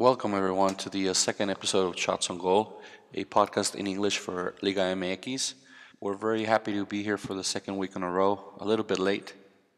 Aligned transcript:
Welcome, 0.00 0.32
everyone, 0.32 0.76
to 0.76 0.88
the 0.88 1.10
uh, 1.10 1.12
second 1.12 1.50
episode 1.50 1.86
of 1.86 2.00
Shots 2.00 2.30
on 2.30 2.38
Goal, 2.38 2.80
a 3.12 3.26
podcast 3.26 3.74
in 3.74 3.86
English 3.86 4.16
for 4.16 4.54
Liga 4.62 4.80
MX. 4.80 5.52
We're 6.00 6.14
very 6.14 6.44
happy 6.44 6.72
to 6.72 6.86
be 6.86 7.02
here 7.02 7.18
for 7.18 7.34
the 7.34 7.44
second 7.44 7.76
week 7.76 7.94
in 7.96 8.02
a 8.02 8.10
row. 8.10 8.54
A 8.60 8.64
little 8.64 8.86
bit 8.86 8.98
late, 8.98 9.34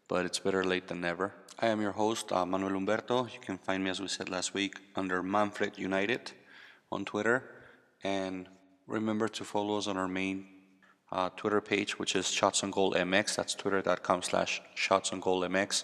but 0.07 0.25
it's 0.25 0.39
better 0.39 0.63
late 0.63 0.87
than 0.87 1.01
never. 1.01 1.35
I 1.59 1.67
am 1.67 1.81
your 1.81 1.91
host, 1.91 2.31
uh, 2.31 2.47
Manuel 2.47 2.71
Humberto. 2.71 3.33
You 3.35 3.41
can 3.41 3.59
find 3.59 3.83
me, 3.83 3.91
as 3.91 4.01
we 4.01 4.07
said 4.07 4.29
last 4.29 4.55
week, 4.55 4.75
under 4.95 5.25
Manfred 5.25 5.77
United 5.77 6.31
on 6.93 7.05
Twitter. 7.05 7.43
And 8.05 8.49
remember 8.87 9.27
to 9.27 9.43
follow 9.43 9.77
us 9.77 9.89
on 9.89 9.97
our 9.97 10.07
main 10.07 10.47
uh, 11.11 11.31
Twitter 11.31 11.61
page, 11.61 11.99
which 11.99 12.15
is 12.15 12.31
Shots 12.31 12.63
on 12.63 12.71
Goal 12.71 12.93
MX. 12.93 13.35
That's 13.35 13.57
twitter.com 13.57 14.23
slash 14.23 14.63
Shots 14.77 15.13
on 15.13 15.19
Goal 15.19 15.41
MX. 15.41 15.83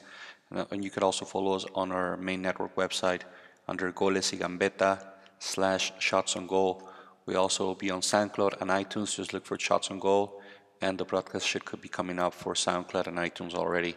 And, 0.50 0.61
uh, 0.61 0.66
and 0.70 0.84
you 0.84 0.91
can 0.91 1.02
also 1.02 1.25
follow 1.25 1.55
us 1.55 1.66
on 1.75 1.91
our 1.91 2.16
main 2.16 2.41
network 2.41 2.77
website 2.77 3.23
under 3.69 3.93
Goles 3.93 4.32
y 4.32 4.39
Gambetta 4.39 4.98
slash 5.39 5.93
Shots 5.99 6.36
on 6.36 6.46
Goal. 6.46 6.89
We 7.26 7.36
also 7.36 7.67
will 7.67 7.75
be 7.75 7.90
on 7.90 8.00
SoundCloud 8.00 8.61
and 8.61 8.71
iTunes. 8.71 9.14
Just 9.14 9.32
look 9.32 9.45
for 9.45 9.59
Shots 9.59 9.90
on 9.90 9.99
Goal, 9.99 10.40
and 10.81 10.96
the 10.99 11.04
broadcast 11.04 11.46
should 11.46 11.64
could 11.64 11.82
be 11.82 11.89
coming 11.89 12.18
up 12.18 12.32
for 12.32 12.54
SoundCloud 12.54 13.07
and 13.07 13.18
iTunes 13.18 13.54
already. 13.54 13.95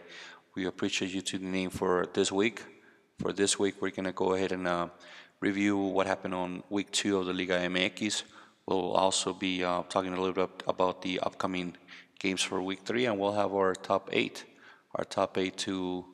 We 0.54 0.66
appreciate 0.66 1.12
you 1.12 1.22
tuning 1.22 1.54
in 1.54 1.70
for 1.70 2.06
this 2.12 2.30
week. 2.30 2.62
For 3.18 3.32
this 3.32 3.58
week, 3.58 3.80
we're 3.80 3.90
going 3.90 4.04
to 4.04 4.12
go 4.12 4.34
ahead 4.34 4.52
and 4.52 4.66
uh, 4.68 4.88
review 5.40 5.76
what 5.78 6.06
happened 6.06 6.34
on 6.34 6.62
week 6.68 6.90
two 6.90 7.18
of 7.18 7.26
the 7.26 7.32
Liga 7.32 7.58
MX. 7.58 8.24
We'll 8.66 8.92
also 8.92 9.32
be 9.32 9.64
uh, 9.64 9.82
talking 9.88 10.12
a 10.12 10.20
little 10.20 10.46
bit 10.46 10.62
about 10.66 11.02
the 11.02 11.20
upcoming 11.20 11.76
games 12.18 12.42
for 12.42 12.60
week 12.60 12.80
three, 12.84 13.06
and 13.06 13.18
we'll 13.18 13.32
have 13.32 13.52
our 13.54 13.74
top 13.74 14.10
eight, 14.12 14.44
our 14.94 15.04
top 15.04 15.38
eight 15.38 15.56
to 15.58 16.04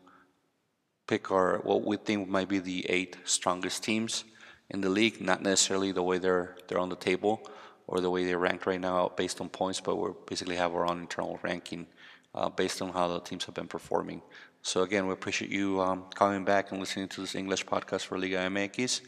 pick 1.08 1.32
our 1.32 1.58
what 1.64 1.84
we 1.84 1.96
think 1.96 2.28
might 2.28 2.48
be 2.48 2.60
the 2.60 2.88
eight 2.88 3.16
strongest 3.24 3.82
teams 3.82 4.24
in 4.70 4.80
the 4.80 4.88
league. 4.88 5.20
Not 5.20 5.42
necessarily 5.42 5.90
the 5.90 6.04
way 6.04 6.18
they're 6.18 6.56
they're 6.68 6.78
on 6.78 6.90
the 6.90 7.02
table 7.10 7.42
or 7.88 8.00
the 8.00 8.10
way 8.10 8.24
they're 8.24 8.38
ranked 8.38 8.66
right 8.66 8.80
now 8.80 9.10
based 9.16 9.40
on 9.40 9.48
points, 9.48 9.80
but 9.80 9.96
we 9.96 10.10
basically 10.26 10.56
have 10.56 10.72
our 10.74 10.88
own 10.88 11.00
internal 11.00 11.40
ranking 11.42 11.86
uh, 12.34 12.48
based 12.48 12.80
on 12.82 12.90
how 12.92 13.08
the 13.08 13.20
teams 13.20 13.44
have 13.46 13.54
been 13.54 13.66
performing. 13.66 14.22
So 14.62 14.82
again, 14.82 15.06
we 15.06 15.12
appreciate 15.14 15.50
you 15.50 15.80
um, 15.80 16.04
coming 16.14 16.44
back 16.44 16.70
and 16.70 16.80
listening 16.80 17.08
to 17.08 17.22
this 17.22 17.34
English 17.34 17.64
podcast 17.64 18.04
for 18.06 18.18
Liga 18.18 18.38
MX. 18.38 19.00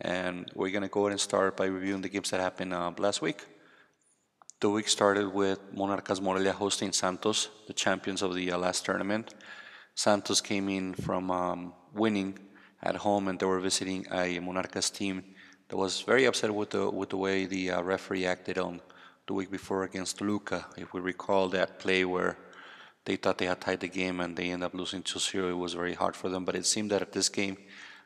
And 0.00 0.50
we're 0.54 0.70
going 0.70 0.82
to 0.82 0.88
go 0.88 1.02
ahead 1.02 1.12
and 1.12 1.20
start 1.20 1.56
by 1.56 1.66
reviewing 1.66 2.02
the 2.02 2.08
games 2.08 2.30
that 2.30 2.40
happened 2.40 2.74
uh, 2.74 2.92
last 2.98 3.22
week. 3.22 3.46
The 4.60 4.68
week 4.68 4.88
started 4.88 5.32
with 5.32 5.60
Monarcas 5.74 6.20
Morelia 6.20 6.52
hosting 6.52 6.92
Santos, 6.92 7.48
the 7.66 7.72
champions 7.72 8.22
of 8.22 8.34
the 8.34 8.52
uh, 8.52 8.58
last 8.58 8.84
tournament. 8.84 9.34
Santos 9.98 10.40
came 10.40 10.68
in 10.68 10.94
from 10.94 11.28
um, 11.28 11.72
winning 11.92 12.38
at 12.84 12.94
home, 12.94 13.26
and 13.26 13.36
they 13.36 13.46
were 13.46 13.58
visiting 13.58 14.06
a 14.12 14.38
Monarcas 14.38 14.92
team 14.92 15.24
that 15.66 15.76
was 15.76 16.02
very 16.02 16.24
upset 16.24 16.54
with 16.54 16.70
the 16.70 16.88
with 16.88 17.10
the 17.10 17.16
way 17.16 17.46
the 17.46 17.72
uh, 17.72 17.82
referee 17.82 18.24
acted 18.24 18.58
on 18.58 18.80
the 19.26 19.34
week 19.34 19.50
before 19.50 19.82
against 19.82 20.18
Toluca. 20.18 20.66
If 20.76 20.92
we 20.94 21.00
recall 21.00 21.48
that 21.48 21.80
play 21.80 22.04
where 22.04 22.38
they 23.06 23.16
thought 23.16 23.38
they 23.38 23.46
had 23.46 23.60
tied 23.60 23.80
the 23.80 23.88
game 23.88 24.20
and 24.20 24.36
they 24.36 24.50
ended 24.50 24.66
up 24.66 24.74
losing 24.74 25.02
2-0, 25.02 25.50
it 25.50 25.54
was 25.54 25.74
very 25.74 25.94
hard 25.94 26.14
for 26.14 26.28
them. 26.28 26.44
But 26.44 26.54
it 26.54 26.66
seemed 26.66 26.92
that 26.92 27.02
at 27.02 27.10
this 27.10 27.28
game, 27.28 27.56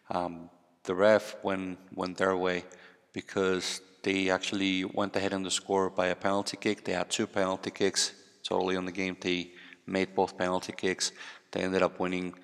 um, 0.08 0.48
the 0.84 0.94
ref 0.94 1.36
went 1.44 1.78
went 1.94 2.16
their 2.16 2.34
way 2.38 2.64
because 3.12 3.82
they 4.02 4.30
actually 4.30 4.86
went 4.86 5.14
ahead 5.14 5.34
in 5.34 5.42
the 5.42 5.50
score 5.60 5.90
by 5.90 6.06
a 6.06 6.16
penalty 6.16 6.56
kick. 6.56 6.86
They 6.86 6.94
had 6.94 7.10
two 7.10 7.26
penalty 7.26 7.70
kicks 7.70 8.14
totally 8.42 8.76
on 8.76 8.86
the 8.86 8.96
game. 9.00 9.14
They 9.20 9.52
made 9.86 10.14
both 10.14 10.38
penalty 10.38 10.72
kicks. 10.72 11.12
They 11.52 11.60
ended 11.60 11.82
up 11.82 12.00
winning 12.00 12.34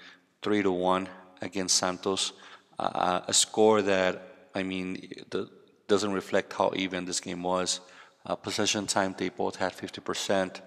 three 0.42 0.62
to 0.62 0.70
one 0.70 1.08
against 1.42 1.76
Santos, 1.76 2.32
uh, 2.78 3.20
a 3.26 3.34
score 3.34 3.82
that 3.82 4.48
I 4.54 4.62
mean 4.62 5.10
the, 5.30 5.50
doesn't 5.88 6.12
reflect 6.12 6.52
how 6.52 6.72
even 6.76 7.04
this 7.04 7.20
game 7.20 7.42
was. 7.42 7.80
Uh, 8.24 8.36
possession 8.36 8.86
time, 8.86 9.14
they 9.16 9.30
both 9.30 9.56
had 9.56 9.72
50%. 9.72 10.60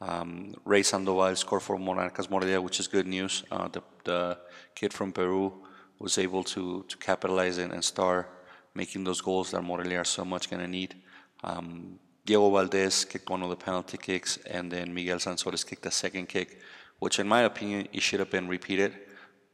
Um, 0.00 0.54
Rey 0.64 0.84
Sandoval 0.84 1.34
scored 1.34 1.62
for 1.62 1.76
Monarcas 1.76 2.30
Morelia, 2.30 2.60
which 2.60 2.78
is 2.78 2.86
good 2.86 3.08
news. 3.08 3.42
Uh, 3.50 3.66
the, 3.68 3.82
the, 4.04 4.38
kid 4.76 4.92
from 4.92 5.10
Peru 5.12 5.52
was 5.98 6.18
able 6.18 6.44
to, 6.44 6.84
to 6.88 6.96
capitalize 6.98 7.58
and, 7.58 7.72
and 7.72 7.84
start 7.84 8.30
making 8.74 9.02
those 9.02 9.20
goals 9.20 9.50
that 9.50 9.60
Morelia 9.62 9.98
are 10.02 10.04
so 10.04 10.24
much 10.24 10.48
going 10.48 10.62
to 10.62 10.68
need. 10.68 10.94
Um, 11.42 11.98
Diego 12.24 12.48
Valdez 12.50 13.04
kicked 13.04 13.28
one 13.28 13.42
of 13.42 13.50
the 13.50 13.56
penalty 13.56 13.98
kicks, 13.98 14.36
and 14.46 14.70
then 14.70 14.94
Miguel 14.94 15.18
Sansores 15.18 15.66
kicked 15.66 15.82
the 15.82 15.90
second 15.90 16.28
kick 16.28 16.60
which 16.98 17.18
in 17.18 17.28
my 17.28 17.42
opinion 17.42 17.88
it 17.92 18.02
should 18.02 18.20
have 18.20 18.30
been 18.30 18.48
repeated. 18.48 18.94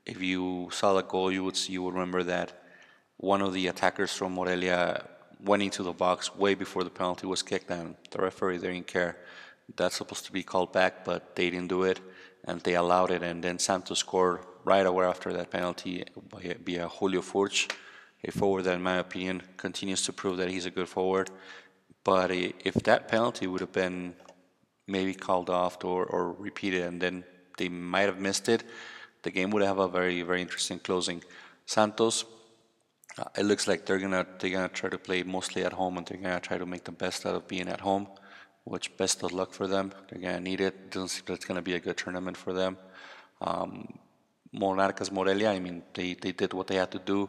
If 0.06 0.20
you 0.20 0.68
saw 0.72 0.94
the 0.94 1.02
goal, 1.02 1.32
you 1.32 1.44
would 1.44 1.58
you 1.68 1.82
would 1.82 1.94
remember 1.94 2.22
that 2.24 2.64
one 3.16 3.42
of 3.42 3.52
the 3.52 3.68
attackers 3.68 4.12
from 4.12 4.32
Morelia 4.32 5.08
went 5.44 5.62
into 5.62 5.82
the 5.82 5.92
box 5.92 6.34
way 6.34 6.54
before 6.54 6.84
the 6.84 6.90
penalty 6.90 7.26
was 7.26 7.42
kicked, 7.42 7.70
and 7.70 7.96
the 8.10 8.18
referee 8.18 8.58
didn't 8.58 8.86
care. 8.86 9.16
That's 9.76 9.96
supposed 9.96 10.26
to 10.26 10.32
be 10.32 10.42
called 10.42 10.72
back, 10.72 11.04
but 11.04 11.36
they 11.36 11.50
didn't 11.50 11.68
do 11.68 11.84
it, 11.84 12.00
and 12.44 12.60
they 12.60 12.74
allowed 12.74 13.10
it. 13.10 13.22
And 13.22 13.42
then 13.42 13.58
Santos 13.58 14.00
scored 14.00 14.40
right 14.64 14.86
away 14.86 15.04
after 15.06 15.32
that 15.32 15.50
penalty 15.50 16.04
via 16.66 16.88
Julio 16.88 17.20
Furch, 17.20 17.70
a 18.24 18.30
forward 18.30 18.62
that, 18.62 18.74
in 18.74 18.82
my 18.82 18.96
opinion, 18.96 19.42
continues 19.56 20.02
to 20.02 20.12
prove 20.12 20.38
that 20.38 20.50
he's 20.50 20.66
a 20.66 20.70
good 20.70 20.88
forward. 20.88 21.30
But 22.04 22.30
if 22.30 22.74
that 22.84 23.08
penalty 23.08 23.46
would 23.46 23.60
have 23.60 23.72
been 23.72 24.14
maybe 24.86 25.14
called 25.14 25.48
off 25.48 25.82
or, 25.84 26.04
or 26.04 26.32
repeated, 26.32 26.82
and 26.82 27.00
then 27.00 27.24
they 27.56 27.68
might 27.68 28.08
have 28.12 28.20
missed 28.20 28.48
it, 28.48 28.64
the 29.22 29.30
game 29.30 29.50
would 29.50 29.62
have 29.62 29.78
a 29.78 29.88
very 29.88 30.22
very 30.22 30.42
interesting 30.42 30.78
closing. 30.78 31.22
Santos, 31.66 32.24
uh, 33.18 33.24
it 33.38 33.44
looks 33.44 33.66
like 33.66 33.86
they're 33.86 33.98
gonna 33.98 34.26
they're 34.38 34.50
gonna 34.50 34.68
try 34.68 34.90
to 34.90 34.98
play 34.98 35.22
mostly 35.22 35.64
at 35.64 35.72
home, 35.72 35.98
and 35.98 36.06
they're 36.06 36.18
gonna 36.18 36.40
try 36.40 36.58
to 36.58 36.66
make 36.66 36.84
the 36.84 36.92
best 36.92 37.26
out 37.26 37.34
of 37.34 37.46
being 37.48 37.68
at 37.68 37.80
home. 37.80 38.06
Which 38.64 38.96
best 38.96 39.22
of 39.22 39.32
luck 39.32 39.52
for 39.52 39.66
them. 39.66 39.92
They're 40.08 40.22
gonna 40.22 40.40
need 40.40 40.60
it. 40.60 40.90
Doesn't 40.90 41.08
seem 41.08 41.24
like 41.28 41.36
it's 41.36 41.44
gonna 41.44 41.62
be 41.62 41.74
a 41.74 41.80
good 41.80 41.98
tournament 41.98 42.36
for 42.36 42.54
them. 42.54 42.78
Um, 43.42 43.98
Monarcas 44.54 45.10
Morelia, 45.10 45.50
I 45.50 45.58
mean, 45.58 45.82
they, 45.92 46.14
they 46.14 46.32
did 46.32 46.52
what 46.52 46.68
they 46.68 46.76
had 46.76 46.90
to 46.92 46.98
do. 46.98 47.28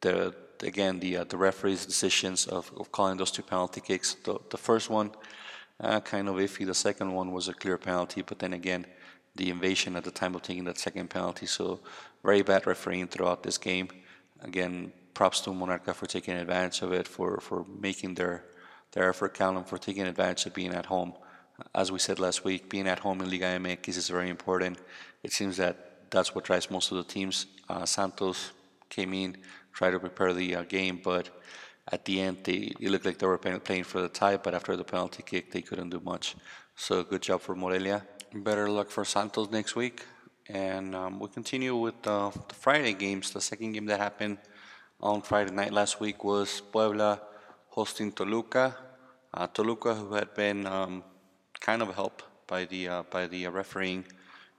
The 0.00 0.34
again 0.62 1.00
the 1.00 1.18
uh, 1.18 1.24
the 1.24 1.36
referees' 1.36 1.86
decisions 1.86 2.46
of, 2.46 2.70
of 2.76 2.90
calling 2.92 3.16
those 3.16 3.30
two 3.30 3.42
penalty 3.42 3.80
kicks. 3.80 4.14
The 4.24 4.38
the 4.50 4.58
first 4.58 4.90
one, 4.90 5.12
uh, 5.80 6.00
kind 6.00 6.28
of 6.28 6.36
iffy. 6.36 6.66
The 6.66 6.74
second 6.74 7.12
one 7.12 7.32
was 7.32 7.48
a 7.48 7.54
clear 7.54 7.78
penalty, 7.78 8.22
but 8.22 8.38
then 8.38 8.52
again, 8.52 8.86
the 9.36 9.50
invasion 9.50 9.96
at 9.96 10.04
the 10.04 10.10
time 10.10 10.34
of 10.34 10.42
taking 10.42 10.64
that 10.64 10.78
second 10.78 11.08
penalty. 11.10 11.46
So 11.46 11.80
very 12.22 12.42
bad 12.42 12.66
refereeing 12.66 13.08
throughout 13.08 13.42
this 13.42 13.58
game. 13.58 13.88
Again, 14.40 14.92
props 15.14 15.40
to 15.42 15.50
Monarca 15.50 15.94
for 15.94 16.06
taking 16.06 16.34
advantage 16.34 16.82
of 16.82 16.92
it, 16.92 17.06
for, 17.06 17.40
for 17.40 17.64
making 17.80 18.14
their 18.14 18.44
their 18.92 19.08
effort 19.08 19.34
count, 19.34 19.56
and 19.56 19.66
for 19.66 19.78
taking 19.78 20.06
advantage 20.06 20.46
of 20.46 20.54
being 20.54 20.74
at 20.74 20.86
home. 20.86 21.12
As 21.74 21.92
we 21.92 21.98
said 21.98 22.18
last 22.18 22.44
week, 22.44 22.68
being 22.68 22.88
at 22.88 22.98
home 22.98 23.20
in 23.20 23.30
Liga 23.30 23.46
MX 23.46 23.88
is 23.88 24.08
very 24.08 24.30
important. 24.30 24.78
It 25.22 25.32
seems 25.32 25.58
that 25.58 26.10
that's 26.10 26.34
what 26.34 26.44
drives 26.44 26.70
most 26.70 26.90
of 26.90 26.96
the 26.96 27.04
teams. 27.04 27.46
Uh, 27.68 27.86
Santos 27.86 28.50
came 28.88 29.14
in, 29.14 29.36
tried 29.72 29.92
to 29.92 30.00
prepare 30.00 30.32
the 30.32 30.56
uh, 30.56 30.62
game, 30.62 31.00
but 31.02 31.30
at 31.92 32.04
the 32.04 32.20
end, 32.20 32.38
they, 32.44 32.72
it 32.80 32.90
looked 32.90 33.06
like 33.06 33.18
they 33.18 33.26
were 33.26 33.38
playing 33.38 33.84
for 33.84 34.00
the 34.00 34.08
tie, 34.08 34.36
but 34.36 34.54
after 34.54 34.76
the 34.76 34.84
penalty 34.84 35.22
kick, 35.22 35.52
they 35.52 35.62
couldn't 35.62 35.90
do 35.90 36.00
much. 36.00 36.36
So 36.74 37.02
good 37.04 37.22
job 37.22 37.40
for 37.40 37.54
Morelia. 37.54 38.02
Better 38.32 38.68
luck 38.70 38.90
for 38.90 39.04
Santos 39.04 39.50
next 39.50 39.74
week. 39.74 40.06
And 40.48 40.94
um, 40.94 41.18
we 41.18 41.26
continue 41.26 41.74
with 41.74 42.06
uh, 42.06 42.30
the 42.46 42.54
Friday 42.54 42.92
games. 42.92 43.32
The 43.32 43.40
second 43.40 43.72
game 43.72 43.86
that 43.86 43.98
happened 43.98 44.38
on 45.00 45.22
Friday 45.22 45.50
night 45.50 45.72
last 45.72 45.98
week 45.98 46.22
was 46.22 46.60
Puebla 46.60 47.20
hosting 47.70 48.12
Toluca. 48.12 48.76
Uh, 49.34 49.48
Toluca, 49.48 49.96
who 49.96 50.14
had 50.14 50.32
been 50.34 50.64
um, 50.64 51.02
kind 51.58 51.82
of 51.82 51.92
helped 51.96 52.22
by 52.46 52.66
the 52.66 52.86
uh, 52.86 53.02
by 53.10 53.26
the 53.26 53.48
refereeing 53.48 54.04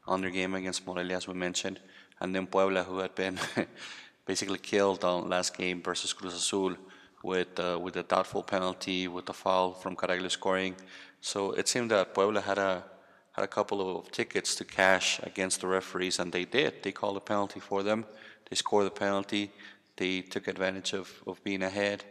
on 0.06 0.20
their 0.20 0.32
game 0.32 0.54
against 0.54 0.86
Morelia, 0.86 1.16
as 1.16 1.30
we 1.30 1.34
mentioned, 1.34 1.80
and 2.20 2.36
then 2.36 2.48
Puebla, 2.48 2.84
who 2.84 2.98
had 3.00 3.16
been 3.16 3.40
basically 4.26 4.60
killed 4.60 5.06
on 5.06 5.30
last 5.30 5.56
game 5.56 5.82
versus 5.82 6.12
Cruz 6.12 6.34
Azul 6.34 6.76
with 7.24 7.58
uh, 7.58 7.80
with 7.82 7.96
a 7.96 8.04
doubtful 8.04 8.44
penalty, 8.44 9.08
with 9.08 9.30
a 9.30 9.34
foul 9.34 9.72
from 9.72 9.96
Caraglio 9.96 10.30
scoring. 10.30 10.76
So 11.22 11.52
it 11.54 11.70
seemed 11.70 11.92
that 11.92 12.14
Puebla 12.14 12.42
had 12.42 12.58
a 12.58 12.91
had 13.34 13.44
a 13.44 13.48
couple 13.48 13.98
of 13.98 14.12
tickets 14.12 14.56
to 14.56 14.66
cash 14.66 15.20
against 15.24 15.62
the 15.62 15.68
referees, 15.68 16.20
and 16.20 16.32
they 16.32 16.46
did. 16.46 16.84
They 16.84 16.92
called 16.92 17.18
a 17.18 17.22
penalty 17.22 17.60
for 17.60 17.82
them. 17.84 18.06
They 18.50 18.56
scored 18.56 18.88
the 18.88 18.92
penalty. 18.92 19.52
They 19.96 20.22
took 20.22 20.48
advantage 20.48 20.94
of, 20.94 21.10
of 21.26 21.44
being 21.44 21.64
ahead. 21.64 22.04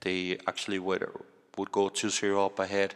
They 0.00 0.38
actually 0.46 0.78
would 0.78 1.06
would 1.56 1.72
go 1.72 1.88
2-0 1.88 2.44
up 2.44 2.58
ahead 2.58 2.94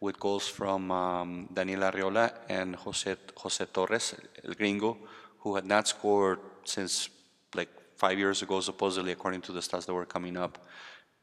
with 0.00 0.18
goals 0.18 0.48
from 0.48 0.90
um, 0.90 1.48
Daniel 1.52 1.82
Arriola 1.82 2.32
and 2.48 2.74
Jose, 2.74 3.14
Jose 3.36 3.64
Torres, 3.66 4.14
El 4.44 4.54
Gringo, 4.54 4.96
who 5.38 5.54
had 5.54 5.64
not 5.64 5.86
scored 5.86 6.40
since 6.64 7.08
like 7.54 7.68
five 7.96 8.18
years 8.18 8.42
ago, 8.42 8.60
supposedly, 8.60 9.12
according 9.12 9.42
to 9.42 9.52
the 9.52 9.60
stats 9.60 9.86
that 9.86 9.94
were 9.94 10.06
coming 10.06 10.36
up. 10.36 10.58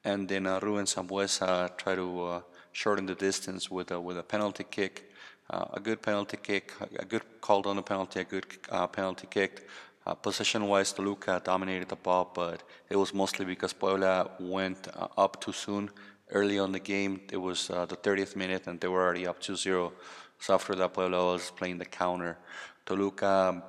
And 0.04 0.30
then 0.30 0.48
uh, 0.48 0.60
Ruben 0.62 0.86
Sambueza 0.86 1.76
tried 1.76 1.96
to 1.96 2.24
uh, 2.24 2.42
shorten 2.72 3.06
the 3.06 3.16
distance 3.16 3.70
with 3.70 3.92
a, 3.92 4.00
with 4.00 4.18
a 4.18 4.24
penalty 4.24 4.64
kick 4.64 5.12
uh, 5.50 5.66
a 5.74 5.80
good 5.80 6.02
penalty 6.02 6.38
kick, 6.38 6.74
a 7.00 7.06
good 7.06 7.24
called 7.42 7.68
on 7.68 7.78
a 7.78 7.82
penalty, 7.82 8.20
a 8.20 8.24
good 8.24 8.46
uh, 8.70 8.88
penalty 8.88 9.28
kick. 9.30 9.68
Uh, 10.06 10.14
Possession-wise, 10.14 10.94
Toluca 10.94 11.42
dominated 11.44 11.90
the 11.90 11.96
ball, 11.96 12.32
but 12.34 12.64
it 12.90 12.96
was 12.96 13.14
mostly 13.14 13.46
because 13.46 13.74
Puebla 13.74 14.32
went 14.40 14.88
uh, 14.96 15.08
up 15.18 15.42
too 15.42 15.52
soon. 15.52 15.90
Early 16.32 16.60
on 16.60 16.72
the 16.72 16.80
game, 16.80 17.22
it 17.32 17.38
was 17.38 17.70
uh, 17.70 17.86
the 17.86 17.96
30th 17.96 18.36
minute, 18.36 18.68
and 18.68 18.80
they 18.80 18.88
were 18.88 19.04
already 19.04 19.28
up 19.28 19.42
2-0. 19.42 19.92
So 20.40 20.54
after 20.54 20.76
that, 20.76 20.94
Puebla 20.94 21.34
was 21.34 21.52
playing 21.52 21.78
the 21.78 21.86
counter. 21.86 22.38
Toluca 22.86 23.64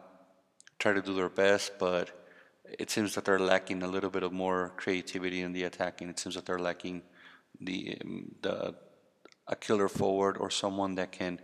tried 0.79 0.95
to 0.95 1.03
do 1.03 1.15
their 1.15 1.29
best, 1.29 1.73
but 1.79 2.11
it 2.79 2.91
seems 2.91 3.15
that 3.15 3.25
they're 3.25 3.39
lacking 3.39 3.83
a 3.83 3.89
little 3.89 4.11
bit 4.11 4.23
of 4.23 4.33
more 4.33 4.73
creativity 4.77 5.43
in 5.43 5.53
the 5.53 5.65
attacking. 5.65 6.09
It 6.09 6.19
seems 6.19 6.35
that 6.35 6.47
they're 6.47 6.59
lacking 6.59 7.03
the 7.61 7.99
um, 8.05 8.35
the 8.43 8.75
a 9.49 9.57
killer 9.57 9.89
forward 9.89 10.37
or 10.39 10.51
someone 10.51 10.95
that 10.95 11.13
can 11.13 11.41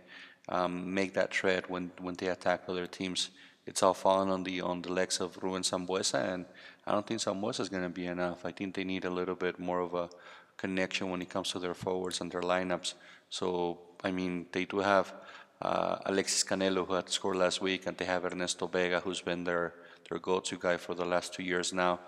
um, 0.49 0.93
make 0.93 1.13
that 1.13 1.33
threat 1.33 1.69
when 1.69 1.91
when 1.99 2.15
they 2.15 2.27
attack 2.27 2.63
other 2.67 2.87
teams 2.87 3.31
it's 3.65 3.81
all 3.81 3.93
fallen 3.93 4.29
on 4.29 4.43
the 4.43 4.61
on 4.61 4.81
the 4.81 4.91
legs 4.91 5.19
of 5.19 5.41
Ruben 5.41 5.63
Sambueza, 5.63 6.33
and 6.33 6.45
I 6.85 6.91
don't 6.91 7.05
think 7.05 7.19
Sambueza 7.19 7.61
is 7.61 7.69
going 7.69 7.83
to 7.83 7.89
be 7.89 8.05
enough. 8.05 8.45
I 8.45 8.51
think 8.51 8.75
they 8.75 8.83
need 8.83 9.05
a 9.05 9.09
little 9.09 9.35
bit 9.35 9.59
more 9.59 9.79
of 9.79 9.93
a 9.95 10.09
connection 10.57 11.09
when 11.09 11.21
it 11.21 11.29
comes 11.29 11.51
to 11.51 11.59
their 11.59 11.73
forwards 11.73 12.21
and 12.21 12.31
their 12.31 12.41
lineups. 12.41 12.93
So 13.29 13.79
I 14.03 14.11
mean, 14.11 14.45
they 14.51 14.65
do 14.65 14.79
have 14.79 15.13
uh, 15.61 15.97
Alexis 16.05 16.43
Canelo 16.43 16.85
who 16.85 16.93
had 16.93 17.09
scored 17.09 17.37
last 17.37 17.61
week, 17.61 17.87
and 17.87 17.97
they 17.97 18.05
have 18.05 18.25
Ernesto 18.25 18.67
Vega 18.67 18.99
who's 18.99 19.21
been 19.21 19.43
their 19.43 19.73
their 20.09 20.19
go-to 20.19 20.57
guy 20.57 20.77
for 20.77 20.93
the 20.93 21.05
last 21.05 21.33
two 21.33 21.43
years 21.43 21.73
now. 21.73 21.99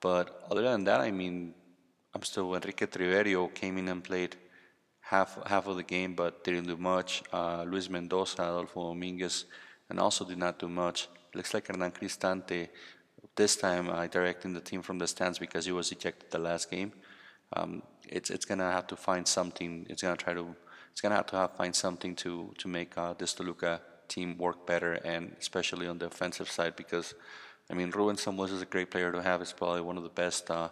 But 0.00 0.46
other 0.50 0.62
than 0.62 0.84
that, 0.84 1.00
I 1.00 1.10
mean, 1.10 1.54
I'm 2.14 2.22
still 2.22 2.54
Enrique 2.54 2.86
Triverio 2.86 3.52
came 3.54 3.76
in 3.76 3.88
and 3.88 4.02
played 4.02 4.36
half 5.14 5.30
half 5.52 5.64
of 5.70 5.76
the 5.80 5.88
game, 5.96 6.12
but 6.22 6.42
didn't 6.44 6.68
do 6.74 6.78
much. 6.94 7.22
Uh, 7.38 7.62
Luis 7.70 7.88
Mendoza, 7.94 8.42
Adolfo 8.42 8.80
Dominguez 8.88 9.36
and 9.88 10.00
also 10.00 10.24
did 10.24 10.38
not 10.38 10.58
do 10.58 10.68
much. 10.68 11.08
Looks 11.34 11.52
like 11.54 11.66
Hernan 11.68 11.92
Cristante, 11.92 12.68
this 13.36 13.56
time 13.56 13.88
uh, 13.90 14.06
directing 14.06 14.52
the 14.54 14.60
team 14.70 14.80
from 14.82 14.98
the 14.98 15.06
stands 15.06 15.38
because 15.38 15.64
he 15.66 15.72
was 15.72 15.92
ejected 15.92 16.30
the 16.30 16.38
last 16.38 16.70
game. 16.70 16.92
Um, 17.56 17.82
it's 18.08 18.30
it's 18.30 18.46
gonna 18.50 18.70
have 18.78 18.86
to 18.92 18.96
find 18.96 19.24
something. 19.28 19.86
It's 19.90 20.02
gonna 20.02 20.16
try 20.16 20.34
to. 20.34 20.44
It's 20.92 21.00
gonna 21.02 21.18
have 21.20 21.30
to 21.32 21.36
have, 21.36 21.56
find 21.62 21.74
something 21.74 22.14
to 22.16 22.32
to 22.60 22.66
make 22.68 22.96
uh, 22.96 23.12
this 23.20 23.34
Toluca 23.34 23.80
team 24.08 24.36
work 24.38 24.66
better, 24.66 24.92
and 25.14 25.36
especially 25.44 25.86
on 25.92 25.98
the 25.98 26.06
offensive 26.06 26.50
side 26.56 26.74
because, 26.82 27.14
I 27.70 27.74
mean, 27.74 27.90
Ruben 27.90 28.16
Sambueza 28.16 28.54
is 28.58 28.62
a 28.62 28.72
great 28.74 28.90
player 28.90 29.10
to 29.12 29.22
have. 29.28 29.40
He's 29.40 29.52
probably 29.52 29.84
one 29.90 29.98
of 30.00 30.04
the 30.08 30.16
best 30.24 30.50
uh, 30.50 30.68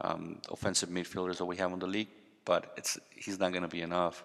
um, 0.00 0.40
offensive 0.56 0.90
midfielders 0.90 1.38
that 1.38 1.48
we 1.52 1.56
have 1.56 1.72
in 1.72 1.78
the 1.78 1.92
league, 1.96 2.12
but 2.48 2.72
it's 2.78 2.92
he's 3.24 3.38
not 3.38 3.52
gonna 3.52 3.74
be 3.78 3.82
enough. 3.82 4.24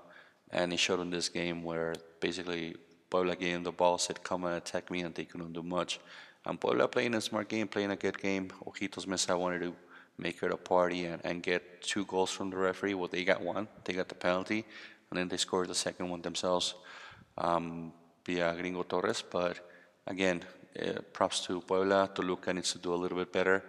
And 0.49 0.71
he 0.71 0.77
showed 0.77 1.01
in 1.01 1.09
this 1.09 1.27
game 1.39 1.57
where 1.69 1.93
basically 2.21 2.75
Puebla 3.09 3.35
getting 3.35 3.63
the 3.63 3.71
ball, 3.71 3.97
said, 3.97 4.23
come 4.23 4.45
and 4.45 4.55
attack 4.55 4.89
me, 4.89 5.01
and 5.01 5.13
they 5.13 5.25
couldn't 5.25 5.53
do 5.59 5.63
much. 5.77 5.99
And 6.45 6.59
Puebla 6.59 6.87
playing 6.87 7.15
a 7.15 7.21
smart 7.21 7.47
game, 7.49 7.67
playing 7.67 7.91
a 7.91 7.95
good 8.05 8.17
game. 8.27 8.45
Ojitos 8.67 9.05
Meza 9.05 9.37
wanted 9.37 9.61
to 9.67 9.75
make 10.17 10.41
it 10.41 10.51
a 10.51 10.57
party 10.57 11.05
and, 11.05 11.19
and 11.25 11.43
get 11.43 11.81
two 11.81 12.05
goals 12.05 12.31
from 12.31 12.49
the 12.49 12.57
referee. 12.57 12.93
Well, 12.93 13.09
they 13.09 13.23
got 13.25 13.41
one. 13.41 13.67
They 13.83 13.93
got 13.93 14.07
the 14.07 14.15
penalty, 14.15 14.65
and 15.09 15.19
then 15.19 15.27
they 15.27 15.37
scored 15.37 15.67
the 15.67 15.75
second 15.75 16.09
one 16.09 16.21
themselves 16.21 16.75
um, 17.37 17.91
via 18.25 18.55
Gringo 18.55 18.83
Torres. 18.83 19.21
But 19.37 19.59
again, 20.07 20.43
uh, 20.81 21.01
props 21.11 21.41
to 21.45 21.61
Puebla. 21.61 22.09
Toluca 22.15 22.53
needs 22.53 22.71
to 22.71 22.79
do 22.79 22.93
a 22.93 22.99
little 23.03 23.17
bit 23.17 23.33
better. 23.33 23.63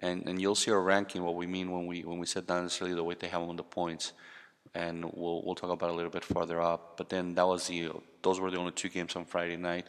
And, 0.00 0.28
and 0.28 0.40
you'll 0.40 0.54
see 0.54 0.70
our 0.70 0.80
ranking, 0.80 1.24
what 1.24 1.34
we 1.34 1.46
mean 1.46 1.72
when 1.72 1.86
we 1.86 2.02
when 2.02 2.18
we 2.18 2.26
set 2.26 2.46
down 2.46 2.62
necessarily 2.62 2.94
the 2.94 3.02
way 3.02 3.16
they 3.18 3.28
have 3.28 3.42
on 3.42 3.56
the 3.56 3.64
points 3.64 4.12
and 4.74 5.04
we'll 5.14 5.42
we'll 5.44 5.54
talk 5.54 5.70
about 5.70 5.90
a 5.90 5.92
little 5.92 6.10
bit 6.10 6.24
further 6.24 6.60
up. 6.60 6.96
But 6.96 7.08
then 7.08 7.34
that 7.34 7.46
was 7.46 7.66
the 7.66 7.90
those 8.22 8.40
were 8.40 8.50
the 8.50 8.58
only 8.58 8.72
two 8.72 8.88
games 8.88 9.16
on 9.16 9.24
Friday 9.24 9.56
night. 9.56 9.86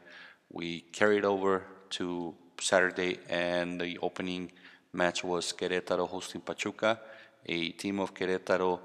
We 0.51 0.81
carried 0.91 1.25
over 1.25 1.65
to 1.91 2.35
Saturday, 2.59 3.19
and 3.29 3.79
the 3.79 3.97
opening 4.01 4.51
match 4.93 5.23
was 5.23 5.53
Querétaro 5.53 6.07
hosting 6.07 6.41
Pachuca, 6.41 6.99
a 7.45 7.69
team 7.69 7.99
of 7.99 8.13
Querétaro 8.13 8.79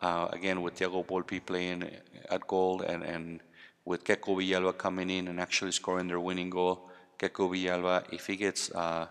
uh, 0.00 0.28
again 0.30 0.62
with 0.62 0.76
Thiago 0.76 1.04
Volpi 1.06 1.44
playing 1.44 1.84
at 2.28 2.46
goal 2.46 2.82
and 2.82 3.02
and 3.02 3.40
with 3.84 4.04
Keko 4.04 4.36
Villalba 4.36 4.76
coming 4.76 5.10
in 5.10 5.28
and 5.28 5.40
actually 5.40 5.72
scoring 5.72 6.06
their 6.06 6.20
winning 6.20 6.50
goal. 6.50 6.90
Keko 7.18 7.50
Villalba, 7.50 8.04
if 8.12 8.26
he 8.26 8.36
gets 8.36 8.70
uh, 8.72 9.06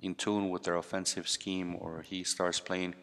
in 0.00 0.14
tune 0.14 0.50
with 0.50 0.62
their 0.64 0.76
offensive 0.76 1.28
scheme 1.28 1.76
or 1.78 2.02
he 2.02 2.24
starts 2.24 2.60
playing 2.60 2.94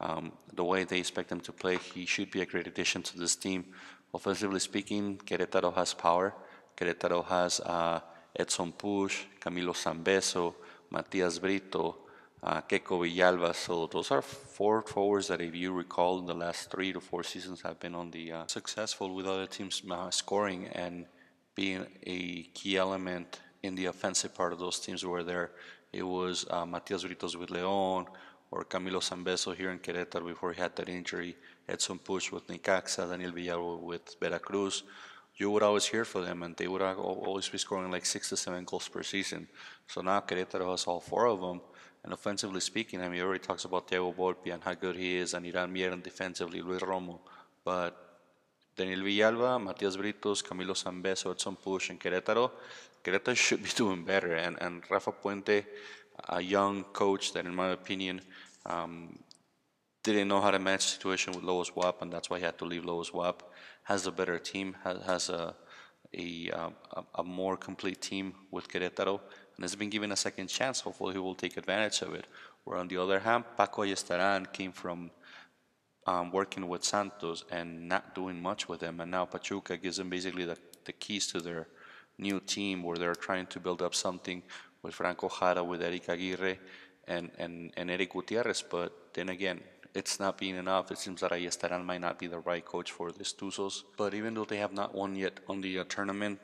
um, 0.00 0.32
the 0.52 0.64
way 0.64 0.84
they 0.84 0.98
expect 0.98 1.30
him 1.30 1.40
to 1.40 1.52
play, 1.52 1.76
he 1.76 2.06
should 2.06 2.30
be 2.30 2.40
a 2.42 2.46
great 2.46 2.66
addition 2.66 3.02
to 3.02 3.18
this 3.18 3.36
team. 3.36 3.66
Offensively 4.12 4.60
speaking, 4.60 5.18
Querétaro 5.18 5.74
has 5.74 5.94
power. 5.94 6.34
Querétaro 6.76 7.24
has 7.24 7.60
uh, 7.60 8.00
Edson 8.36 8.72
Puch, 8.72 9.24
Camilo 9.40 9.74
Sanvezzo, 9.74 10.54
Matias 10.90 11.38
Brito, 11.38 11.96
uh, 12.42 12.60
Keko 12.62 13.00
Villalba. 13.00 13.54
So 13.54 13.86
those 13.86 14.10
are 14.10 14.22
four 14.22 14.82
forwards 14.82 15.28
that, 15.28 15.40
if 15.40 15.54
you 15.54 15.72
recall, 15.72 16.18
in 16.18 16.26
the 16.26 16.34
last 16.34 16.70
three 16.70 16.92
to 16.92 17.00
four 17.00 17.22
seasons 17.22 17.62
have 17.62 17.80
been 17.80 17.94
on 17.94 18.10
the 18.10 18.32
uh, 18.32 18.46
successful 18.46 19.14
with 19.14 19.26
other 19.26 19.46
teams 19.46 19.82
uh, 19.90 20.10
scoring 20.10 20.68
and 20.68 21.06
being 21.54 21.86
a 22.04 22.42
key 22.54 22.76
element 22.76 23.40
in 23.62 23.74
the 23.74 23.86
offensive 23.86 24.34
part 24.34 24.52
of 24.52 24.58
those 24.58 24.78
teams 24.78 25.04
where 25.06 25.22
there 25.22 25.52
it 25.94 26.02
was 26.02 26.46
uh, 26.50 26.66
Matias 26.66 27.04
Britos 27.04 27.36
with 27.36 27.50
León, 27.50 28.06
or 28.50 28.64
Camilo 28.64 29.00
Sanvezzo 29.00 29.54
here 29.54 29.70
in 29.70 29.78
Querétaro 29.78 30.26
before 30.26 30.52
he 30.52 30.60
had 30.60 30.76
that 30.76 30.88
injury, 30.88 31.36
Edson 31.68 31.98
Puch 31.98 32.30
with 32.30 32.46
Necaxa, 32.46 33.08
Daniel 33.08 33.32
Villalba 33.32 33.80
with 33.80 34.16
Veracruz, 34.20 34.84
you 35.36 35.50
would 35.50 35.62
always 35.62 35.86
hear 35.86 36.04
for 36.04 36.20
them, 36.20 36.42
and 36.44 36.56
they 36.56 36.68
would 36.68 36.82
always 36.82 37.48
be 37.48 37.58
scoring 37.58 37.90
like 37.90 38.06
six 38.06 38.28
to 38.28 38.36
seven 38.36 38.64
goals 38.64 38.88
per 38.88 39.02
season. 39.02 39.48
So 39.88 40.00
now 40.00 40.20
Querétaro 40.20 40.70
has 40.70 40.84
all 40.84 41.00
four 41.00 41.26
of 41.26 41.40
them, 41.40 41.60
and 42.04 42.12
offensively 42.12 42.60
speaking, 42.60 43.00
I 43.02 43.08
mean, 43.08 43.22
already 43.22 43.40
talks 43.40 43.64
about 43.64 43.88
Thiago 43.88 44.14
Volpi 44.14 44.52
and 44.52 44.62
how 44.62 44.74
good 44.74 44.96
he 44.96 45.16
is, 45.16 45.34
and 45.34 45.44
Iran 45.46 45.72
Mier 45.72 45.90
and 45.90 46.02
defensively, 46.02 46.60
Luis 46.60 46.82
Romo, 46.82 47.18
but 47.64 48.20
Daniel 48.76 49.00
Villalba, 49.00 49.60
Matias 49.60 49.96
Britos, 49.96 50.42
Camilo 50.44 50.74
Sanvezzo, 50.74 51.32
Edson 51.32 51.56
Puch, 51.56 51.90
and 51.90 52.00
Querétaro, 52.00 52.52
Querétaro 53.04 53.36
should 53.36 53.62
be 53.62 53.70
doing 53.76 54.04
better, 54.04 54.34
and, 54.34 54.56
and 54.60 54.82
Rafa 54.90 55.12
Puente, 55.12 55.64
a 56.28 56.40
young 56.40 56.84
coach 56.84 57.32
that, 57.32 57.44
in 57.44 57.54
my 57.54 57.70
opinion, 57.70 58.20
um, 58.66 59.18
didn't 60.02 60.28
know 60.28 60.40
how 60.40 60.50
to 60.50 60.58
match 60.58 60.84
the 60.84 60.90
situation 60.92 61.34
with 61.34 61.44
Lobos 61.44 61.70
BUAP, 61.70 62.02
and 62.02 62.12
that's 62.12 62.30
why 62.30 62.38
he 62.38 62.44
had 62.44 62.58
to 62.58 62.64
leave 62.64 62.84
Lobos 62.84 63.10
BUAP. 63.10 63.40
Has 63.84 64.06
a 64.06 64.12
better 64.12 64.38
team, 64.38 64.76
has, 64.84 65.02
has 65.02 65.28
a, 65.28 65.54
a, 66.16 66.50
um, 66.50 66.74
a, 66.92 67.02
a, 67.16 67.24
more 67.24 67.56
complete 67.56 68.00
team 68.00 68.34
with 68.50 68.68
Querétaro, 68.68 69.20
and 69.56 69.64
has 69.64 69.74
been 69.74 69.90
given 69.90 70.12
a 70.12 70.16
second 70.16 70.48
chance. 70.48 70.80
Hopefully, 70.80 71.12
he 71.14 71.18
will 71.18 71.34
take 71.34 71.56
advantage 71.56 72.00
of 72.02 72.14
it. 72.14 72.26
Where 72.64 72.78
on 72.78 72.88
the 72.88 72.96
other 72.96 73.18
hand, 73.18 73.44
Paco 73.56 73.82
Ayestaran 73.82 74.50
came 74.52 74.72
from 74.72 75.10
um, 76.06 76.30
working 76.32 76.68
with 76.68 76.84
Santos 76.84 77.44
and 77.50 77.88
not 77.88 78.14
doing 78.14 78.40
much 78.40 78.68
with 78.68 78.80
them, 78.80 79.00
and 79.00 79.10
now 79.10 79.24
Pachuca 79.24 79.76
gives 79.76 79.96
them 79.96 80.08
basically 80.10 80.44
the, 80.44 80.56
the 80.84 80.92
keys 80.92 81.26
to 81.28 81.40
their 81.40 81.66
new 82.18 82.40
team, 82.40 82.82
where 82.82 82.96
they're 82.96 83.14
trying 83.14 83.46
to 83.46 83.60
build 83.60 83.82
up 83.82 83.94
something 83.94 84.42
with 84.82 84.94
Franco 84.94 85.28
Jara, 85.28 85.62
with 85.64 85.82
Eric 85.82 86.08
Aguirre, 86.08 86.58
and, 87.06 87.30
and, 87.38 87.72
and 87.76 87.90
Eric 87.90 88.12
Gutierrez. 88.12 88.62
But 88.62 89.14
then 89.14 89.28
again, 89.28 89.60
it's 89.94 90.18
not 90.18 90.38
being 90.38 90.56
enough. 90.56 90.90
It 90.90 90.98
seems 90.98 91.20
that 91.20 91.30
Ayestaran 91.30 91.84
might 91.84 92.00
not 92.00 92.18
be 92.18 92.26
the 92.26 92.40
right 92.40 92.64
coach 92.64 92.90
for 92.90 93.12
the 93.12 93.24
Tuzos. 93.24 93.84
But 93.96 94.14
even 94.14 94.34
though 94.34 94.44
they 94.44 94.56
have 94.56 94.72
not 94.72 94.94
won 94.94 95.14
yet 95.14 95.40
on 95.48 95.60
the 95.60 95.78
uh, 95.78 95.84
tournament, 95.84 96.40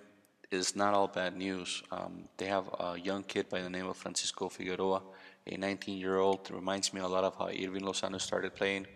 it's 0.50 0.74
not 0.74 0.94
all 0.94 1.08
bad 1.08 1.36
news. 1.36 1.82
Um, 1.90 2.28
they 2.36 2.46
have 2.46 2.68
a 2.78 2.98
young 2.98 3.22
kid 3.24 3.48
by 3.48 3.60
the 3.60 3.70
name 3.70 3.86
of 3.86 3.96
Francisco 3.96 4.48
Figueroa, 4.48 5.02
a 5.46 5.56
19-year-old. 5.56 6.50
Reminds 6.50 6.92
me 6.92 7.00
a 7.00 7.06
lot 7.06 7.24
of 7.24 7.36
how 7.36 7.46
Hirving 7.46 7.82
Lozano 7.82 8.20
started 8.20 8.54
playing 8.54 8.86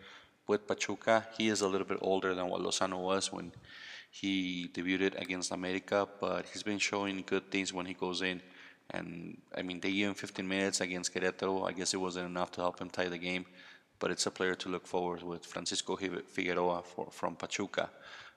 with 0.46 0.66
Pachuca. 0.66 1.26
He 1.36 1.48
is 1.48 1.60
a 1.60 1.68
little 1.68 1.86
bit 1.86 1.98
older 2.00 2.34
than 2.34 2.48
what 2.48 2.60
Lozano 2.60 3.00
was 3.00 3.32
when 3.32 3.52
he 4.20 4.70
debuted 4.72 5.20
against 5.20 5.50
America, 5.50 6.06
but 6.20 6.46
he's 6.50 6.62
been 6.62 6.78
showing 6.78 7.24
good 7.26 7.50
things 7.50 7.72
when 7.72 7.84
he 7.84 7.94
goes 7.94 8.22
in. 8.22 8.40
And 8.90 9.38
I 9.58 9.62
mean, 9.62 9.80
they 9.80 9.90
gave 9.90 10.06
him 10.06 10.14
15 10.14 10.46
minutes 10.46 10.80
against 10.80 11.12
Querétaro. 11.12 11.68
I 11.68 11.72
guess 11.72 11.94
it 11.94 11.96
wasn't 11.96 12.26
enough 12.26 12.52
to 12.52 12.60
help 12.60 12.78
him 12.80 12.90
tie 12.90 13.08
the 13.08 13.18
game, 13.18 13.44
but 13.98 14.12
it's 14.12 14.26
a 14.26 14.30
player 14.30 14.54
to 14.54 14.68
look 14.68 14.86
forward 14.86 15.24
with 15.24 15.44
Francisco 15.44 15.96
Figueroa 15.96 16.84
for, 16.84 17.08
from 17.10 17.34
Pachuca. 17.34 17.90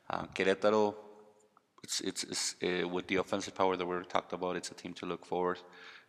Uh, 0.09 0.25
Querétaro, 0.33 0.95
it's, 1.83 2.01
it's, 2.01 2.23
it's 2.23 2.55
uh, 2.63 2.87
with 2.87 3.05
the 3.05 3.17
offensive 3.17 3.53
power 3.53 3.77
that 3.77 3.85
we 3.85 3.95
talked 4.05 4.33
about, 4.33 4.55
it's 4.55 4.71
a 4.71 4.73
team 4.73 4.95
to 4.95 5.05
look 5.05 5.27
forward, 5.27 5.59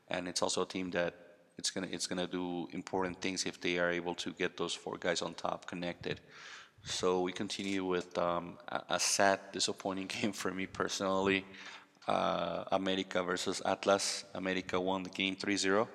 and 0.08 0.28
it's 0.28 0.40
also 0.40 0.62
a 0.62 0.66
team 0.66 0.90
that 0.92 1.14
it's 1.58 1.70
gonna 1.70 1.88
it's 1.90 2.06
gonna 2.06 2.26
do 2.26 2.68
important 2.72 3.20
things 3.20 3.44
if 3.44 3.60
they 3.60 3.78
are 3.78 3.90
able 3.90 4.14
to 4.14 4.32
get 4.32 4.56
those 4.56 4.72
four 4.72 4.96
guys 4.96 5.20
on 5.20 5.34
top 5.34 5.66
connected. 5.66 6.20
So 6.84 7.20
we 7.20 7.32
continue 7.32 7.84
with 7.84 8.16
um, 8.18 8.58
a, 8.68 8.98
sad, 8.98 9.40
disappointing 9.52 10.06
game 10.20 10.32
for 10.32 10.50
me 10.50 10.66
personally 10.66 11.44
uh, 12.08 12.64
America 12.72 13.22
versus 13.22 13.60
Atlas. 13.64 14.24
America 14.34 14.80
won 14.80 15.02
the 15.02 15.10
game 15.10 15.36
3-0. 15.36 15.86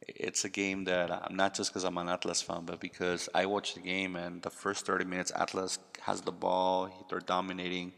It's 0.00 0.44
a 0.44 0.48
game 0.48 0.84
that 0.84 1.10
I'm 1.10 1.36
not 1.36 1.54
just 1.54 1.70
because 1.70 1.84
I'm 1.84 1.98
an 1.98 2.08
Atlas 2.08 2.40
fan, 2.40 2.62
but 2.64 2.80
because 2.80 3.28
I 3.34 3.44
watched 3.46 3.74
the 3.74 3.80
game 3.80 4.16
and 4.16 4.40
the 4.40 4.48
first 4.48 4.86
30 4.86 5.04
minutes, 5.04 5.32
Atlas 5.34 5.80
has 6.00 6.20
the 6.20 6.32
ball. 6.32 7.06
They're 7.10 7.18
dominating. 7.18 7.92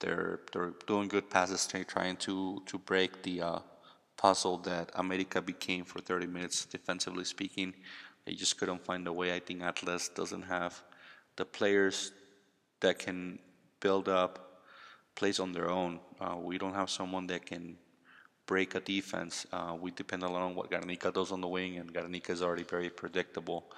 They're 0.00 0.40
they're 0.52 0.72
doing 0.86 1.06
good 1.06 1.30
passes, 1.30 1.68
trying 1.86 2.16
to 2.16 2.62
to 2.66 2.78
break 2.78 3.22
the 3.22 3.42
uh, 3.42 3.58
puzzle 4.16 4.56
that 4.58 4.90
America 4.94 5.40
became 5.40 5.84
for 5.84 6.00
30 6.00 6.26
minutes, 6.26 6.64
defensively 6.64 7.24
speaking. 7.24 7.74
They 8.24 8.32
just 8.32 8.58
couldn't 8.58 8.84
find 8.84 9.06
a 9.06 9.12
way. 9.12 9.32
I 9.34 9.38
think 9.38 9.62
Atlas 9.62 10.08
doesn't 10.08 10.42
have 10.42 10.82
the 11.36 11.44
players 11.44 12.12
that 12.80 12.98
can 12.98 13.38
build 13.80 14.08
up 14.08 14.62
plays 15.14 15.40
on 15.40 15.52
their 15.52 15.70
own. 15.70 16.00
Uh, 16.20 16.36
we 16.40 16.58
don't 16.58 16.74
have 16.74 16.90
someone 16.90 17.26
that 17.26 17.46
can 17.46 17.76
break 18.46 18.74
a 18.74 18.80
defense. 18.80 19.46
Uh, 19.52 19.76
we 19.80 19.90
depend 19.90 20.22
a 20.22 20.28
lot 20.28 20.42
on 20.42 20.54
what 20.54 20.70
Garnica 20.70 21.12
does 21.12 21.32
on 21.32 21.40
the 21.40 21.48
wing, 21.48 21.78
and 21.78 21.92
Garnica 21.92 22.30
is 22.30 22.42
already 22.42 22.64
very 22.64 22.90
predictable. 22.90 23.72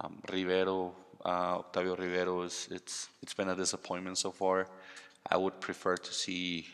Um, 0.00 0.20
Rivero, 0.30 0.94
uh, 1.24 1.58
Octavio 1.58 1.96
Rivero, 1.96 2.42
is 2.42 2.68
it's 2.70 3.08
it's 3.22 3.34
been 3.34 3.48
a 3.48 3.56
disappointment 3.56 4.18
so 4.18 4.30
far. 4.30 4.68
I 5.28 5.36
would 5.36 5.60
prefer 5.60 5.96
to 5.96 6.12
see, 6.12 6.66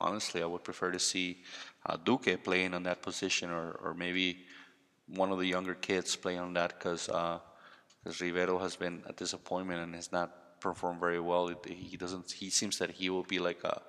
honestly, 0.00 0.42
I 0.42 0.46
would 0.46 0.64
prefer 0.64 0.90
to 0.92 0.98
see 0.98 1.42
uh, 1.86 1.96
Duque 1.96 2.42
playing 2.42 2.74
on 2.74 2.82
that 2.84 3.02
position, 3.02 3.50
or 3.50 3.72
or 3.82 3.94
maybe 3.94 4.46
one 5.08 5.30
of 5.30 5.38
the 5.38 5.46
younger 5.46 5.74
kids 5.74 6.16
playing 6.16 6.40
on 6.40 6.54
that, 6.54 6.78
because 6.78 7.08
because 8.06 8.20
Rivero 8.20 8.58
has 8.60 8.76
been 8.76 9.02
a 9.06 9.12
disappointment 9.12 9.80
and 9.80 9.92
has 9.96 10.12
not 10.12 10.60
performed 10.60 11.00
very 11.00 11.18
well. 11.18 11.52
He 11.66 11.96
doesn't. 11.96 12.30
He 12.30 12.50
seems 12.50 12.78
that 12.78 12.92
he 12.92 13.10
will 13.10 13.24
be 13.24 13.40
like 13.40 13.64
a 13.64 13.82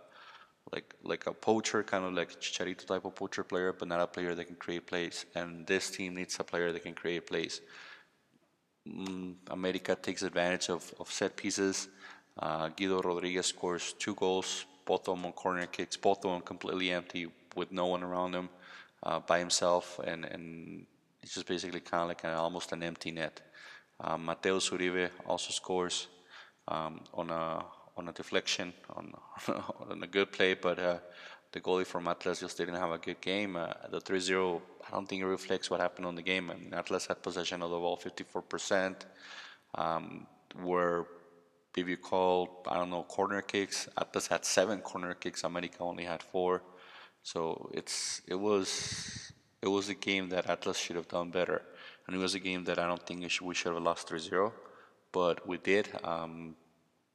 like 0.74 0.96
like 1.04 1.28
a 1.28 1.34
poacher, 1.34 1.84
kind 1.84 2.04
of 2.04 2.14
like 2.14 2.32
Chicharito 2.42 2.84
type 2.88 3.06
of 3.06 3.14
poacher 3.14 3.44
player, 3.44 3.74
but 3.74 3.88
not 3.88 4.00
a 4.00 4.08
player 4.08 4.34
that 4.34 4.46
can 4.46 4.56
create 4.56 4.88
plays. 4.88 5.28
And 5.36 5.68
this 5.68 5.92
team 5.92 6.16
needs 6.16 6.36
a 6.40 6.44
player 6.44 6.72
that 6.72 6.82
can 6.82 6.96
create 6.96 7.28
plays. 7.28 7.62
Mm, 8.88 9.36
America 9.52 9.96
takes 9.96 10.24
advantage 10.24 10.70
of, 10.70 10.92
of 11.00 11.12
set 11.12 11.38
pieces. 11.38 11.88
Uh, 12.40 12.70
Guido 12.70 13.02
Rodriguez 13.02 13.46
scores 13.46 13.94
two 14.00 14.16
goals, 14.16 14.66
both 14.86 15.08
of 15.08 15.16
them 15.16 15.28
on 15.28 15.34
corner 15.34 15.68
kicks, 15.68 15.96
both 15.96 16.26
of 16.26 16.32
them 16.32 16.42
completely 16.42 16.90
empty 16.92 17.28
with 17.56 17.72
no 17.72 17.86
one 17.86 18.02
around 18.02 18.34
him, 18.34 18.50
uh, 19.04 19.20
by 19.20 19.38
himself, 19.40 20.00
and, 20.04 20.24
and 20.26 20.86
it's 21.22 21.34
just 21.34 21.48
basically 21.48 21.80
kind 21.80 22.04
of 22.04 22.08
like 22.08 22.24
an, 22.24 22.30
almost 22.32 22.72
an 22.72 22.84
empty 22.84 23.12
net. 23.12 23.42
Um, 24.00 24.26
Mateus 24.26 24.70
Uribe 24.70 25.10
also 25.26 25.52
scores 25.52 26.08
um, 26.68 27.02
on 27.14 27.30
a 27.30 27.66
on 27.98 28.08
a 28.10 28.12
deflection, 28.14 28.74
on, 28.96 29.12
on 29.90 30.04
a 30.04 30.08
good 30.08 30.32
play, 30.32 30.54
but 30.54 30.78
uh, 30.78 31.00
the 31.52 31.60
goalie 31.60 31.86
from 31.86 32.08
Atlas 32.08 32.42
just 32.42 32.58
didn't 32.58 32.76
have 32.76 32.92
a 32.92 33.00
good 33.00 33.20
game. 33.22 33.56
Uh, 33.56 33.74
the 33.90 34.00
3-0, 34.00 34.62
I 34.88 34.92
don't 34.92 35.08
think 35.10 35.24
it 35.24 35.26
reflects 35.26 35.72
what 35.72 35.80
happened 35.80 36.06
on 36.06 36.14
the 36.14 36.22
game. 36.22 36.52
I 36.52 36.56
mean, 36.56 36.74
Atlas 36.74 37.08
had 37.08 37.24
possession 37.24 37.64
of 37.64 37.72
the 37.72 37.78
ball 37.78 37.98
54%, 37.98 38.98
um, 39.74 40.28
where 40.62 41.06
if 41.76 41.88
you 41.88 41.98
call, 41.98 42.64
I 42.68 42.76
don't 42.76 42.90
know, 42.90 43.04
corner 43.04 43.42
kicks, 43.42 43.88
Atlas 43.98 44.28
had 44.28 44.46
seven 44.46 44.80
corner 44.82 45.14
kicks, 45.14 45.44
America 45.44 45.78
only 45.80 46.04
had 46.04 46.24
four. 46.24 46.64
So 47.24 47.70
it's 47.74 48.22
it 48.28 48.36
was 48.36 49.34
it 49.62 49.68
was 49.68 49.90
a 49.90 49.94
game 49.94 50.30
that 50.30 50.50
Atlas 50.50 50.78
should 50.78 50.96
have 50.96 51.08
done 51.08 51.30
better, 51.30 51.62
and 52.08 52.16
it 52.16 52.20
was 52.20 52.36
a 52.36 52.40
game 52.40 52.64
that 52.64 52.80
I 52.80 52.88
don't 52.88 53.06
think 53.06 53.22
we 53.42 53.54
should, 53.54 53.74
have 53.74 53.84
lost 53.84 54.10
3-0, 54.10 54.52
but 55.12 55.46
we 55.48 55.58
did. 55.58 55.90
Um, 56.04 56.56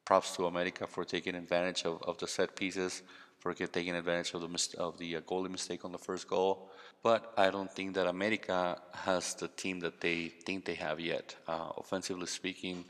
props 0.05 0.37
to 0.37 0.47
America 0.47 0.87
for 0.87 1.05
taking 1.05 1.35
advantage 1.35 1.85
of, 1.85 2.03
of 2.03 2.19
the 2.19 2.29
set 2.29 2.55
pieces, 2.55 3.03
for 3.39 3.55
taking 3.55 3.97
advantage 3.97 4.35
of 4.35 4.41
the 4.41 4.49
mis- 4.49 4.75
of 4.75 4.99
the 4.99 5.17
uh, 5.17 5.21
goalie 5.23 5.51
mistake 5.51 5.85
on 5.85 5.93
the 5.93 5.99
first 5.99 6.29
goal. 6.29 6.71
But 7.03 7.33
I 7.37 7.51
don't 7.51 7.73
think 7.73 7.95
that 7.95 8.07
America 8.07 8.81
has 8.93 9.35
the 9.35 9.49
team 9.49 9.81
that 9.81 10.01
they 10.01 10.29
think 10.29 10.65
they 10.65 10.75
have 10.75 11.01
yet. 11.01 11.35
Uh, 11.49 11.71
offensively 11.77 12.27
speaking, 12.27 12.85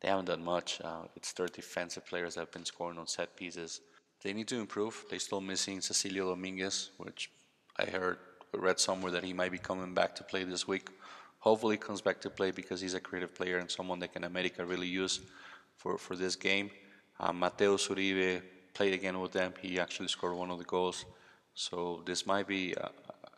they 0.00 0.08
haven't 0.08 0.26
done 0.26 0.44
much. 0.44 0.80
Uh, 0.82 1.04
it's 1.16 1.32
their 1.32 1.48
defensive 1.48 2.06
players 2.06 2.34
that 2.34 2.40
have 2.40 2.52
been 2.52 2.64
scoring 2.64 2.98
on 2.98 3.06
set 3.06 3.34
pieces. 3.34 3.80
They 4.22 4.32
need 4.32 4.48
to 4.48 4.60
improve. 4.60 5.04
They're 5.08 5.18
still 5.18 5.40
missing 5.40 5.80
Cecilio 5.80 6.28
Dominguez, 6.28 6.90
which 6.98 7.30
I 7.76 7.86
heard 7.86 8.18
read 8.54 8.78
somewhere 8.78 9.10
that 9.12 9.24
he 9.24 9.32
might 9.32 9.50
be 9.50 9.58
coming 9.58 9.94
back 9.94 10.14
to 10.16 10.24
play 10.24 10.44
this 10.44 10.68
week. 10.68 10.88
Hopefully, 11.42 11.76
comes 11.76 12.00
back 12.00 12.20
to 12.20 12.30
play 12.30 12.52
because 12.52 12.80
he's 12.80 12.94
a 12.94 13.00
creative 13.00 13.34
player 13.34 13.58
and 13.58 13.68
someone 13.68 13.98
that 13.98 14.12
can 14.12 14.22
America 14.22 14.64
really 14.64 14.86
use 14.86 15.18
for, 15.76 15.98
for 15.98 16.14
this 16.14 16.36
game. 16.36 16.70
Uh, 17.18 17.32
Mateus 17.32 17.88
Uribe 17.88 18.40
played 18.74 18.94
again 18.94 19.18
with 19.18 19.32
them. 19.32 19.52
He 19.60 19.80
actually 19.80 20.06
scored 20.06 20.36
one 20.36 20.52
of 20.52 20.58
the 20.58 20.64
goals. 20.64 21.04
So 21.54 22.04
this 22.06 22.26
might 22.26 22.46
be 22.46 22.74
a, 22.74 22.90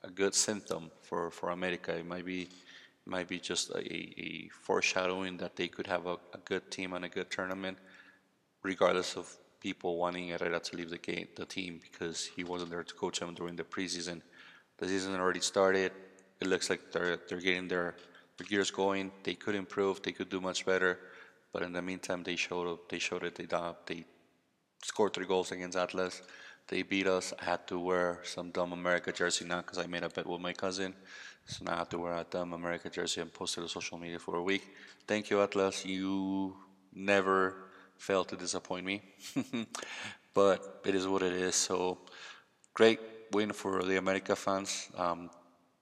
a 0.03 0.11
good 0.11 0.35
symptom 0.35 0.91
for, 1.01 1.31
for 1.31 1.49
America. 1.49 1.97
It 1.97 2.07
might 2.07 2.27
be 2.27 2.51
might 3.07 3.29
be 3.29 3.39
just 3.39 3.71
a, 3.71 3.83
a 3.83 4.51
foreshadowing 4.63 5.39
that 5.39 5.57
they 5.57 5.69
could 5.69 5.87
have 5.87 6.07
a, 6.07 6.17
a, 6.33 6.39
good 6.45 6.71
team 6.71 6.95
and 6.95 7.05
a 7.05 7.09
good 7.09 7.31
tournament, 7.31 7.77
regardless 8.63 9.15
of 9.17 9.35
people 9.61 9.99
wanting 9.99 10.29
Herrera 10.29 10.61
to 10.61 10.77
leave 10.77 10.89
the 10.89 10.99
game, 10.99 11.29
the 11.37 11.45
team 11.45 11.81
because 11.83 12.25
he 12.25 12.45
wasn't 12.45 12.71
there 12.71 12.83
to 12.83 12.95
coach 12.95 13.21
them 13.21 13.35
during 13.35 13.57
the 13.57 13.65
preseason. 13.65 14.23
The 14.79 14.89
season 14.89 15.15
already 15.17 15.41
started. 15.41 15.93
It 16.45 16.49
looks 16.49 16.69
like 16.69 16.93
they're 16.93 17.17
they're 17.27 17.41
getting 17.41 17.69
their, 17.69 17.97
their 18.37 18.47
gears 18.47 18.71
going. 18.71 19.11
They 19.23 19.35
could 19.35 19.55
improve. 19.55 20.03
They 20.03 20.13
could 20.13 20.29
do 20.29 20.43
much 20.43 20.67
better. 20.67 20.99
But 21.53 21.63
in 21.63 21.73
the 21.73 21.81
meantime, 21.81 22.23
they 22.23 22.37
showed 22.37 22.67
up 22.71 22.89
they 22.91 22.99
showed 22.99 23.25
it. 23.25 23.35
They 23.35 23.47
they 23.87 24.05
scored 24.83 25.15
three 25.15 25.25
goals 25.25 25.53
against 25.53 25.79
Atlas. 25.79 26.21
They 26.69 26.83
beat 26.83 27.07
us. 27.07 27.33
I 27.41 27.45
had 27.45 27.67
to 27.69 27.79
wear 27.79 28.21
some 28.25 28.51
dumb 28.51 28.73
America 28.73 29.11
jersey 29.11 29.47
now 29.47 29.63
because 29.63 29.79
I 29.79 29.87
made 29.87 30.03
a 30.03 30.11
bet 30.11 30.27
with 30.27 30.43
my 30.43 30.53
cousin. 30.53 30.95
So 31.47 31.65
now 31.65 31.75
I 31.77 31.79
have 31.79 31.89
to 31.91 31.99
wear 31.99 32.13
a 32.13 32.27
dumb 32.29 32.53
America 32.53 32.91
jersey 32.91 33.23
and 33.23 33.33
post 33.33 33.57
it 33.57 33.63
on 33.63 33.69
social 33.69 33.97
media 33.97 34.19
for 34.19 34.37
a 34.37 34.43
week. 34.43 34.65
Thank 35.07 35.31
you, 35.31 35.41
Atlas. 35.41 35.87
You 35.87 36.57
never 36.93 37.71
fail 37.97 38.25
to 38.25 38.37
disappoint 38.37 38.85
me. 38.85 39.01
but 40.35 40.83
it 40.85 40.95
is 40.95 41.07
what 41.07 41.23
it 41.23 41.33
is. 41.33 41.55
So 41.55 41.99
great 42.75 43.01
win 43.33 43.53
for 43.53 43.83
the 43.83 43.97
America 43.97 44.37
fans. 44.37 44.91
Um, 44.97 45.31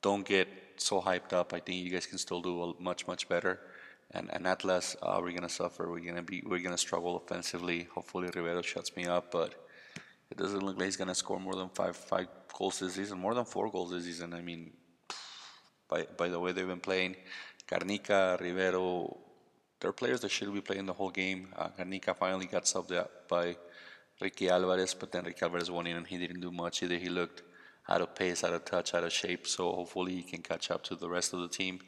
don't 0.02 0.26
get 0.26 0.48
so 0.76 1.00
hyped 1.00 1.32
up. 1.32 1.52
I 1.54 1.60
think 1.60 1.84
you 1.84 1.90
guys 1.90 2.06
can 2.06 2.18
still 2.18 2.42
do 2.42 2.74
much, 2.78 3.06
much 3.06 3.28
better 3.28 3.60
and, 4.12 4.30
and 4.32 4.46
Atlas, 4.46 4.96
uh, 5.02 5.18
we're 5.22 5.32
gonna 5.32 5.48
suffer. 5.48 5.90
We're 5.90 6.00
gonna 6.00 6.22
be 6.22 6.42
we're 6.44 6.60
gonna 6.60 6.78
struggle 6.78 7.16
offensively. 7.16 7.88
Hopefully 7.94 8.28
Rivero 8.34 8.62
shuts 8.62 8.94
me 8.96 9.06
up, 9.06 9.30
but 9.32 9.54
it 10.30 10.36
doesn't 10.36 10.62
look 10.62 10.76
like 10.76 10.86
he's 10.86 10.96
gonna 10.96 11.14
score 11.14 11.40
more 11.40 11.54
than 11.54 11.70
five 11.70 11.96
five 11.96 12.28
goals 12.56 12.78
this 12.78 12.94
season, 12.94 13.18
more 13.18 13.34
than 13.34 13.44
four 13.44 13.70
goals 13.70 13.90
this 13.90 14.04
season. 14.04 14.34
I 14.34 14.42
mean, 14.42 14.72
by 15.88 16.06
by 16.16 16.28
the 16.28 16.38
way 16.38 16.52
they've 16.52 16.66
been 16.66 16.80
playing, 16.80 17.16
Garnica, 17.66 18.38
Rivero, 18.38 19.16
they're 19.80 19.92
players 19.92 20.20
that 20.20 20.30
should 20.30 20.52
be 20.52 20.60
playing 20.60 20.86
the 20.86 20.92
whole 20.92 21.10
game. 21.10 21.48
Uh, 21.56 21.70
finally 22.18 22.46
got 22.46 22.64
subbed 22.64 22.94
out 22.94 23.10
by 23.28 23.56
Ricky 24.20 24.50
Alvarez, 24.50 24.94
but 24.94 25.10
then 25.10 25.24
Ricky 25.24 25.42
Alvarez 25.42 25.70
went 25.70 25.88
in 25.88 25.96
and 25.96 26.06
he 26.06 26.18
didn't 26.18 26.40
do 26.40 26.52
much 26.52 26.82
either. 26.82 26.98
He 26.98 27.08
looked 27.08 27.42
out 27.88 28.00
of 28.00 28.14
pace, 28.14 28.44
out 28.44 28.52
of 28.52 28.64
touch, 28.64 28.94
out 28.94 29.04
of 29.04 29.12
shape. 29.12 29.46
So 29.46 29.72
hopefully 29.72 30.14
he 30.14 30.22
can 30.22 30.42
catch 30.42 30.70
up 30.70 30.82
to 30.84 30.94
the 30.94 31.08
rest 31.08 31.32
of 31.32 31.40
the 31.40 31.48
team. 31.48 31.80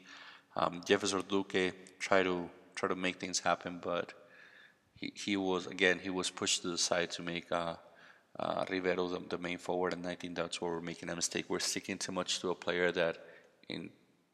Um, 0.55 0.81
Jefferson 0.85 1.23
Duque 1.27 1.73
tried 1.99 2.23
to 2.23 2.49
try 2.75 2.89
to 2.89 2.95
make 2.95 3.19
things 3.19 3.39
happen, 3.39 3.79
but 3.81 4.13
he, 4.95 5.11
he 5.15 5.37
was 5.37 5.67
again 5.67 5.99
he 6.01 6.09
was 6.09 6.29
pushed 6.29 6.61
to 6.61 6.69
the 6.69 6.77
side 6.77 7.11
to 7.11 7.21
make 7.21 7.51
uh, 7.51 7.75
uh, 8.39 8.65
Rivero 8.69 9.07
the, 9.07 9.19
the, 9.29 9.37
main 9.37 9.57
forward, 9.57 9.93
and 9.93 10.05
I 10.07 10.15
think 10.15 10.35
that's 10.35 10.61
where 10.61 10.71
we're 10.71 10.81
making 10.81 11.09
a 11.09 11.15
mistake. 11.15 11.45
We're 11.47 11.59
sticking 11.59 11.97
too 11.97 12.11
much 12.11 12.39
to 12.41 12.49
a 12.49 12.55
player 12.55 12.91
that 12.91 13.17
in 13.69 13.89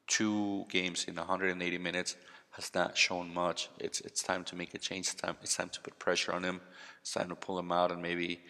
two 0.07 0.65
games 0.69 1.05
in 1.05 1.15
180 1.15 1.77
minutes 1.77 2.15
has 2.51 2.73
not 2.73 2.97
shown 2.97 3.33
much. 3.33 3.69
It's 3.79 4.01
it's 4.01 4.21
time 4.21 4.43
to 4.45 4.55
make 4.55 4.73
a 4.73 4.77
change. 4.77 5.07
It's 5.07 5.15
time 5.15 5.37
it's 5.41 5.55
time 5.55 5.69
to 5.69 5.81
put 5.81 5.97
pressure 5.99 6.33
on 6.33 6.43
him. 6.43 6.61
It's 7.01 7.13
time 7.13 7.29
to 7.29 7.35
pull 7.35 7.57
him 7.57 7.71
out 7.71 7.91
and 7.91 8.01
maybe 8.01 8.41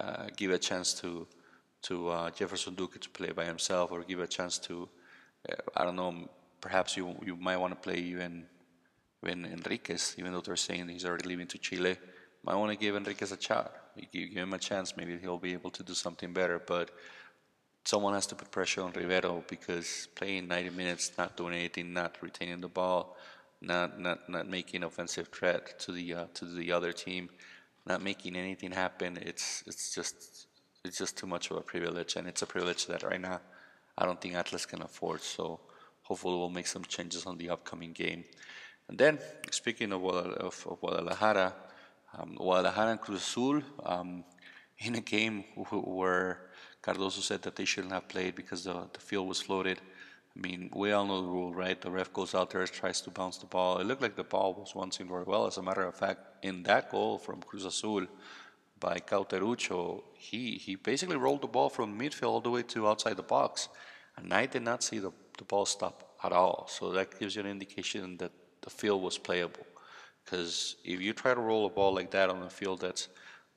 uh, 0.00 0.28
give 0.36 0.50
a 0.50 0.58
chance 0.58 0.94
to 0.94 1.26
to 1.82 2.08
uh, 2.08 2.30
Jefferson 2.30 2.74
Duque 2.74 3.00
to 3.00 3.08
play 3.10 3.32
by 3.32 3.44
himself, 3.44 3.92
or 3.92 4.02
give 4.02 4.20
a 4.20 4.26
chance 4.26 4.58
to 4.58 4.88
uh, 5.48 5.54
I 5.76 5.84
don't 5.84 5.96
know 5.96 6.28
perhaps 6.60 6.96
you 6.96 7.16
you 7.24 7.36
might 7.36 7.56
want 7.56 7.72
to 7.74 7.80
play 7.80 7.98
even 7.98 8.46
even 9.22 9.44
Enriquez, 9.44 10.14
even 10.18 10.32
though 10.32 10.40
they're 10.40 10.56
saying 10.56 10.88
he's 10.88 11.04
already 11.04 11.28
leaving 11.28 11.46
to 11.48 11.58
Chile. 11.58 11.96
Might 12.42 12.54
want 12.54 12.72
to 12.72 12.78
give 12.78 12.96
Enriquez 12.96 13.32
a 13.32 13.40
shot. 13.40 13.74
Give 14.12 14.30
him 14.30 14.54
a 14.54 14.58
chance, 14.58 14.96
maybe 14.96 15.18
he'll 15.18 15.38
be 15.38 15.52
able 15.52 15.70
to 15.72 15.82
do 15.82 15.92
something 15.92 16.32
better. 16.32 16.58
But 16.58 16.90
someone 17.84 18.14
has 18.14 18.26
to 18.28 18.34
put 18.34 18.50
pressure 18.50 18.82
on 18.82 18.92
Rivero 18.92 19.44
because 19.46 20.08
playing 20.14 20.48
90 20.48 20.70
minutes, 20.70 21.12
not 21.18 21.36
doing 21.36 21.54
anything, 21.54 21.92
not 21.92 22.16
retaining 22.22 22.60
the 22.60 22.68
ball, 22.68 23.16
not 23.60 24.00
not 24.00 24.28
not 24.28 24.48
making 24.48 24.84
offensive 24.84 25.28
threat 25.28 25.78
to 25.80 25.92
the 25.92 26.14
uh, 26.14 26.24
to 26.34 26.46
the 26.46 26.72
other 26.72 26.92
team, 26.92 27.28
not 27.86 28.00
making 28.00 28.36
anything 28.36 28.72
happen. 28.72 29.18
It's 29.20 29.62
it's 29.66 29.94
just 29.94 30.46
it's 30.84 30.98
just 30.98 31.16
too 31.16 31.26
much 31.26 31.50
of 31.50 31.56
a 31.56 31.60
privilege, 31.60 32.16
and 32.16 32.26
it's 32.26 32.42
a 32.42 32.46
privilege 32.46 32.86
that 32.86 33.02
right 33.02 33.20
now 33.20 33.40
I 33.98 34.06
don't 34.06 34.20
think 34.20 34.34
Atlas 34.34 34.66
can 34.66 34.82
afford. 34.82 35.22
So 35.22 35.60
hopefully 36.02 36.36
we'll 36.36 36.50
make 36.50 36.66
some 36.66 36.84
changes 36.84 37.26
on 37.26 37.38
the 37.38 37.50
upcoming 37.50 37.92
game. 37.92 38.24
And 38.88 38.98
then, 38.98 39.18
speaking 39.50 39.92
of, 39.92 40.04
of, 40.04 40.66
of 40.66 40.80
Guadalajara, 40.80 41.54
um, 42.18 42.34
Guadalajara 42.34 42.90
and 42.90 43.00
Cruz 43.00 43.20
Azul, 43.20 43.62
um, 43.84 44.24
in 44.78 44.94
a 44.94 45.00
game 45.00 45.44
where 45.70 46.50
Cardozo 46.82 47.20
said 47.20 47.42
that 47.42 47.54
they 47.56 47.66
shouldn't 47.66 47.92
have 47.92 48.08
played 48.08 48.34
because 48.34 48.64
the, 48.64 48.88
the 48.92 49.00
field 49.00 49.28
was 49.28 49.40
floated. 49.40 49.78
I 50.34 50.40
mean, 50.40 50.70
we 50.74 50.92
all 50.92 51.06
know 51.06 51.20
the 51.20 51.28
rule, 51.28 51.52
right? 51.52 51.78
The 51.80 51.90
ref 51.90 52.12
goes 52.12 52.34
out 52.34 52.50
there, 52.50 52.66
tries 52.66 53.00
to 53.02 53.10
bounce 53.10 53.38
the 53.38 53.46
ball. 53.46 53.78
It 53.78 53.86
looked 53.86 54.00
like 54.00 54.16
the 54.16 54.24
ball 54.24 54.54
was 54.54 54.72
bouncing 54.72 55.08
very 55.08 55.24
well. 55.24 55.46
As 55.46 55.58
a 55.58 55.62
matter 55.62 55.82
of 55.82 55.94
fact, 55.94 56.20
in 56.42 56.62
that 56.64 56.90
goal 56.90 57.18
from 57.18 57.42
Cruz 57.42 57.64
Azul, 57.64 58.06
by 58.80 58.98
Cauteruccio, 58.98 60.02
he, 60.14 60.52
he 60.52 60.74
basically 60.74 61.16
rolled 61.16 61.42
the 61.42 61.46
ball 61.46 61.68
from 61.68 61.98
midfield 61.98 62.28
all 62.28 62.40
the 62.40 62.50
way 62.50 62.62
to 62.62 62.88
outside 62.88 63.16
the 63.16 63.22
box. 63.22 63.68
And 64.16 64.32
I 64.32 64.46
did 64.46 64.62
not 64.62 64.82
see 64.82 64.98
the, 64.98 65.12
the 65.38 65.44
ball 65.44 65.66
stop 65.66 66.14
at 66.24 66.32
all. 66.32 66.66
So 66.68 66.90
that 66.92 67.18
gives 67.18 67.36
you 67.36 67.42
an 67.42 67.48
indication 67.48 68.16
that 68.18 68.32
the 68.62 68.70
field 68.70 69.02
was 69.02 69.18
playable. 69.18 69.66
Because 70.24 70.76
if 70.84 71.00
you 71.00 71.12
try 71.12 71.34
to 71.34 71.40
roll 71.40 71.66
a 71.66 71.70
ball 71.70 71.94
like 71.94 72.10
that 72.12 72.30
on 72.30 72.42
a 72.42 72.50
field 72.50 72.80
that's 72.80 73.08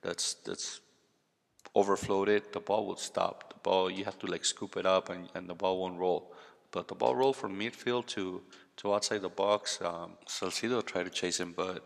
that's 0.02 0.36
that's 0.46 0.82
overflowed 1.76 2.30
it, 2.30 2.54
the 2.54 2.60
ball 2.60 2.86
will 2.86 2.98
stop. 2.98 3.54
The 3.54 3.60
ball 3.60 3.90
you 3.90 4.06
have 4.06 4.20
to 4.20 4.28
like 4.28 4.46
scoop 4.46 4.78
it 4.78 4.86
up 4.86 5.10
and, 5.10 5.30
and 5.36 5.50
the 5.50 5.54
ball 5.54 5.80
won't 5.80 6.00
roll. 6.00 6.34
But 6.72 6.88
the 6.88 6.96
ball 6.96 7.16
rolled 7.16 7.36
from 7.36 7.60
midfield 7.60 8.08
to 8.08 8.42
to 8.78 8.94
outside 8.94 9.22
the 9.22 9.30
box. 9.30 9.80
Um, 9.82 10.14
Salcido 10.28 10.84
tried 10.86 11.04
to 11.04 11.10
chase 11.10 11.40
him, 11.40 11.54
but 11.56 11.84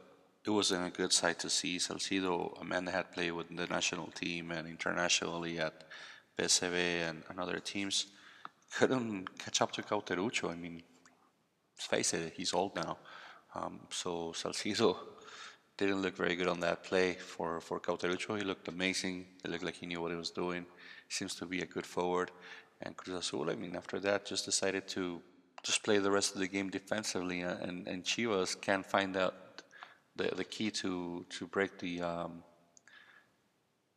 it 0.47 0.51
wasn't 0.51 0.87
a 0.87 0.89
good 0.89 1.11
sight 1.11 1.39
to 1.39 1.49
see. 1.49 1.77
Salcido, 1.77 2.59
a 2.61 2.63
man 2.63 2.85
that 2.85 2.93
had 2.93 3.11
played 3.11 3.33
with 3.33 3.49
the 3.53 3.67
national 3.67 4.07
team 4.07 4.51
and 4.51 4.65
internationally 4.65 5.59
at 5.59 5.83
PSV 6.39 6.73
and, 7.09 7.23
and 7.27 7.39
other 7.39 7.59
teams, 7.59 8.05
couldn't 8.73 9.37
catch 9.37 9.61
up 9.61 9.73
to 9.73 9.81
Cauteruccio. 9.81 10.49
I 10.49 10.55
mean, 10.55 10.83
let's 11.75 11.87
face 11.87 12.13
it, 12.13 12.33
he's 12.37 12.53
old 12.53 12.77
now. 12.77 12.97
Um, 13.55 13.81
so 13.89 14.31
Salcido 14.33 14.95
didn't 15.77 16.01
look 16.01 16.15
very 16.15 16.37
good 16.37 16.47
on 16.47 16.61
that 16.61 16.81
play 16.81 17.15
for, 17.15 17.59
for 17.59 17.81
Cauteruccio. 17.81 18.37
He 18.37 18.45
looked 18.45 18.69
amazing. 18.69 19.25
It 19.43 19.51
looked 19.51 19.65
like 19.65 19.75
he 19.75 19.85
knew 19.85 20.01
what 20.01 20.11
he 20.11 20.17
was 20.17 20.31
doing. 20.31 20.65
He 21.09 21.13
seems 21.13 21.35
to 21.35 21.45
be 21.45 21.61
a 21.61 21.65
good 21.65 21.85
forward. 21.85 22.31
And 22.81 22.95
Cruz 22.95 23.17
Azul, 23.17 23.49
I 23.49 23.55
mean, 23.55 23.75
after 23.75 23.99
that, 23.99 24.25
just 24.25 24.45
decided 24.45 24.87
to 24.89 25.21
just 25.61 25.83
play 25.83 25.97
the 25.97 26.11
rest 26.11 26.35
of 26.35 26.39
the 26.39 26.47
game 26.47 26.69
defensively. 26.69 27.41
And, 27.41 27.85
and 27.85 28.05
Chivas 28.05 28.59
can't 28.61 28.85
find 28.85 29.17
out 29.17 29.46
the, 30.17 30.35
the 30.35 30.43
key 30.43 30.71
to, 30.71 31.25
to 31.29 31.47
break 31.47 31.77
the, 31.79 32.01
um, 32.01 32.43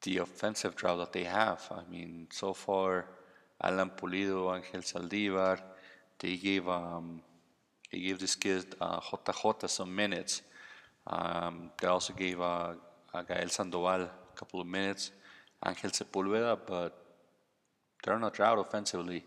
the 0.02 0.18
offensive 0.18 0.76
drought 0.76 0.98
that 0.98 1.12
they 1.12 1.24
have. 1.24 1.66
I 1.70 1.90
mean, 1.90 2.28
so 2.30 2.52
far, 2.52 3.06
Alan 3.62 3.90
Pulido, 3.90 4.54
Angel 4.54 4.80
Zaldivar, 4.80 5.60
they 6.18 6.36
gave 6.36 6.68
um, 6.68 7.22
they 7.90 7.98
gave 7.98 8.18
this 8.18 8.36
kid 8.36 8.74
uh, 8.80 9.00
JJ 9.00 9.68
some 9.68 9.94
minutes. 9.94 10.42
Um, 11.06 11.70
they 11.80 11.88
also 11.88 12.12
gave 12.12 12.40
uh, 12.40 12.74
uh, 13.12 13.22
Gael 13.22 13.48
Sandoval 13.48 14.02
a 14.02 14.10
couple 14.36 14.60
of 14.60 14.66
minutes, 14.66 15.10
Angel 15.66 15.90
Sepulveda, 15.90 16.58
but 16.66 16.96
they're 18.04 18.18
not 18.18 18.34
drought 18.34 18.58
offensively. 18.58 19.24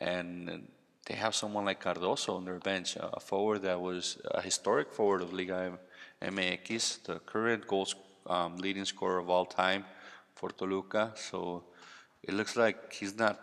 And 0.00 0.68
they 1.06 1.14
have 1.14 1.34
someone 1.34 1.64
like 1.64 1.80
Cardozo 1.80 2.36
on 2.36 2.44
their 2.44 2.58
bench, 2.58 2.96
a 2.96 3.18
forward 3.18 3.62
that 3.62 3.80
was 3.80 4.18
a 4.30 4.40
historic 4.40 4.92
forward 4.92 5.22
of 5.22 5.32
Liga 5.32 5.78
MX, 6.22 7.04
the 7.04 7.18
current 7.20 7.66
goals 7.66 7.94
um, 8.26 8.56
leading 8.56 8.84
scorer 8.84 9.18
of 9.18 9.30
all 9.30 9.44
time 9.44 9.84
for 10.34 10.50
Toluca. 10.50 11.12
So 11.14 11.64
it 12.22 12.34
looks 12.34 12.56
like 12.56 12.92
he's 12.92 13.16
not 13.16 13.40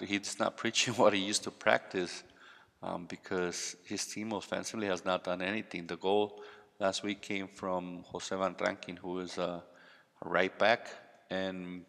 he's 0.00 0.38
not 0.38 0.56
preaching 0.62 0.94
what 0.94 1.12
he 1.12 1.20
used 1.20 1.44
to 1.44 1.50
practice 1.50 2.22
um, 2.82 3.06
because 3.06 3.76
his 3.84 4.06
team 4.06 4.32
offensively 4.32 4.86
has 4.86 5.04
not 5.04 5.24
done 5.24 5.42
anything. 5.42 5.86
The 5.86 5.96
goal 5.96 6.42
last 6.78 7.02
week 7.02 7.20
came 7.20 7.48
from 7.48 8.04
Jose 8.06 8.34
Van 8.34 8.54
Rankin, 8.58 8.96
who 8.96 9.20
is 9.20 9.36
a, 9.38 9.62
a 10.22 10.28
right 10.28 10.56
back, 10.58 10.88
and 11.30 11.84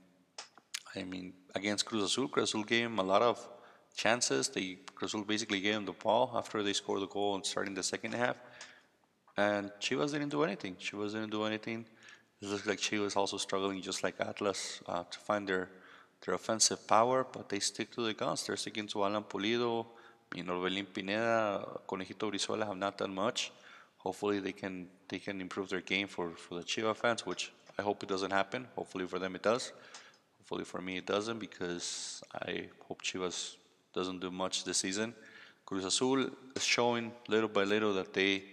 I 0.95 1.03
mean 1.03 1.33
against 1.55 1.85
Cruz 1.85 2.03
Azul, 2.03 2.27
Cruz 2.27 2.49
Azul 2.49 2.63
gave 2.63 2.85
him 2.85 2.99
a 2.99 3.03
lot 3.03 3.21
of 3.21 3.47
chances. 3.95 4.49
They 4.49 4.79
Cruz 4.95 5.11
Azul 5.11 5.23
basically 5.23 5.61
gave 5.61 5.75
him 5.75 5.85
the 5.85 5.93
ball 5.93 6.31
after 6.35 6.61
they 6.63 6.73
scored 6.73 7.01
the 7.01 7.07
goal 7.07 7.35
and 7.35 7.45
starting 7.45 7.73
the 7.73 7.83
second 7.83 8.13
half, 8.13 8.35
and 9.37 9.71
Chivas 9.79 10.11
didn't 10.11 10.29
do 10.29 10.43
anything. 10.43 10.75
Chivas 10.75 11.13
didn't 11.13 11.31
do 11.31 11.43
anything. 11.43 11.85
It 12.41 12.47
looks 12.49 12.65
like 12.65 12.79
Chivas 12.79 13.15
also 13.15 13.37
struggling, 13.37 13.81
just 13.81 14.03
like 14.03 14.15
Atlas, 14.19 14.81
uh, 14.87 15.03
to 15.09 15.19
find 15.19 15.47
their 15.47 15.69
their 16.25 16.35
offensive 16.35 16.87
power, 16.87 17.25
but 17.31 17.49
they 17.49 17.59
stick 17.59 17.91
to 17.91 18.01
the 18.03 18.13
guns. 18.13 18.45
They're 18.45 18.57
sticking 18.57 18.87
to 18.87 19.03
Alan 19.03 19.23
Pulido, 19.23 19.87
you 20.35 20.43
Pineda, 20.93 21.67
Conejito 21.87 22.31
Brizuela 22.31 22.65
have 22.67 22.77
not 22.77 22.97
done 22.97 23.13
much. 23.13 23.51
Hopefully 23.97 24.39
they 24.39 24.51
can 24.51 24.87
they 25.09 25.19
can 25.19 25.41
improve 25.41 25.69
their 25.69 25.81
game 25.81 26.07
for, 26.07 26.31
for 26.31 26.55
the 26.55 26.63
Chiva 26.63 26.95
fans, 26.95 27.25
which 27.25 27.51
I 27.77 27.81
hope 27.81 28.03
it 28.03 28.09
doesn't 28.09 28.31
happen. 28.31 28.67
Hopefully 28.75 29.05
for 29.05 29.19
them 29.19 29.35
it 29.35 29.43
does. 29.43 29.73
Hopefully 30.37 30.63
for 30.63 30.81
me 30.81 30.97
it 30.97 31.05
doesn't 31.05 31.39
because 31.39 32.23
I 32.33 32.69
hope 32.87 33.01
Chivas 33.01 33.55
doesn't 33.93 34.19
do 34.19 34.31
much 34.31 34.63
this 34.63 34.77
season. 34.77 35.13
Cruz 35.65 35.85
Azul 35.85 36.29
is 36.55 36.63
showing 36.63 37.11
little 37.27 37.49
by 37.49 37.63
little 37.63 37.93
that 37.93 38.13
they 38.13 38.43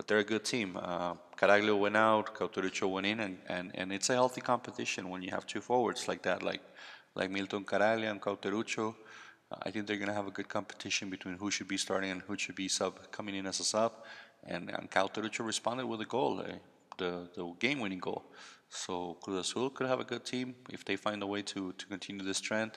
that 0.00 0.06
they're 0.06 0.24
a 0.28 0.32
good 0.34 0.46
team. 0.46 0.78
Uh, 0.80 1.12
Caraglio 1.36 1.78
went 1.78 1.94
out, 1.94 2.34
Cauteruccio 2.34 2.90
went 2.90 3.06
in, 3.06 3.20
and, 3.20 3.36
and, 3.48 3.70
and 3.74 3.92
it's 3.92 4.08
a 4.08 4.14
healthy 4.14 4.40
competition 4.40 5.10
when 5.10 5.20
you 5.20 5.30
have 5.30 5.46
two 5.46 5.60
forwards 5.60 6.08
like 6.08 6.22
that, 6.22 6.42
like 6.42 6.62
like 7.14 7.30
Milton 7.30 7.64
Caraglio 7.64 8.10
and 8.10 8.18
Cauteruccio. 8.18 8.94
I 9.66 9.70
think 9.70 9.86
they're 9.86 9.98
going 9.98 10.08
to 10.08 10.14
have 10.14 10.28
a 10.28 10.30
good 10.30 10.48
competition 10.48 11.10
between 11.10 11.34
who 11.34 11.50
should 11.50 11.68
be 11.68 11.76
starting 11.76 12.10
and 12.12 12.22
who 12.22 12.38
should 12.38 12.54
be 12.54 12.68
sub 12.68 12.94
coming 13.10 13.34
in 13.34 13.46
as 13.46 13.60
a 13.60 13.64
sub. 13.64 13.92
And, 14.44 14.70
and 14.70 14.90
Cauteruccio 14.90 15.44
responded 15.44 15.86
with 15.86 16.00
a 16.00 16.06
goal, 16.06 16.40
uh, 16.40 16.52
the, 16.96 17.28
the 17.34 17.52
game 17.58 17.80
winning 17.80 17.98
goal. 17.98 18.22
So 18.70 19.18
Cruz 19.20 19.38
Azul 19.44 19.68
could 19.68 19.88
have 19.88 20.00
a 20.00 20.04
good 20.04 20.24
team 20.24 20.54
if 20.70 20.82
they 20.84 20.96
find 20.96 21.22
a 21.22 21.26
way 21.26 21.42
to, 21.42 21.72
to 21.72 21.86
continue 21.86 22.24
this 22.24 22.40
trend. 22.40 22.72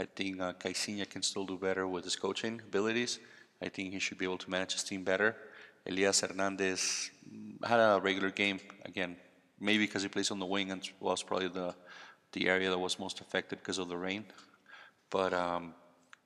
I 0.00 0.06
think 0.16 0.40
uh, 0.40 0.54
Caixinha 0.54 1.08
can 1.08 1.22
still 1.22 1.44
do 1.44 1.58
better 1.58 1.86
with 1.86 2.04
his 2.04 2.16
coaching 2.16 2.60
abilities. 2.66 3.20
I 3.62 3.68
think 3.68 3.92
he 3.92 4.00
should 4.00 4.18
be 4.18 4.24
able 4.24 4.38
to 4.38 4.50
manage 4.50 4.72
his 4.72 4.84
team 4.84 5.04
better. 5.04 5.36
Elias 5.88 6.20
Hernandez 6.20 7.10
had 7.64 7.78
a 7.78 8.00
regular 8.00 8.30
game 8.30 8.60
again, 8.84 9.16
maybe 9.60 9.84
because 9.86 10.02
he 10.02 10.08
plays 10.08 10.30
on 10.30 10.38
the 10.38 10.46
wing 10.46 10.70
and 10.70 10.88
was 11.00 11.22
probably 11.22 11.48
the 11.48 11.74
the 12.32 12.48
area 12.48 12.68
that 12.68 12.78
was 12.78 12.98
most 12.98 13.20
affected 13.20 13.58
because 13.58 13.78
of 13.78 13.88
the 13.88 13.96
rain. 13.96 14.24
But 15.10 15.32
um, 15.32 15.74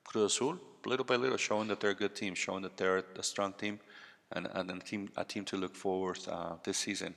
Cruz 0.03 0.33
Azul, 0.33 0.57
little 0.85 1.05
by 1.05 1.15
little, 1.15 1.37
showing 1.37 1.67
that 1.69 1.79
they're 1.79 1.91
a 1.91 1.95
good 1.95 2.15
team, 2.15 2.35
showing 2.35 2.63
that 2.63 2.75
they're 2.75 3.03
a 3.17 3.23
strong 3.23 3.53
team, 3.53 3.79
and, 4.31 4.47
and 4.53 4.69
a 4.71 4.79
team 4.79 5.09
a 5.15 5.23
team 5.23 5.45
to 5.45 5.57
look 5.57 5.75
forward 5.75 6.19
uh, 6.27 6.55
this 6.63 6.77
season. 6.77 7.13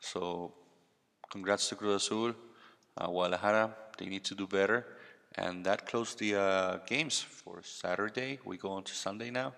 So, 0.00 0.52
congrats 1.30 1.68
to 1.68 1.76
Cruz 1.76 2.04
Azul, 2.04 2.34
uh, 2.98 3.06
Guadalajara. 3.06 3.74
They 3.96 4.06
need 4.06 4.24
to 4.24 4.34
do 4.34 4.46
better, 4.46 4.84
and 5.36 5.64
that 5.64 5.86
closed 5.86 6.18
the 6.18 6.34
uh, 6.34 6.78
games 6.86 7.20
for 7.20 7.62
Saturday. 7.62 8.40
We 8.44 8.56
go 8.58 8.72
on 8.72 8.82
to 8.84 8.94
Sunday 8.94 9.30
now, 9.30 9.54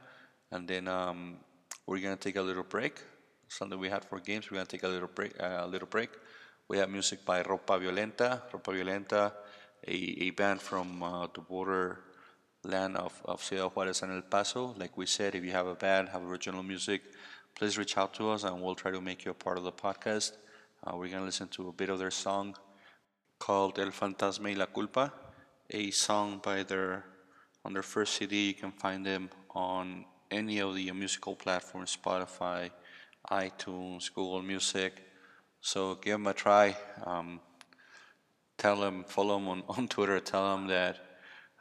and 0.51 0.69
then 0.69 0.87
um, 0.87 1.39
we're 1.87 2.01
gonna 2.01 2.17
take 2.17 2.37
a 2.37 2.43
little 2.43 2.65
break. 2.65 3.01
Something 3.49 3.79
we 3.79 3.89
had 3.89 4.05
for 4.05 4.19
games. 4.21 4.51
We're 4.51 4.57
gonna 4.57 4.67
take 4.67 4.83
a 4.83 4.89
little 4.89 5.09
break. 5.09 5.33
Uh, 5.41 5.61
a 5.61 5.67
little 5.67 5.89
break. 5.89 6.11
We 6.69 6.79
have 6.79 6.91
music 6.91 7.25
by 7.25 7.43
Ropa 7.43 7.79
Violenta. 7.81 8.43
Ropa 8.51 8.75
Violenta, 8.75 9.33
a, 9.87 9.95
a 10.25 10.31
band 10.31 10.61
from 10.61 11.03
uh, 11.03 11.29
the 11.33 11.41
border 11.41 12.01
land 12.65 12.97
of, 12.97 13.13
of 13.25 13.43
Ciudad 13.43 13.71
Juarez 13.75 14.03
and 14.03 14.13
El 14.13 14.23
Paso. 14.23 14.75
Like 14.77 14.97
we 14.97 15.07
said, 15.07 15.35
if 15.35 15.45
you 15.45 15.53
have 15.53 15.69
a 15.69 15.75
band, 15.75 16.09
have 16.09 16.25
original 16.25 16.63
music, 16.63 17.03
please 17.55 17.79
reach 17.79 17.97
out 17.97 18.15
to 18.15 18.31
us 18.31 18.43
and 18.43 18.61
we'll 18.61 18.75
try 18.75 18.91
to 18.91 19.01
make 19.01 19.25
you 19.25 19.31
a 19.31 19.35
part 19.35 19.59
of 19.59 19.65
the 19.65 19.73
podcast. 19.73 20.33
Uh, 20.85 20.97
we're 20.97 21.09
going 21.09 21.21
to 21.21 21.25
listen 21.25 21.49
to 21.49 21.69
a 21.69 21.73
bit 21.73 21.89
of 21.89 21.99
their 21.99 22.11
song 22.11 22.57
called 23.39 23.79
El 23.79 23.91
Fantasma 23.91 24.45
y 24.45 24.55
la 24.55 24.67
Culpa, 24.67 25.13
a 25.71 25.91
song 25.91 26.41
by 26.43 26.63
their 26.63 27.05
on 27.65 27.73
their 27.73 27.83
first 27.83 28.15
CD. 28.15 28.49
You 28.49 28.55
can 28.55 28.73
find 28.73 29.05
them 29.05 29.29
on 29.51 30.05
any 30.31 30.59
of 30.59 30.75
the 30.75 30.91
musical 30.93 31.35
platforms, 31.35 31.97
Spotify, 31.97 32.71
iTunes, 33.31 34.13
Google 34.13 34.43
Music. 34.43 35.03
So 35.61 35.97
give 35.97 36.13
them 36.13 36.27
a 36.27 36.35
try. 36.35 36.77
Um, 37.05 37.41
tell 38.59 38.77
them, 38.77 39.05
follow 39.05 39.39
them 39.39 39.49
on, 39.49 39.63
on 39.69 39.89
Twitter. 39.89 40.21
Tell 40.21 40.57
them 40.57 40.69
that 40.69 40.99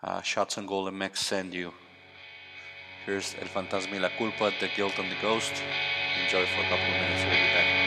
uh, 0.03 0.21
Shots 0.21 0.57
on 0.57 0.65
Goal 0.65 0.89
MX 0.89 1.17
send 1.17 1.53
you. 1.53 1.73
Here's 3.05 3.35
El 3.39 3.47
Fantasma 3.47 3.91
y 3.93 3.99
la 3.99 4.09
Culpa, 4.17 4.51
The 4.59 4.69
Guilt 4.75 4.97
and 4.97 5.11
the 5.11 5.17
Ghost. 5.21 5.53
Enjoy 6.23 6.45
for 6.45 6.61
a 6.61 6.69
couple 6.69 6.85
of 6.85 7.01
minutes. 7.01 7.23
We'll 7.23 7.33
be 7.33 7.53
back. 7.53 7.84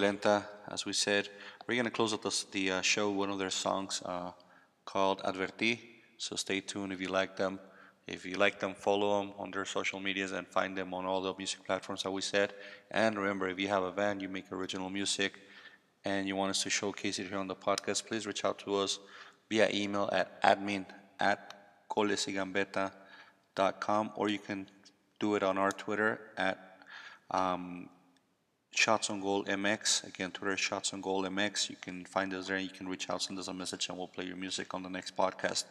Violenta, 0.00 0.44
as 0.68 0.86
we 0.86 0.92
said. 0.92 1.28
We're 1.66 1.74
going 1.74 1.84
to 1.84 1.90
close 1.90 2.14
out 2.14 2.22
the, 2.22 2.44
the 2.52 2.70
uh, 2.72 2.80
show 2.80 3.10
one 3.10 3.28
of 3.30 3.38
their 3.38 3.50
songs 3.50 4.02
uh, 4.04 4.32
called 4.84 5.22
Adverti. 5.22 5.78
So 6.16 6.36
stay 6.36 6.60
tuned 6.60 6.92
if 6.92 7.00
you 7.00 7.08
like 7.08 7.36
them. 7.36 7.58
If 8.06 8.24
you 8.24 8.36
like 8.36 8.60
them, 8.60 8.74
follow 8.74 9.20
them 9.20 9.32
on 9.38 9.50
their 9.50 9.66
social 9.66 10.00
medias 10.00 10.32
and 10.32 10.48
find 10.48 10.76
them 10.76 10.92
on 10.94 11.04
all 11.04 11.20
the 11.20 11.34
music 11.36 11.64
platforms 11.64 12.02
that 12.02 12.10
we 12.10 12.22
said. 12.22 12.54
And 12.90 13.18
remember, 13.18 13.48
if 13.48 13.58
you 13.58 13.68
have 13.68 13.82
a 13.82 13.92
band, 13.92 14.22
you 14.22 14.28
make 14.28 14.50
original 14.50 14.90
music, 14.90 15.34
and 16.04 16.26
you 16.26 16.34
want 16.34 16.50
us 16.50 16.62
to 16.62 16.70
showcase 16.70 17.18
it 17.18 17.28
here 17.28 17.38
on 17.38 17.46
the 17.46 17.54
podcast, 17.54 18.06
please 18.06 18.26
reach 18.26 18.42
out 18.44 18.58
to 18.60 18.76
us 18.76 18.98
via 19.50 19.68
email 19.72 20.08
at 20.12 20.42
admin 20.42 20.86
at 21.20 21.54
golesigambeta.com 21.90 24.12
or 24.16 24.30
you 24.30 24.38
can 24.38 24.66
do 25.18 25.34
it 25.34 25.42
on 25.42 25.58
our 25.58 25.70
Twitter 25.70 26.18
at 26.36 26.78
um, 27.30 27.90
Shots 28.72 29.10
on 29.10 29.20
Goal 29.20 29.44
MX. 29.44 30.06
Again, 30.06 30.30
Twitter 30.30 30.56
Shots 30.56 30.92
on 30.92 31.00
Goal 31.00 31.24
MX. 31.24 31.70
You 31.70 31.76
can 31.80 32.04
find 32.04 32.32
us 32.32 32.46
there. 32.46 32.58
You 32.58 32.68
can 32.68 32.88
reach 32.88 33.10
out, 33.10 33.22
send 33.22 33.38
us 33.38 33.48
a 33.48 33.52
message, 33.52 33.88
and 33.88 33.98
we'll 33.98 34.06
play 34.08 34.24
your 34.24 34.36
music 34.36 34.72
on 34.74 34.82
the 34.82 34.88
next 34.88 35.16
podcast. 35.16 35.64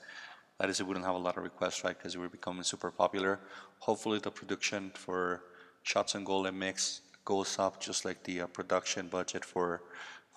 That 0.59 0.69
is, 0.69 0.79
if 0.79 0.87
we 0.87 0.93
don't 0.93 1.03
have 1.03 1.15
a 1.15 1.19
lot 1.19 1.37
of 1.37 1.43
requests, 1.43 1.83
right? 1.83 1.97
Because 1.97 2.17
we're 2.17 2.27
becoming 2.27 2.63
super 2.63 2.91
popular. 2.91 3.39
Hopefully, 3.79 4.19
the 4.19 4.29
production 4.29 4.91
for 4.93 5.43
Shots 5.83 6.13
on 6.15 6.25
Goal 6.25 6.43
MX 6.43 6.99
goes 7.23 7.57
up, 7.57 7.79
just 7.79 8.03
like 8.03 8.23
the 8.23 8.41
uh, 8.41 8.47
production 8.47 9.07
budget 9.07 9.45
for 9.45 9.81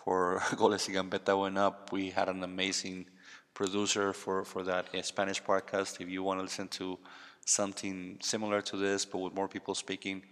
for 0.04 0.42
Goles 0.56 0.88
y 0.88 0.94
Gambetta 0.94 1.38
went 1.38 1.58
up. 1.58 1.92
We 1.92 2.10
had 2.10 2.28
an 2.28 2.42
amazing 2.44 3.06
producer 3.54 4.12
for 4.12 4.44
for 4.44 4.62
that 4.62 4.94
uh, 4.94 5.02
Spanish 5.02 5.42
podcast. 5.42 6.00
If 6.00 6.08
you 6.08 6.22
want 6.22 6.38
to 6.38 6.44
listen 6.44 6.68
to 6.80 6.98
something 7.44 8.18
similar 8.20 8.62
to 8.62 8.76
this, 8.76 9.04
but 9.04 9.18
with 9.18 9.34
more 9.34 9.48
people 9.48 9.74
speaking, 9.74 10.22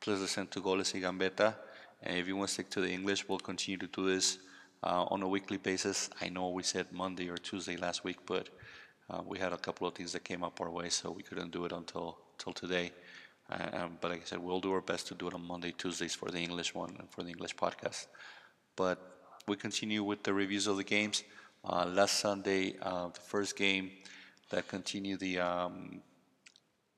please 0.00 0.20
listen 0.20 0.46
to 0.48 0.60
Goles 0.60 0.94
y 0.94 1.00
Gambetta. 1.00 1.54
And 2.04 2.18
if 2.18 2.28
you 2.28 2.36
want 2.36 2.48
to 2.48 2.54
stick 2.54 2.68
to 2.70 2.82
the 2.82 2.90
English, 2.90 3.26
we'll 3.26 3.38
continue 3.38 3.78
to 3.78 3.86
do 3.86 4.04
this 4.04 4.38
uh, 4.82 5.04
on 5.04 5.22
a 5.22 5.28
weekly 5.28 5.56
basis. 5.56 6.10
I 6.20 6.28
know 6.28 6.50
we 6.50 6.62
said 6.62 6.92
Monday 6.92 7.30
or 7.30 7.38
Tuesday 7.38 7.76
last 7.78 8.04
week, 8.04 8.18
but 8.26 8.50
uh, 9.08 9.22
we 9.26 9.38
had 9.38 9.54
a 9.54 9.56
couple 9.56 9.86
of 9.86 9.94
things 9.94 10.12
that 10.12 10.22
came 10.22 10.44
up 10.44 10.60
our 10.60 10.70
way, 10.70 10.90
so 10.90 11.10
we 11.10 11.22
couldn't 11.22 11.50
do 11.50 11.64
it 11.64 11.72
until 11.72 12.18
till 12.36 12.52
today. 12.52 12.92
Uh, 13.48 13.68
um, 13.72 13.98
but 14.02 14.10
like 14.10 14.20
I 14.20 14.24
said, 14.24 14.38
we'll 14.38 14.60
do 14.60 14.72
our 14.72 14.82
best 14.82 15.08
to 15.08 15.14
do 15.14 15.28
it 15.28 15.34
on 15.34 15.46
Monday, 15.46 15.72
Tuesdays 15.76 16.14
for 16.14 16.30
the 16.30 16.38
English 16.38 16.74
one 16.74 16.94
and 16.98 17.08
for 17.10 17.22
the 17.22 17.30
English 17.30 17.56
podcast. 17.56 18.06
But 18.76 18.98
we 19.48 19.56
continue 19.56 20.02
with 20.02 20.22
the 20.24 20.34
reviews 20.34 20.66
of 20.66 20.76
the 20.76 20.84
games. 20.84 21.24
Uh, 21.64 21.86
last 21.86 22.20
Sunday, 22.20 22.76
uh, 22.82 23.08
the 23.08 23.20
first 23.20 23.56
game 23.56 23.90
that 24.50 24.68
continued 24.68 25.20
the 25.20 25.38
um, 25.38 26.02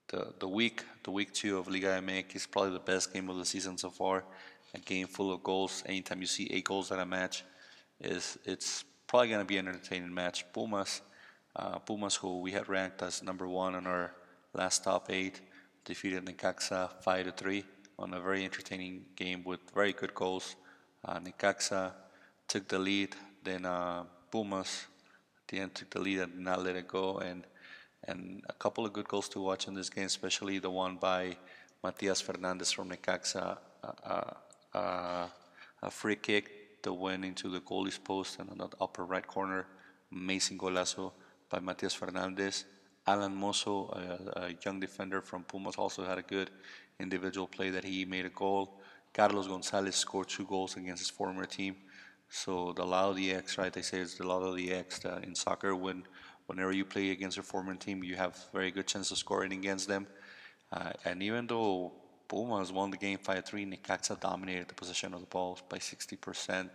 the 0.09 0.33
the 0.39 0.47
week, 0.47 0.83
the 1.03 1.11
week 1.11 1.31
two 1.33 1.57
of 1.57 1.69
Liga 1.69 2.01
MX 2.01 2.35
is 2.35 2.45
probably 2.45 2.71
the 2.71 2.79
best 2.79 3.13
game 3.13 3.29
of 3.29 3.37
the 3.37 3.45
season 3.45 3.77
so 3.77 3.89
far. 3.89 4.25
A 4.73 4.79
game 4.79 5.07
full 5.07 5.31
of 5.31 5.43
goals. 5.43 5.83
Anytime 5.85 6.21
you 6.21 6.27
see 6.27 6.47
eight 6.51 6.65
goals 6.65 6.91
at 6.91 6.99
a 6.99 7.05
match, 7.05 7.43
is 7.99 8.37
it's 8.45 8.83
probably 9.07 9.29
going 9.29 9.39
to 9.39 9.45
be 9.45 9.57
an 9.57 9.67
entertaining 9.67 10.13
match. 10.13 10.45
Pumas, 10.53 11.01
uh, 11.55 11.79
Pumas, 11.79 12.15
who 12.15 12.41
we 12.41 12.51
had 12.51 12.67
ranked 12.69 13.01
as 13.01 13.23
number 13.23 13.47
one 13.47 13.75
on 13.75 13.87
our 13.87 14.13
last 14.53 14.83
top 14.83 15.09
eight, 15.09 15.41
defeated 15.85 16.25
Necaxa 16.25 16.89
five 17.01 17.25
to 17.25 17.31
three 17.31 17.63
on 17.97 18.13
a 18.13 18.19
very 18.19 18.43
entertaining 18.43 19.05
game 19.15 19.43
with 19.43 19.61
very 19.73 19.93
good 19.93 20.13
goals. 20.13 20.55
Uh, 21.03 21.19
Necaxa 21.19 21.93
took 22.47 22.67
the 22.67 22.77
lead, 22.77 23.15
then 23.43 23.65
uh, 23.65 24.03
Pumas 24.31 24.85
at 25.41 25.47
the 25.47 25.59
end 25.59 25.73
took 25.73 25.89
the 25.89 25.99
lead 25.99 26.19
and 26.19 26.33
did 26.33 26.41
not 26.41 26.63
let 26.63 26.75
it 26.75 26.87
go, 26.87 27.17
and 27.19 27.45
and 28.03 28.43
a 28.47 28.53
couple 28.53 28.85
of 28.85 28.93
good 28.93 29.07
goals 29.07 29.27
to 29.29 29.39
watch 29.41 29.67
in 29.67 29.73
this 29.73 29.89
game, 29.89 30.05
especially 30.05 30.59
the 30.59 30.69
one 30.69 30.97
by 30.97 31.35
Matias 31.83 32.21
Fernandez 32.21 32.71
from 32.71 32.89
Necaxa, 32.89 33.57
uh, 34.03 34.31
uh, 34.77 34.79
uh, 34.79 35.27
a 35.81 35.91
free 35.91 36.15
kick 36.15 36.81
that 36.83 36.93
went 36.93 37.25
into 37.25 37.49
the 37.49 37.61
goalie's 37.61 37.97
post 37.97 38.39
and 38.39 38.49
on 38.49 38.57
the 38.57 38.69
upper 38.79 39.05
right 39.05 39.25
corner, 39.25 39.65
amazing 40.11 40.57
golazo 40.57 41.11
by 41.49 41.59
Matias 41.59 41.93
Fernandez. 41.93 42.65
Alan 43.05 43.35
Mozo, 43.35 43.75
a, 43.93 44.41
a, 44.41 44.55
young 44.65 44.79
defender 44.79 45.21
from 45.21 45.43
Pumas, 45.43 45.75
also 45.77 46.03
had 46.03 46.17
a 46.17 46.21
good 46.21 46.49
individual 46.99 47.47
play 47.47 47.69
that 47.69 47.83
he 47.83 48.05
made 48.05 48.25
a 48.25 48.29
goal. 48.29 48.79
Carlos 49.13 49.47
Gonzalez 49.47 49.95
scored 49.95 50.27
two 50.27 50.45
goals 50.45 50.75
against 50.75 51.01
his 51.03 51.09
former 51.09 51.45
team. 51.45 51.75
So 52.29 52.73
the 52.73 52.85
the 53.13 53.31
X, 53.31 53.57
right? 53.57 53.71
They 53.71 53.81
say 53.81 53.99
it's 53.99 54.15
the 54.15 54.25
the 54.55 54.73
X 54.73 55.05
in 55.23 55.33
soccer. 55.33 55.73
When 55.75 56.03
whenever 56.47 56.73
you 56.73 56.85
play 56.85 57.11
against 57.11 57.37
your 57.37 57.43
former 57.43 57.75
team, 57.75 58.03
you 58.03 58.15
have 58.15 58.33
very 58.53 58.71
good 58.71 58.87
chance 58.87 59.09
of 59.11 59.17
scoring 59.17 59.53
against 59.53 59.87
them. 59.87 60.07
Uh, 60.71 60.91
and 61.05 61.23
even 61.23 61.47
though 61.47 61.93
Pumas 62.27 62.71
won 62.71 62.91
the 62.91 62.97
game 62.97 63.17
5-3, 63.17 63.77
Necaxa 63.77 64.19
dominated 64.19 64.67
the 64.67 64.73
possession 64.73 65.13
of 65.13 65.21
the 65.21 65.27
ball 65.27 65.57
by 65.69 65.77
60%. 65.77 66.69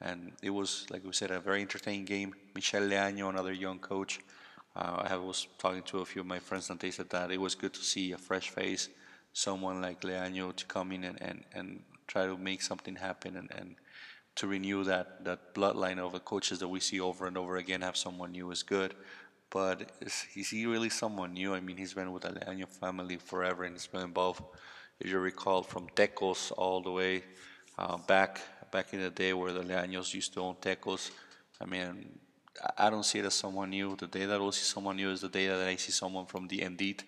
And 0.00 0.32
it 0.42 0.50
was, 0.50 0.86
like 0.90 1.04
we 1.04 1.12
said, 1.12 1.30
a 1.30 1.40
very 1.40 1.60
entertaining 1.60 2.06
game. 2.06 2.34
Michel 2.54 2.82
Leaño, 2.82 3.28
another 3.28 3.52
young 3.52 3.78
coach, 3.78 4.20
uh, 4.74 5.06
I 5.08 5.16
was 5.16 5.46
talking 5.58 5.82
to 5.82 5.98
a 5.98 6.04
few 6.04 6.20
of 6.20 6.26
my 6.26 6.38
friends 6.38 6.70
and 6.70 6.78
they 6.78 6.90
said 6.90 7.10
that 7.10 7.30
it 7.30 7.40
was 7.40 7.54
good 7.54 7.74
to 7.74 7.82
see 7.82 8.12
a 8.12 8.18
fresh 8.18 8.50
face, 8.50 8.88
someone 9.32 9.82
like 9.82 10.00
Leaño 10.02 10.54
to 10.54 10.64
come 10.66 10.92
in 10.92 11.04
and, 11.04 11.20
and, 11.20 11.44
and 11.52 11.82
try 12.06 12.26
to 12.26 12.36
make 12.36 12.62
something 12.62 12.96
happen 12.96 13.36
and, 13.36 13.50
and 13.52 13.76
to 14.36 14.46
renew 14.46 14.84
that, 14.84 15.24
that 15.24 15.54
bloodline 15.54 15.98
of 15.98 16.12
the 16.12 16.20
coaches 16.20 16.60
that 16.60 16.68
we 16.68 16.80
see 16.80 17.00
over 17.00 17.26
and 17.26 17.36
over 17.36 17.56
again. 17.56 17.82
Have 17.82 17.96
someone 17.96 18.32
new 18.32 18.50
is 18.50 18.62
good. 18.62 18.94
But 19.50 19.90
is, 20.00 20.26
is 20.36 20.50
he 20.50 20.66
really 20.66 20.88
someone 20.88 21.34
new? 21.34 21.54
I 21.54 21.60
mean, 21.60 21.76
he's 21.76 21.94
been 21.94 22.12
with 22.12 22.22
the 22.22 22.30
Leaño 22.30 22.68
family 22.68 23.16
forever 23.16 23.64
and 23.64 23.74
he's 23.74 23.88
been 23.88 24.02
involved, 24.02 24.42
if 25.00 25.10
you 25.10 25.18
recall, 25.18 25.62
from 25.62 25.88
Tecos 25.96 26.52
all 26.56 26.82
the 26.82 26.90
way 26.90 27.22
uh, 27.78 27.96
back 27.96 28.40
back 28.70 28.92
in 28.92 29.00
the 29.00 29.10
day 29.10 29.32
where 29.32 29.52
the 29.52 29.62
Leaños 29.62 30.14
used 30.14 30.32
to 30.34 30.40
own 30.40 30.54
Tecos. 30.56 31.10
I 31.60 31.64
mean, 31.64 32.18
I 32.78 32.90
don't 32.90 33.04
see 33.04 33.18
it 33.18 33.24
as 33.24 33.34
someone 33.34 33.70
new. 33.70 33.96
The 33.96 34.06
day 34.06 34.26
that 34.26 34.40
I'll 34.40 34.52
see 34.52 34.64
someone 34.64 34.96
new 34.96 35.10
is 35.10 35.22
the 35.22 35.28
day 35.28 35.48
that 35.48 35.66
I 35.66 35.76
see 35.76 35.92
someone 35.92 36.26
from 36.26 36.46
the 36.46 36.58
Endit, 36.60 37.00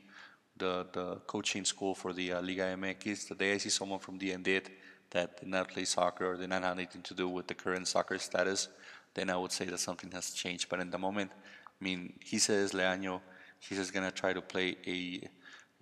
the, 0.57 0.87
the 0.92 1.16
coaching 1.26 1.64
school 1.64 1.94
for 1.94 2.12
the 2.12 2.33
uh, 2.33 2.42
Liga 2.42 2.74
MX. 2.76 3.28
The 3.28 3.35
day 3.35 3.52
I 3.52 3.59
see 3.59 3.68
someone 3.68 3.98
from 3.98 4.18
the 4.18 4.31
Endit 4.31 4.66
that 5.11 5.38
did 5.40 5.48
not 5.48 5.68
play 5.68 5.85
soccer 5.85 6.33
or 6.33 6.37
did 6.37 6.48
not 6.48 6.62
have 6.62 6.76
anything 6.76 7.02
to 7.02 7.14
do 7.14 7.28
with 7.28 7.46
the 7.46 7.55
current 7.55 7.87
soccer 7.87 8.18
status, 8.18 8.68
then 9.14 9.31
I 9.31 9.37
would 9.37 9.52
say 9.52 9.66
that 9.66 9.78
something 9.78 10.11
has 10.12 10.31
changed. 10.31 10.68
But 10.68 10.81
in 10.81 10.90
the 10.90 10.98
moment, 10.98 11.31
I 11.35 11.85
mean, 11.85 12.14
he 12.20 12.38
says 12.38 12.72
Leaño, 12.72 13.20
he's 13.61 13.78
just 13.78 13.92
going 13.92 14.07
to 14.07 14.12
try 14.12 14.33
to 14.33 14.40
play 14.40 14.76
a, 14.87 15.28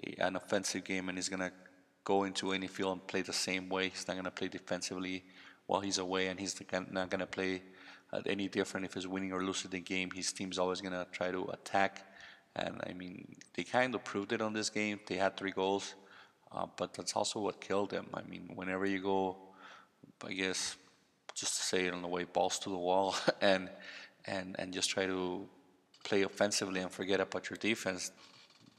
a, 0.05 0.27
an 0.27 0.37
offensive 0.37 0.85
game 0.85 1.09
and 1.09 1.17
he's 1.17 1.29
going 1.29 1.41
to 1.41 1.53
go 2.05 2.25
into 2.25 2.53
any 2.53 2.67
field 2.67 2.93
and 2.93 3.07
play 3.07 3.23
the 3.23 3.33
same 3.33 3.69
way. 3.69 3.89
He's 3.89 4.07
not 4.09 4.15
going 4.15 4.25
to 4.25 4.31
play 4.31 4.49
defensively 4.49 5.25
while 5.67 5.81
he's 5.81 5.99
away 5.99 6.29
and 6.29 6.41
he's 6.41 6.61
not 6.73 7.11
going 7.11 7.21
to 7.21 7.27
play 7.27 7.63
any 8.27 8.49
different 8.49 8.87
if 8.87 8.95
he's 8.95 9.07
winning 9.07 9.33
or 9.33 9.43
losing 9.43 9.71
the 9.71 9.81
game. 9.81 10.11
His 10.11 10.33
team's 10.33 10.59
always 10.59 10.81
going 10.81 10.93
to 10.93 11.07
try 11.13 11.31
to 11.31 11.45
attack. 11.51 12.07
And 12.57 12.81
I 12.89 12.93
mean, 12.93 13.37
they 13.55 13.63
kind 13.63 13.95
of 13.95 14.05
proved 14.05 14.33
it 14.33 14.43
on 14.43 14.53
this 14.53 14.71
game. 14.71 15.01
They 15.07 15.17
had 15.17 15.37
three 15.37 15.53
goals, 15.53 15.95
uh, 16.53 16.67
but 16.77 16.95
that's 16.95 17.15
also 17.15 17.41
what 17.41 17.61
killed 17.61 17.91
them. 17.91 18.07
I 18.13 18.23
mean, 18.23 18.51
whenever 18.55 18.87
you 18.87 19.01
go, 19.01 19.37
I 20.25 20.33
guess, 20.33 20.77
just 21.35 21.57
to 21.57 21.63
say 21.63 21.87
it 21.87 21.95
on 21.95 22.03
the 22.03 22.09
way, 22.09 22.25
balls 22.25 22.59
to 22.61 22.71
the 22.71 22.77
wall, 22.77 23.15
and 23.41 23.71
and 24.27 24.57
and 24.59 24.73
just 24.73 24.91
try 24.91 25.07
to 25.07 25.47
play 26.03 26.23
offensively 26.23 26.81
and 26.81 26.91
forget 26.91 27.21
about 27.21 27.49
your 27.49 27.57
defense, 27.57 28.11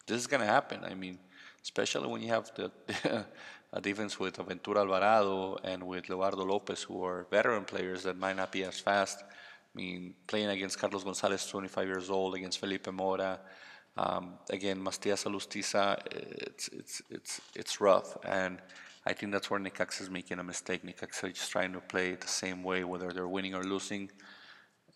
this 0.06 0.18
is 0.18 0.28
going 0.28 0.42
to 0.42 0.48
happen. 0.48 0.84
I 0.84 0.94
mean, 0.94 1.18
especially 1.64 2.08
when 2.08 2.22
you 2.22 2.30
have 2.30 2.52
the 2.56 2.72
a 3.74 3.82
defense 3.82 4.20
with 4.20 4.38
Aventura 4.38 4.78
Alvarado 4.78 5.58
and 5.64 5.84
with 5.84 6.10
Leonardo 6.10 6.44
Lopez, 6.44 6.84
who 6.84 7.04
are 7.04 7.26
veteran 7.32 7.64
players 7.64 8.04
that 8.04 8.18
might 8.18 8.36
not 8.36 8.52
be 8.52 8.64
as 8.64 8.80
fast. 8.80 9.24
I 9.24 9.74
mean, 9.74 10.14
playing 10.28 10.50
against 10.50 10.78
Carlos 10.78 11.04
Gonzalez, 11.04 11.46
25 11.46 11.88
years 11.88 12.10
old, 12.10 12.36
against 12.36 12.60
Felipe 12.60 12.92
Mora, 12.92 13.40
um, 13.96 14.34
again, 14.50 14.82
Matias 14.82 15.24
Alustiza, 15.24 16.02
it's, 16.12 16.68
it's, 16.70 17.02
it's, 17.10 17.42
it's 17.56 17.80
rough. 17.80 18.18
And 18.26 18.60
I 19.06 19.14
think 19.14 19.32
that's 19.32 19.50
where 19.50 19.60
Necaxa 19.60 20.02
is 20.02 20.10
making 20.10 20.40
a 20.40 20.44
mistake. 20.44 20.84
Necaxa 20.84 21.32
is 21.32 21.38
just 21.38 21.52
trying 21.52 21.72
to 21.74 21.80
play 21.80 22.16
the 22.16 22.28
same 22.28 22.64
way, 22.64 22.84
whether 22.84 23.12
they're 23.14 23.28
winning 23.28 23.56
or 23.56 23.64
losing. 23.64 24.12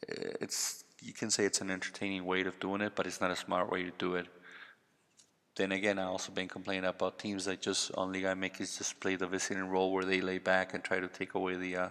It's 0.07 0.83
You 1.01 1.13
can 1.13 1.31
say 1.31 1.45
it's 1.45 1.61
an 1.61 1.71
entertaining 1.71 2.25
way 2.25 2.41
of 2.41 2.59
doing 2.59 2.81
it, 2.81 2.93
but 2.95 3.07
it's 3.07 3.21
not 3.21 3.31
a 3.31 3.35
smart 3.35 3.71
way 3.71 3.83
to 3.83 3.91
do 3.97 4.15
it 4.15 4.27
then 5.55 5.71
again, 5.71 5.99
I 5.99 6.03
also 6.03 6.31
been 6.31 6.49
complaining 6.49 6.85
about 6.85 7.17
teams 7.17 7.45
that 7.45 7.61
just 7.61 7.91
on 7.95 8.11
Liga 8.11 8.35
MX 8.35 8.77
just 8.77 8.99
play 8.99 9.15
the 9.15 9.27
visiting 9.27 9.69
role 9.69 9.93
where 9.93 10.03
they 10.03 10.19
lay 10.19 10.37
back 10.37 10.73
and 10.73 10.83
try 10.83 10.99
to 10.99 11.07
take 11.07 11.33
away 11.33 11.55
the 11.55 11.77
uh, 11.77 11.89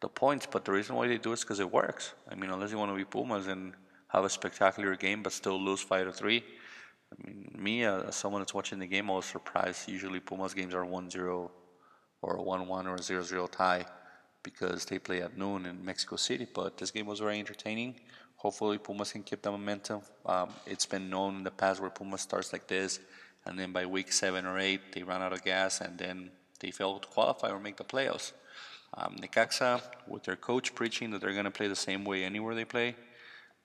the 0.00 0.08
points. 0.08 0.46
But 0.50 0.64
the 0.64 0.72
reason 0.72 0.96
why 0.96 1.08
they 1.08 1.16
do 1.16 1.30
it 1.30 1.34
is 1.34 1.40
because 1.40 1.60
it 1.60 1.70
works. 1.70 2.12
I 2.30 2.34
mean, 2.34 2.50
unless 2.50 2.72
you 2.72 2.78
want 2.78 2.90
to 2.90 2.96
be 2.96 3.04
Pumas 3.04 3.46
and 3.46 3.72
have 4.08 4.24
a 4.24 4.30
spectacular 4.30 4.96
game 4.96 5.22
but 5.22 5.32
still 5.32 5.60
lose 5.60 5.80
five 5.80 6.06
to 6.06 6.12
three. 6.12 6.44
I 7.12 7.26
mean, 7.26 7.50
me 7.58 7.84
uh, 7.84 8.02
as 8.02 8.16
someone 8.16 8.42
that's 8.42 8.54
watching 8.54 8.78
the 8.78 8.86
game, 8.86 9.10
I 9.10 9.14
was 9.14 9.26
surprised. 9.26 9.88
Usually, 9.88 10.20
Pumas 10.20 10.54
games 10.54 10.74
are 10.74 10.84
1-0 10.84 11.50
or 12.22 12.36
a 12.36 12.42
1-1 12.42 12.86
or 12.86 12.94
a 12.94 12.98
0-0 12.98 13.50
tie 13.50 13.86
because 14.42 14.84
they 14.84 14.98
play 14.98 15.22
at 15.22 15.36
noon 15.36 15.66
in 15.66 15.84
Mexico 15.84 16.16
City. 16.16 16.46
But 16.52 16.76
this 16.76 16.90
game 16.90 17.06
was 17.06 17.20
very 17.20 17.38
entertaining 17.38 17.96
hopefully 18.40 18.78
Pumas 18.78 19.12
can 19.12 19.22
keep 19.22 19.42
the 19.42 19.50
momentum. 19.50 20.00
Um, 20.24 20.48
it's 20.66 20.86
been 20.86 21.10
known 21.10 21.36
in 21.36 21.44
the 21.44 21.50
past 21.50 21.78
where 21.78 21.90
Pumas 21.90 22.22
starts 22.22 22.54
like 22.54 22.66
this, 22.66 22.98
and 23.44 23.58
then 23.58 23.70
by 23.70 23.84
week 23.84 24.10
seven 24.12 24.46
or 24.46 24.58
eight 24.58 24.80
they 24.92 25.02
run 25.02 25.20
out 25.20 25.34
of 25.34 25.44
gas, 25.44 25.82
and 25.82 25.98
then 25.98 26.30
they 26.60 26.70
fail 26.70 26.98
to 26.98 27.08
qualify 27.08 27.50
or 27.50 27.60
make 27.60 27.76
the 27.76 27.84
playoffs. 27.84 28.32
Um, 28.94 29.16
Necaxa, 29.20 29.82
with 30.08 30.24
their 30.24 30.36
coach 30.36 30.74
preaching 30.74 31.10
that 31.10 31.20
they're 31.20 31.32
going 31.32 31.44
to 31.44 31.50
play 31.50 31.68
the 31.68 31.76
same 31.76 32.02
way 32.04 32.24
anywhere 32.24 32.54
they 32.54 32.64
play, 32.64 32.96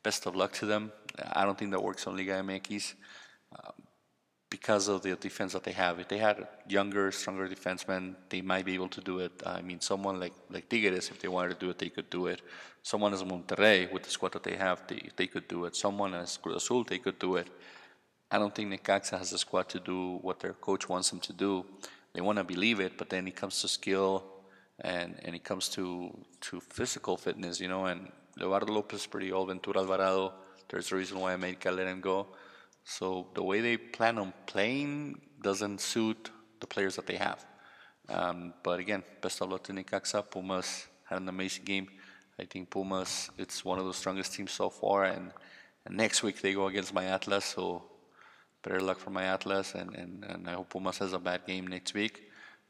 best 0.03 0.25
of 0.25 0.35
luck 0.35 0.51
to 0.53 0.65
them. 0.65 0.91
I 1.31 1.45
don't 1.45 1.57
think 1.57 1.71
that 1.71 1.81
works 1.81 2.05
on 2.05 2.17
Liga 2.17 2.33
MX 2.33 2.93
um, 3.57 3.73
because 4.49 4.89
of 4.89 5.01
the 5.03 5.15
defense 5.15 5.53
that 5.53 5.63
they 5.63 5.71
have. 5.71 5.99
If 5.99 6.09
they 6.09 6.17
had 6.17 6.47
younger, 6.67 7.11
stronger 7.13 7.47
defensemen, 7.47 8.15
they 8.29 8.41
might 8.41 8.65
be 8.65 8.73
able 8.73 8.89
to 8.89 9.01
do 9.01 9.19
it. 9.19 9.31
I 9.45 9.61
mean, 9.61 9.79
someone 9.79 10.19
like 10.19 10.33
like 10.49 10.67
Tigres, 10.67 11.09
if 11.09 11.19
they 11.21 11.29
wanted 11.29 11.51
to 11.57 11.65
do 11.65 11.69
it, 11.71 11.79
they 11.79 11.89
could 11.89 12.09
do 12.09 12.27
it. 12.27 12.41
Someone 12.91 13.13
as 13.15 13.23
Monterrey, 13.23 13.91
with 13.91 14.03
the 14.03 14.11
squad 14.11 14.33
that 14.33 14.43
they 14.43 14.55
have, 14.55 14.77
they, 14.87 15.01
they 15.15 15.25
could 15.25 15.47
do 15.47 15.65
it. 15.65 15.75
Someone 15.75 16.13
as 16.13 16.37
Cruz 16.37 16.57
Azul, 16.57 16.83
they 16.83 16.99
could 16.99 17.17
do 17.17 17.35
it. 17.37 17.47
I 18.29 18.37
don't 18.37 18.53
think 18.53 18.67
Necaxa 18.71 19.17
has 19.17 19.31
the 19.31 19.39
squad 19.39 19.69
to 19.69 19.79
do 19.79 20.19
what 20.21 20.39
their 20.39 20.53
coach 20.53 20.87
wants 20.87 21.09
them 21.09 21.19
to 21.21 21.33
do. 21.33 21.65
They 22.13 22.21
want 22.21 22.37
to 22.37 22.43
believe 22.43 22.79
it, 22.79 22.95
but 22.95 23.09
then 23.09 23.27
it 23.27 23.35
comes 23.35 23.59
to 23.61 23.67
skill 23.67 24.23
and, 24.81 25.19
and 25.25 25.33
it 25.35 25.43
comes 25.43 25.67
to, 25.69 26.15
to 26.41 26.59
physical 26.59 27.17
fitness, 27.17 27.59
you 27.59 27.67
know, 27.67 27.85
and 27.85 28.11
Leonardo 28.37 28.71
Lopez 28.71 29.07
pretty 29.07 29.31
old, 29.31 29.47
Ventura 29.47 29.79
Alvarado, 29.79 30.33
there's 30.69 30.91
a 30.91 30.95
reason 30.95 31.19
why 31.19 31.33
America 31.33 31.71
let 31.71 31.87
him 31.87 32.01
go. 32.01 32.27
So 32.83 33.29
the 33.33 33.41
way 33.41 33.61
they 33.61 33.77
plan 33.77 34.19
on 34.19 34.31
playing 34.45 35.21
doesn't 35.41 35.81
suit 35.81 36.29
the 36.59 36.67
players 36.67 36.97
that 36.97 37.07
they 37.07 37.15
have. 37.15 37.43
Um, 38.09 38.53
but 38.61 38.79
again, 38.79 39.01
best 39.21 39.41
of 39.41 39.49
luck 39.49 39.63
to 39.63 39.73
Necaxa. 39.73 40.29
Pumas 40.29 40.85
had 41.09 41.19
an 41.19 41.29
amazing 41.29 41.63
game. 41.63 41.87
I 42.39 42.45
think 42.45 42.69
Pumas, 42.69 43.29
it's 43.37 43.63
one 43.63 43.79
of 43.79 43.85
the 43.85 43.93
strongest 43.93 44.33
teams 44.33 44.51
so 44.51 44.69
far, 44.69 45.05
and, 45.05 45.31
and 45.85 45.95
next 45.95 46.21
week 46.21 46.41
they 46.41 46.53
go 46.53 46.67
against 46.67 46.93
my 46.93 47.05
Atlas, 47.05 47.45
so 47.45 47.83
better 48.61 48.81
luck 48.81 48.99
for 48.99 49.09
my 49.09 49.23
Atlas, 49.23 49.73
and, 49.75 49.95
and, 49.95 50.25
and 50.25 50.49
I 50.49 50.53
hope 50.53 50.69
Pumas 50.69 50.97
has 50.97 51.13
a 51.13 51.19
bad 51.19 51.45
game 51.45 51.67
next 51.67 51.93
week. 51.93 52.23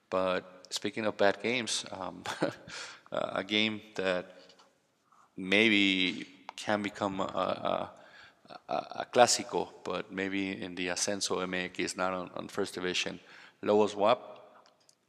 But 0.09 0.67
speaking 0.69 1.05
of 1.05 1.17
bad 1.17 1.41
games, 1.41 1.83
um, 1.91 2.23
a 3.11 3.43
game 3.43 3.81
that 3.95 4.37
maybe 5.35 6.27
can 6.55 6.81
become 6.81 7.19
a, 7.19 7.89
a, 8.69 8.73
a, 8.73 9.05
clásico, 9.11 9.69
but 9.83 10.11
maybe 10.11 10.61
in 10.61 10.75
the 10.75 10.87
Ascenso 10.87 11.37
MX, 11.37 11.97
not 11.97 12.13
on, 12.13 12.29
on 12.35 12.47
First 12.47 12.75
Division. 12.75 13.19
Lobos 13.61 13.95
BUAP 13.95 14.19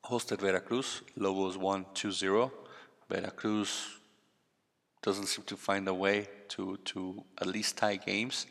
hosted 0.05 0.41
Veracruz. 0.41 1.03
Lobos 1.17 1.57
won 1.57 1.85
2 1.95 2.11
0. 2.11 2.53
Veracruz 3.09 3.99
doesn't 5.07 5.27
seem 5.27 5.45
to 5.45 5.57
find 5.57 5.87
a 5.87 5.95
way 5.95 6.29
to, 6.49 6.77
to 6.85 7.23
at 7.41 7.47
least 7.47 7.79
tie 7.79 7.95
games. 7.95 8.47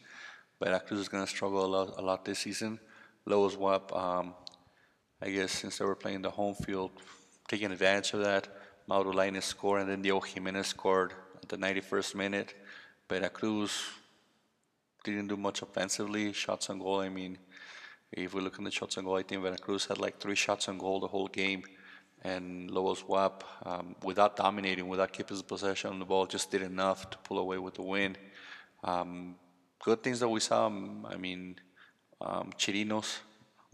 Veracruz 0.63 1.01
is 1.01 1.09
going 1.09 1.25
to 1.25 1.29
struggle 1.29 1.65
a 1.65 1.67
lot, 1.67 1.93
a 1.97 2.01
lot 2.01 2.23
this 2.23 2.39
season. 2.39 2.79
Lobos 3.25 3.57
BUAP, 3.57 3.93
um, 3.93 4.33
I 5.21 5.31
guess, 5.31 5.51
since 5.51 5.77
they 5.77 5.83
were 5.83 5.95
playing 5.95 6.21
the 6.21 6.29
home 6.29 6.55
field, 6.55 6.91
taking 7.49 7.73
advantage 7.73 8.13
of 8.13 8.21
that. 8.21 8.47
Mauro 8.87 9.11
Lainez 9.11 9.43
scored, 9.43 9.81
and 9.81 9.89
then 9.91 10.01
Diego 10.01 10.21
Jimenez 10.21 10.67
scored 10.67 11.11
at 11.43 11.49
the 11.49 11.57
91st 11.57 12.15
minute. 12.15 12.53
Veracruz 13.09 13.73
didn't 15.03 15.27
do 15.27 15.35
much 15.35 15.61
offensively. 15.61 16.31
Shots 16.31 16.69
on 16.69 16.79
goal, 16.79 17.01
I 17.01 17.09
mean, 17.09 17.37
if 18.13 18.33
we 18.33 18.39
look 18.39 18.57
at 18.57 18.63
the 18.63 18.71
shots 18.71 18.97
on 18.97 19.03
goal, 19.03 19.17
I 19.17 19.23
think 19.23 19.41
Veracruz 19.41 19.87
had 19.87 19.97
like 19.97 20.21
three 20.21 20.35
shots 20.35 20.69
on 20.69 20.77
goal 20.77 21.01
the 21.01 21.07
whole 21.07 21.27
game. 21.27 21.63
And 22.25 22.71
Lobos 22.71 23.03
BUAP, 23.03 23.43
um, 23.69 23.95
without 24.03 24.35
dominating, 24.35 24.87
without 24.87 25.11
keeping 25.13 25.39
possession 25.43 25.91
on 25.93 25.99
the 25.99 26.05
ball, 26.05 26.25
just 26.25 26.49
did 26.49 26.63
enough 26.63 26.99
to 27.11 27.17
pull 27.19 27.37
away 27.37 27.59
with 27.59 27.75
the 27.75 27.83
win. 27.83 28.17
Um, 28.83 29.35
good 29.83 30.01
things 30.01 30.19
that 30.21 30.29
we 30.35 30.39
saw, 30.39 30.65
um, 30.65 31.05
I 31.13 31.17
mean, 31.17 31.41
um, 32.19 32.51
Chirinos, 32.57 33.19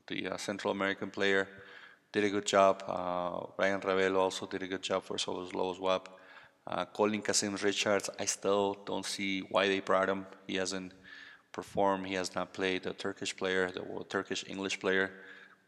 the 0.08 0.18
uh, 0.28 0.38
Central 0.38 0.72
American 0.72 1.10
player, 1.10 1.48
did 2.12 2.26
a 2.26 2.30
good 2.30 2.46
job. 2.46 2.84
Uh, 2.86 3.48
Ryan 3.58 3.80
Ravelo 3.80 4.18
also 4.18 4.46
did 4.46 4.62
a 4.64 4.68
good 4.68 4.84
job 4.84 5.04
for 5.04 5.16
Lobos 5.26 5.54
Lobos 5.54 5.80
BUAP. 5.80 6.06
Uh, 6.68 6.86
Colin 6.86 7.22
Kazim 7.22 7.56
Richards, 7.56 8.10
I 8.20 8.26
still 8.26 8.78
don't 8.86 9.06
see 9.06 9.40
why 9.54 9.70
they 9.70 9.80
brought 9.80 10.10
him. 10.10 10.26
He 10.46 10.56
hasn't 10.56 10.92
performed. 11.54 12.06
He 12.06 12.16
has 12.16 12.36
not 12.36 12.54
played. 12.54 12.84
The 12.84 12.94
Turkish 12.94 13.36
player, 13.36 13.72
the 13.72 13.84
Turkish 14.10 14.44
English 14.48 14.80
player, 14.82 15.12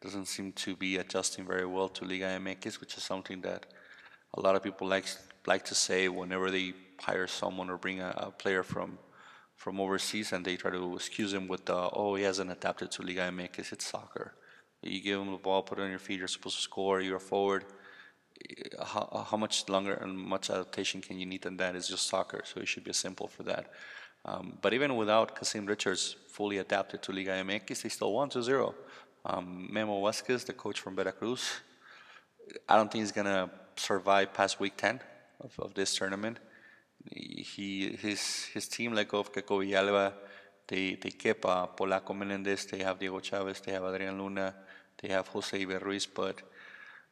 doesn't 0.04 0.26
seem 0.26 0.52
to 0.52 0.76
be 0.76 0.98
adjusting 0.98 1.46
very 1.46 1.66
well 1.66 1.90
to 1.90 2.06
Liga 2.06 2.26
MX, 2.26 2.80
which 2.82 2.98
is 2.98 3.04
something 3.04 3.42
that 3.42 3.66
a 4.34 4.42
lot 4.42 4.56
of 4.56 4.62
people 4.64 4.88
like 4.88 5.06
like 5.46 5.64
to 5.66 5.76
say 5.76 6.10
whenever 6.10 6.52
they 6.52 6.74
hire 7.00 7.28
someone 7.28 7.70
or 7.70 7.78
bring 7.78 8.00
a, 8.00 8.14
a 8.28 8.32
player 8.32 8.64
from 8.64 9.00
from 9.56 9.80
overseas, 9.80 10.34
and 10.34 10.44
they 10.46 10.56
try 10.58 10.72
to 10.72 10.96
excuse 10.96 11.32
him 11.34 11.48
with 11.48 11.66
the 11.66 11.80
oh 12.00 12.16
he 12.16 12.24
hasn't 12.24 12.52
adapted 12.52 12.92
to 12.92 13.02
Liga 13.02 13.22
MX. 13.22 13.74
It's 13.74 13.86
soccer. 13.86 14.36
You 14.82 15.02
give 15.02 15.20
him 15.22 15.32
the 15.32 15.38
ball, 15.38 15.64
put 15.64 15.80
it 15.80 15.84
on 15.84 15.90
your 15.90 16.06
feet. 16.08 16.20
You're 16.20 16.28
supposed 16.28 16.58
to 16.58 16.62
score. 16.62 17.00
You're 17.00 17.24
a 17.26 17.30
forward 17.32 17.64
how, 18.84 19.26
how 19.30 19.38
much 19.38 19.68
longer 19.70 19.94
and 19.94 20.18
much 20.18 20.50
adaptation 20.50 21.02
can 21.02 21.20
you 21.20 21.26
need 21.26 21.44
than 21.44 21.58
that? 21.58 21.76
It's 21.76 21.88
just 21.88 22.08
soccer, 22.08 22.42
so 22.46 22.60
it 22.60 22.68
should 22.68 22.84
be 22.84 22.94
simple 22.94 23.28
for 23.28 23.44
that. 23.44 23.72
Um, 24.26 24.58
but 24.62 24.74
even 24.74 24.96
without 24.96 25.36
Kazim 25.36 25.66
Richards 25.66 26.16
fully 26.30 26.58
adapted 26.58 27.02
to 27.04 27.12
Liga 27.12 27.32
MX, 27.32 27.82
they 27.82 27.90
still 27.90 28.14
won 28.14 28.30
2-0. 28.30 28.74
Um, 29.26 29.70
Memo 29.72 30.04
Vasquez, 30.06 30.44
the 30.44 30.54
coach 30.54 30.80
from 30.80 30.96
Veracruz, 30.96 31.62
I 32.68 32.76
don't 32.76 32.92
think 32.92 33.04
he's 33.04 33.12
going 33.12 33.28
to 33.28 33.50
survive 33.76 34.34
past 34.34 34.60
week 34.60 34.74
10 34.78 35.00
of, 35.42 35.60
of 35.60 35.74
this 35.74 35.96
tournament. 35.96 36.40
He 37.12 37.98
his 38.00 38.46
his 38.54 38.68
team 38.68 38.94
go 38.94 39.20
of 39.20 39.34
Keko 39.34 39.60
Villalba. 39.60 40.14
They 40.68 40.96
they 40.96 41.12
kept 41.12 41.44
uh, 41.44 41.68
Polaco 41.76 42.16
Menendez. 42.16 42.66
They 42.66 42.80
have 42.80 42.98
Diego 42.98 43.20
Chavez. 43.20 43.60
They 43.60 43.74
have 43.74 43.84
Adrian 43.84 44.18
Luna. 44.18 44.56
They 45.02 45.10
have 45.10 45.28
Jose 45.28 45.58
Iber 45.58 45.82
Ruiz. 45.82 46.06
But 46.06 46.42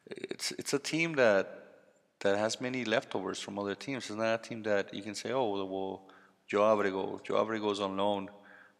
it's 0.06 0.52
it's 0.52 0.72
a 0.72 0.78
team 0.78 1.12
that 1.16 1.62
that 2.20 2.38
has 2.38 2.60
many 2.60 2.84
leftovers 2.84 3.38
from 3.40 3.58
other 3.58 3.74
teams. 3.74 4.08
It's 4.08 4.18
not 4.18 4.40
a 4.40 4.48
team 4.48 4.62
that 4.62 4.94
you 4.94 5.02
can 5.02 5.14
say, 5.14 5.32
oh, 5.32 5.64
well, 5.66 6.02
Joe 6.46 6.72
Abrego, 6.72 7.20
Joe 7.24 7.36
Abrego's 7.36 7.80
on 7.80 7.96
loan 7.96 8.30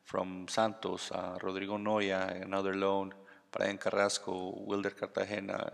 from 0.04 0.46
Santos, 0.48 1.10
uh, 1.10 1.36
Rodrigo 1.42 1.76
Noya, 1.76 2.40
another 2.40 2.74
loan, 2.74 3.12
Brian 3.52 3.78
Carrasco, 3.78 4.54
Wilder 4.66 4.90
Cartagena. 4.90 5.70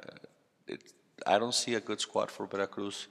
It, 0.67 0.83
I 1.27 1.39
don't 1.39 1.55
see 1.55 1.75
a 1.75 1.81
good 1.81 2.01
squad 2.01 2.31
for 2.31 2.47
Veracruz. 2.47 3.09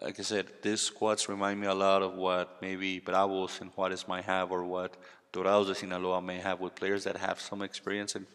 Like 0.00 0.18
I 0.18 0.22
said, 0.22 0.46
these 0.62 0.82
squads 0.82 1.28
remind 1.28 1.60
me 1.60 1.66
a 1.66 1.74
lot 1.74 2.02
of 2.02 2.14
what 2.14 2.60
maybe 2.60 2.98
Bravos 2.98 3.60
and 3.60 3.70
Juarez 3.70 4.08
might 4.08 4.24
have, 4.24 4.50
or 4.50 4.64
what 4.64 4.96
Dorados 5.32 5.68
de 5.68 5.74
Sinaloa 5.74 6.20
may 6.22 6.38
have, 6.38 6.60
with 6.60 6.74
players 6.74 7.04
that 7.04 7.16
have 7.16 7.40
some 7.40 7.62
experience 7.62 8.16
in 8.16 8.26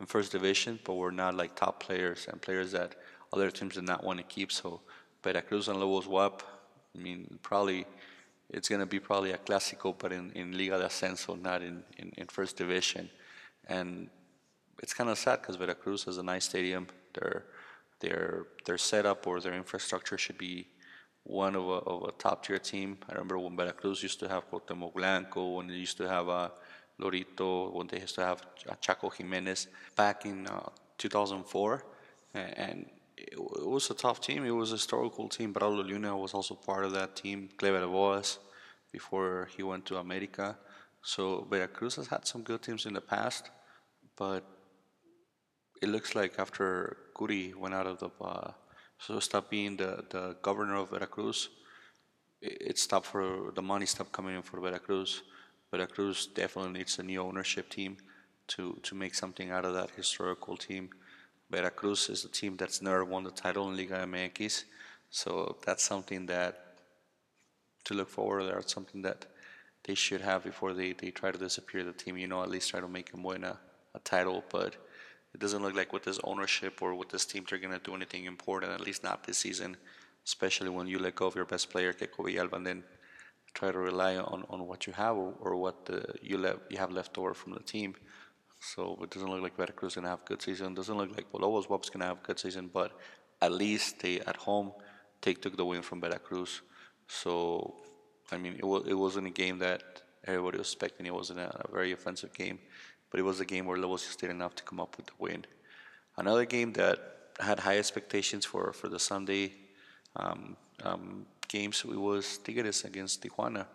in 0.00 0.06
first 0.06 0.32
division, 0.32 0.80
but 0.84 0.94
we're 0.94 1.10
not 1.10 1.34
like 1.34 1.54
top 1.54 1.78
players 1.78 2.26
and 2.28 2.40
players 2.40 2.72
that 2.72 2.96
other 3.32 3.50
teams 3.50 3.74
did 3.74 3.84
not 3.84 4.02
want 4.02 4.18
to 4.18 4.24
keep. 4.24 4.50
So 4.50 4.80
Veracruz 5.22 5.68
and 5.68 5.78
Lobos 5.78 6.06
BUAP, 6.06 6.40
I 6.96 6.98
mean, 6.98 7.38
probably 7.42 7.86
it's 8.48 8.68
going 8.68 8.80
to 8.80 8.86
be 8.86 8.98
probably 8.98 9.32
a 9.32 9.38
clásico, 9.38 9.94
but 9.96 10.10
in, 10.12 10.32
in 10.32 10.56
Liga 10.56 10.78
de 10.78 10.86
Ascenso, 10.86 11.40
not 11.40 11.62
in, 11.62 11.84
in, 11.98 12.12
in 12.16 12.26
first 12.26 12.56
division. 12.56 13.08
And 13.68 14.08
it's 14.82 14.94
kind 14.94 15.10
of 15.10 15.18
sad 15.18 15.40
because 15.40 15.56
Veracruz 15.56 16.04
has 16.04 16.18
a 16.18 16.22
nice 16.22 16.46
stadium. 16.46 16.86
Their 17.14 17.44
their 18.00 18.46
their 18.64 18.78
setup 18.78 19.26
or 19.26 19.40
their 19.40 19.54
infrastructure 19.54 20.18
should 20.18 20.38
be 20.38 20.68
one 21.24 21.54
of 21.54 21.64
a, 21.64 21.80
of 21.92 22.02
a 22.08 22.12
top 22.12 22.44
tier 22.44 22.58
team. 22.58 22.98
I 23.08 23.12
remember 23.12 23.38
when 23.38 23.56
Veracruz 23.56 24.02
used 24.02 24.20
to 24.20 24.28
have 24.28 24.50
Cuauhtemoc 24.50 24.94
Blanco, 24.94 25.50
when 25.56 25.66
they 25.68 25.74
used 25.74 25.98
to 25.98 26.08
have 26.08 26.28
a 26.28 26.52
Lorito, 27.00 27.72
when 27.72 27.86
they 27.86 28.00
used 28.00 28.14
to 28.16 28.24
have 28.24 28.42
Chaco 28.80 29.10
Jimenez 29.10 29.68
back 29.96 30.24
in 30.24 30.46
uh, 30.46 30.70
2004. 30.98 31.84
And 32.34 32.86
it, 33.16 33.38
was 33.38 33.90
a 33.90 33.94
tough 33.94 34.20
team. 34.20 34.44
It 34.44 34.50
was 34.50 34.70
a 34.70 34.74
historical 34.74 35.28
team. 35.28 35.52
Braulio 35.52 35.86
Luna 35.86 36.16
was 36.16 36.32
also 36.32 36.54
part 36.54 36.84
of 36.84 36.92
that 36.92 37.16
team. 37.16 37.50
Clever 37.56 37.86
Boas 37.86 38.38
before 38.92 39.48
he 39.54 39.62
went 39.62 39.84
to 39.86 39.96
America. 39.98 40.56
So 41.02 41.46
Veracruz 41.50 41.96
has 41.96 42.08
had 42.08 42.26
some 42.26 42.42
good 42.42 42.62
teams 42.62 42.86
in 42.86 42.94
the 42.94 43.00
past, 43.00 43.50
but 44.16 44.44
it 45.80 45.88
looks 45.88 46.14
like 46.14 46.38
after 46.38 46.96
Kuri 47.14 47.54
went 47.54 47.74
out 47.74 47.86
of 47.86 47.98
the 47.98 48.10
uh, 48.20 48.52
so 48.98 49.18
stopped 49.18 49.50
being 49.50 49.76
the, 49.76 50.04
the 50.10 50.36
governor 50.42 50.76
of 50.76 50.90
Veracruz, 50.90 51.48
it, 52.42 52.78
stopped 52.78 53.06
for 53.06 53.50
the 53.54 53.62
money 53.62 53.86
stopped 53.86 54.12
coming 54.12 54.36
in 54.36 54.42
for 54.42 54.60
Veracruz. 54.60 55.22
Veracruz 55.70 56.26
definitely 56.26 56.72
needs 56.72 56.98
a 56.98 57.02
new 57.02 57.20
ownership 57.20 57.70
team 57.70 57.96
to, 58.48 58.78
to 58.82 58.94
make 58.94 59.14
something 59.14 59.50
out 59.50 59.64
of 59.64 59.74
that 59.74 59.90
historical 59.96 60.56
team. 60.56 60.90
Veracruz 61.50 62.08
is 62.10 62.24
a 62.24 62.28
team 62.28 62.56
that's 62.56 62.82
never 62.82 63.04
won 63.04 63.24
the 63.24 63.30
title 63.30 63.70
in 63.70 63.76
Liga 63.76 64.06
MX, 64.06 64.64
so 65.10 65.56
that's 65.64 65.82
something 65.82 66.26
that 66.26 66.76
to 67.84 67.94
look 67.94 68.10
forward. 68.10 68.52
That's 68.52 68.72
something 68.72 69.02
that 69.02 69.26
they 69.84 69.94
should 69.94 70.20
have 70.20 70.44
before 70.44 70.74
they, 70.74 70.92
they 70.92 71.10
try 71.10 71.30
to 71.30 71.38
disappear 71.38 71.84
the 71.84 71.92
team. 71.92 72.18
You 72.18 72.28
know, 72.28 72.42
at 72.42 72.50
least 72.50 72.70
try 72.70 72.80
to 72.80 72.88
make 72.88 73.10
them 73.10 73.22
win 73.22 73.44
a, 73.44 73.58
a 73.94 73.98
title, 74.00 74.44
but 74.50 74.76
it 75.34 75.40
doesn't 75.40 75.62
look 75.62 75.74
like 75.74 75.92
with 75.92 76.04
this 76.04 76.18
ownership 76.24 76.82
or 76.82 76.94
with 76.94 77.08
this 77.08 77.24
team 77.24 77.44
they're 77.48 77.58
going 77.58 77.72
to 77.72 77.78
do 77.78 77.94
anything 77.94 78.24
important, 78.24 78.72
at 78.72 78.80
least 78.80 79.02
not 79.04 79.24
this 79.24 79.38
season, 79.38 79.76
especially 80.26 80.70
when 80.70 80.86
you 80.86 80.98
let 80.98 81.14
go 81.14 81.26
of 81.26 81.34
your 81.34 81.44
best 81.44 81.70
player, 81.70 81.92
Keko 81.92 82.24
Villalba, 82.26 82.54
and 82.54 82.66
then 82.66 82.82
try 83.54 83.70
to 83.70 83.78
rely 83.78 84.16
on, 84.16 84.44
on 84.50 84.66
what 84.66 84.86
you 84.86 84.92
have 84.92 85.16
or, 85.16 85.34
or 85.40 85.56
what 85.56 85.86
the, 85.86 86.04
you, 86.22 86.38
le- 86.38 86.58
you 86.68 86.78
have 86.78 86.90
left 86.90 87.18
over 87.18 87.34
from 87.34 87.52
the 87.52 87.60
team. 87.60 87.94
So 88.60 88.98
it 89.02 89.10
doesn't 89.10 89.28
look 89.28 89.42
like 89.42 89.56
Veracruz 89.56 89.92
is 89.92 89.94
going 89.96 90.04
to 90.04 90.10
have 90.10 90.22
a 90.22 90.26
good 90.26 90.42
season. 90.42 90.72
It 90.72 90.76
doesn't 90.76 90.96
look 90.96 91.16
like 91.16 91.26
Lobos 91.32 91.66
BUAP's 91.66 91.88
going 91.88 92.00
to 92.00 92.06
have 92.06 92.18
a 92.18 92.26
good 92.26 92.38
season, 92.38 92.70
but 92.72 92.92
at 93.40 93.52
least 93.52 94.00
they 94.00 94.20
at 94.20 94.36
home 94.36 94.72
take 95.22 95.40
took 95.40 95.56
the 95.56 95.64
win 95.64 95.82
from 95.82 96.00
Veracruz. 96.00 96.60
So, 97.08 97.74
I 98.30 98.36
mean, 98.36 98.54
it, 98.58 98.64
was, 98.64 98.84
it 98.86 98.94
wasn't 98.94 99.26
a 99.26 99.30
game 99.30 99.58
that 99.58 100.02
everybody 100.26 100.58
was 100.58 100.68
expecting. 100.68 101.06
It 101.06 101.14
wasn't 101.14 101.40
a, 101.40 101.66
a 101.66 101.72
very 101.72 101.92
offensive 101.92 102.32
game, 102.34 102.58
but 103.10 103.20
it 103.20 103.24
was 103.24 103.40
a 103.40 103.44
game 103.44 103.66
where 103.66 103.78
Lobos 103.78 104.06
just 104.06 104.20
did 104.20 104.30
enough 104.30 104.54
to 104.56 104.62
come 104.62 104.80
up 104.80 104.96
with 104.96 105.06
the 105.06 105.12
win. 105.18 105.44
Another 106.16 106.44
game 106.44 106.72
that 106.74 106.98
had 107.38 107.58
high 107.60 107.78
expectations 107.78 108.44
for, 108.44 108.72
for 108.72 108.88
the 108.88 108.98
Sunday 108.98 109.52
um, 110.16 110.56
um, 110.82 111.26
games 111.48 111.84
it 111.84 111.96
was 111.96 112.38
Tigres 112.38 112.84
against 112.84 113.22
Tijuana. 113.22 113.66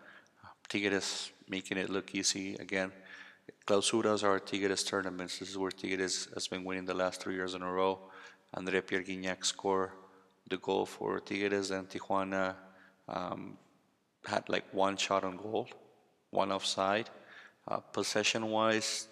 Tigres 0.68 1.30
making 1.48 1.78
it 1.78 1.90
look 1.90 2.14
easy 2.14 2.54
again. 2.56 2.92
Clausuras 3.66 4.24
are 4.24 4.38
Tigres 4.40 4.82
tournaments. 4.82 5.38
This 5.38 5.50
is 5.50 5.58
where 5.58 5.70
Tigres 5.70 6.28
has 6.34 6.48
been 6.48 6.64
winning 6.64 6.84
the 6.84 6.94
last 6.94 7.20
three 7.20 7.34
years 7.34 7.54
in 7.54 7.62
a 7.62 7.70
row. 7.70 7.98
Andre 8.54 8.80
Pierre 8.80 9.02
Gignac 9.02 9.44
scored 9.44 9.90
the 10.48 10.56
goal 10.56 10.86
for 10.86 11.20
Tigres 11.20 11.70
and 11.70 11.88
Tijuana 11.88 12.54
um, 13.08 13.56
had 14.24 14.48
like 14.48 14.64
one 14.72 14.96
shot 14.96 15.24
on 15.24 15.36
goal, 15.36 15.68
one 16.30 16.50
offside. 16.52 17.10
Uh, 17.68 17.78
possession 17.78 18.50
wise, 18.50 19.08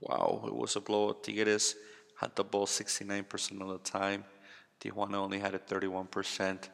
wow, 0.00 0.44
it 0.46 0.54
was 0.54 0.76
a 0.76 0.80
blowout. 0.80 1.22
Tigres 1.24 1.76
had 2.20 2.34
the 2.36 2.44
ball 2.44 2.66
69% 2.66 3.60
of 3.60 3.68
the 3.68 3.78
time. 3.78 4.24
Tijuana 4.80 5.14
only 5.14 5.38
had 5.38 5.54
it 5.54 5.66
31%. 5.66 6.68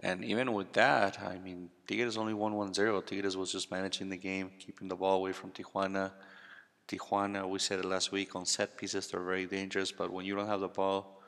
And 0.00 0.24
even 0.24 0.52
with 0.52 0.72
that, 0.72 1.20
I 1.20 1.38
mean, 1.38 1.68
Tigres 1.86 2.16
only 2.16 2.32
won 2.32 2.54
1 2.54 2.72
0. 2.72 3.00
Tigres 3.02 3.36
was 3.36 3.52
just 3.52 3.70
managing 3.70 4.08
the 4.08 4.16
game, 4.16 4.50
keeping 4.58 4.88
the 4.88 4.96
ball 4.96 5.16
away 5.16 5.32
from 5.32 5.50
Tijuana. 5.50 6.12
Tijuana, 6.88 7.48
we 7.48 7.58
said 7.58 7.78
it 7.78 7.84
last 7.84 8.10
week, 8.10 8.34
on 8.34 8.46
set 8.46 8.76
pieces, 8.76 9.08
they're 9.08 9.22
very 9.22 9.46
dangerous, 9.46 9.92
but 9.92 10.10
when 10.10 10.24
you 10.24 10.34
don't 10.34 10.48
have 10.48 10.60
the 10.60 10.68
ball, 10.68 11.22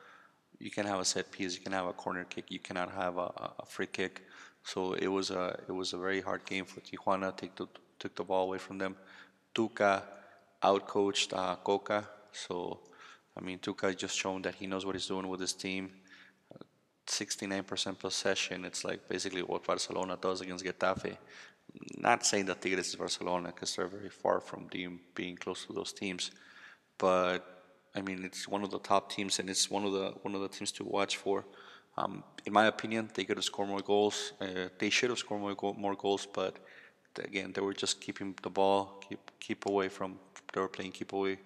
you 0.59 0.71
can 0.71 0.85
have 0.85 0.99
a 0.99 1.05
set 1.05 1.31
piece, 1.31 1.55
you 1.55 1.61
can 1.61 1.71
have 1.71 1.85
a 1.85 1.93
corner 1.93 2.25
kick, 2.25 2.45
you 2.49 2.59
cannot 2.59 2.91
have 2.91 3.17
a, 3.17 3.31
a 3.59 3.65
free 3.67 3.85
kick. 3.85 4.23
So 4.63 4.93
it 4.93 5.07
was 5.07 5.29
a 5.29 5.59
it 5.67 5.71
was 5.71 5.93
a 5.93 5.97
very 5.97 6.21
hard 6.21 6.45
game 6.45 6.65
for 6.65 6.79
Tijuana. 6.81 7.35
Take 7.35 7.55
the, 7.55 7.67
took 7.99 8.15
the 8.15 8.23
ball 8.23 8.43
away 8.43 8.57
from 8.57 8.77
them. 8.77 8.95
Tuca 9.53 10.03
outcoached 10.63 11.37
uh, 11.37 11.55
Coca. 11.57 12.07
So 12.31 12.79
I 13.37 13.41
mean, 13.41 13.59
Tuca 13.59 13.95
just 13.95 14.17
shown 14.17 14.41
that 14.43 14.55
he 14.55 14.67
knows 14.67 14.85
what 14.85 14.95
he's 14.95 15.07
doing 15.07 15.27
with 15.27 15.39
his 15.39 15.53
team. 15.53 15.91
69% 17.07 17.99
possession. 17.99 18.65
It's 18.65 18.83
like 18.85 19.09
basically 19.09 19.41
what 19.41 19.65
Barcelona 19.65 20.17
does 20.19 20.41
against 20.41 20.63
Getafe. 20.63 21.17
Not 21.97 22.25
saying 22.25 22.45
that 22.45 22.61
Tigres 22.61 22.87
is 22.87 22.95
Barcelona 22.95 23.47
because 23.47 23.75
they're 23.75 23.87
very 23.87 24.09
far 24.09 24.39
from 24.39 24.67
being, 24.71 24.99
being 25.15 25.35
close 25.35 25.65
to 25.65 25.73
those 25.73 25.91
teams, 25.91 26.31
but 26.97 27.39
I 27.95 28.01
mean 28.01 28.23
it's 28.23 28.47
one 28.47 28.63
of 28.63 28.71
the 28.71 28.79
top 28.79 29.11
teams 29.11 29.39
and 29.39 29.49
it's 29.49 29.69
one 29.69 29.85
of 29.85 29.91
the 29.91 30.13
one 30.21 30.35
of 30.35 30.41
the 30.41 30.49
teams 30.49 30.71
to 30.73 30.83
watch 30.83 31.17
for. 31.17 31.45
Um, 31.97 32.23
in 32.45 32.53
my 32.53 32.65
opinion, 32.65 33.09
they 33.13 33.23
could 33.23 33.37
have 33.37 33.43
scored 33.43 33.69
more 33.69 33.81
goals. 33.81 34.33
Uh, 34.41 34.69
they 34.79 34.89
should 34.89 35.09
have 35.09 35.19
scored 35.19 35.41
more 35.41 35.55
go- 35.55 35.73
more 35.73 35.95
goals, 35.95 36.27
but 36.31 36.57
again, 37.19 37.51
they 37.53 37.61
were 37.61 37.73
just 37.73 38.01
keeping 38.01 38.35
the 38.41 38.49
ball, 38.49 39.01
keep 39.07 39.31
keep 39.39 39.65
away 39.65 39.89
from. 39.89 40.19
They 40.53 40.61
were 40.61 40.67
playing 40.67 40.91
keep 40.91 41.13
away 41.13 41.39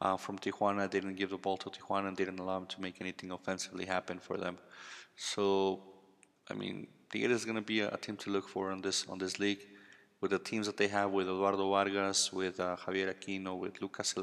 uh, 0.00 0.16
from 0.16 0.38
Tijuana. 0.38 0.90
They 0.90 1.00
didn't 1.00 1.16
give 1.16 1.30
the 1.30 1.38
ball 1.38 1.56
to 1.58 1.70
Tijuana 1.70 2.08
and 2.08 2.16
didn't 2.16 2.38
allow 2.38 2.58
them 2.58 2.68
to 2.68 2.80
make 2.80 3.00
anything 3.00 3.30
offensively 3.30 3.86
happen 3.86 4.18
for 4.18 4.36
them. 4.36 4.58
So, 5.16 5.80
I 6.50 6.54
mean, 6.54 6.86
Tigres 7.10 7.40
is 7.40 7.44
going 7.44 7.56
to 7.56 7.62
be 7.62 7.80
a, 7.80 7.88
a, 7.88 7.96
team 7.96 8.16
to 8.18 8.30
look 8.30 8.48
for 8.48 8.70
on 8.70 8.80
this 8.80 9.06
on 9.08 9.18
this 9.18 9.38
league, 9.38 9.66
with 10.20 10.30
the 10.30 10.38
teams 10.38 10.66
that 10.66 10.76
they 10.76 10.88
have 10.88 11.10
with 11.10 11.26
Eduardo 11.28 11.68
Vargas, 11.68 12.32
with 12.32 12.60
uh, 12.60 12.76
Javier 12.76 13.14
Aquino, 13.14 13.58
with 13.58 13.80
Lucas 13.80 14.14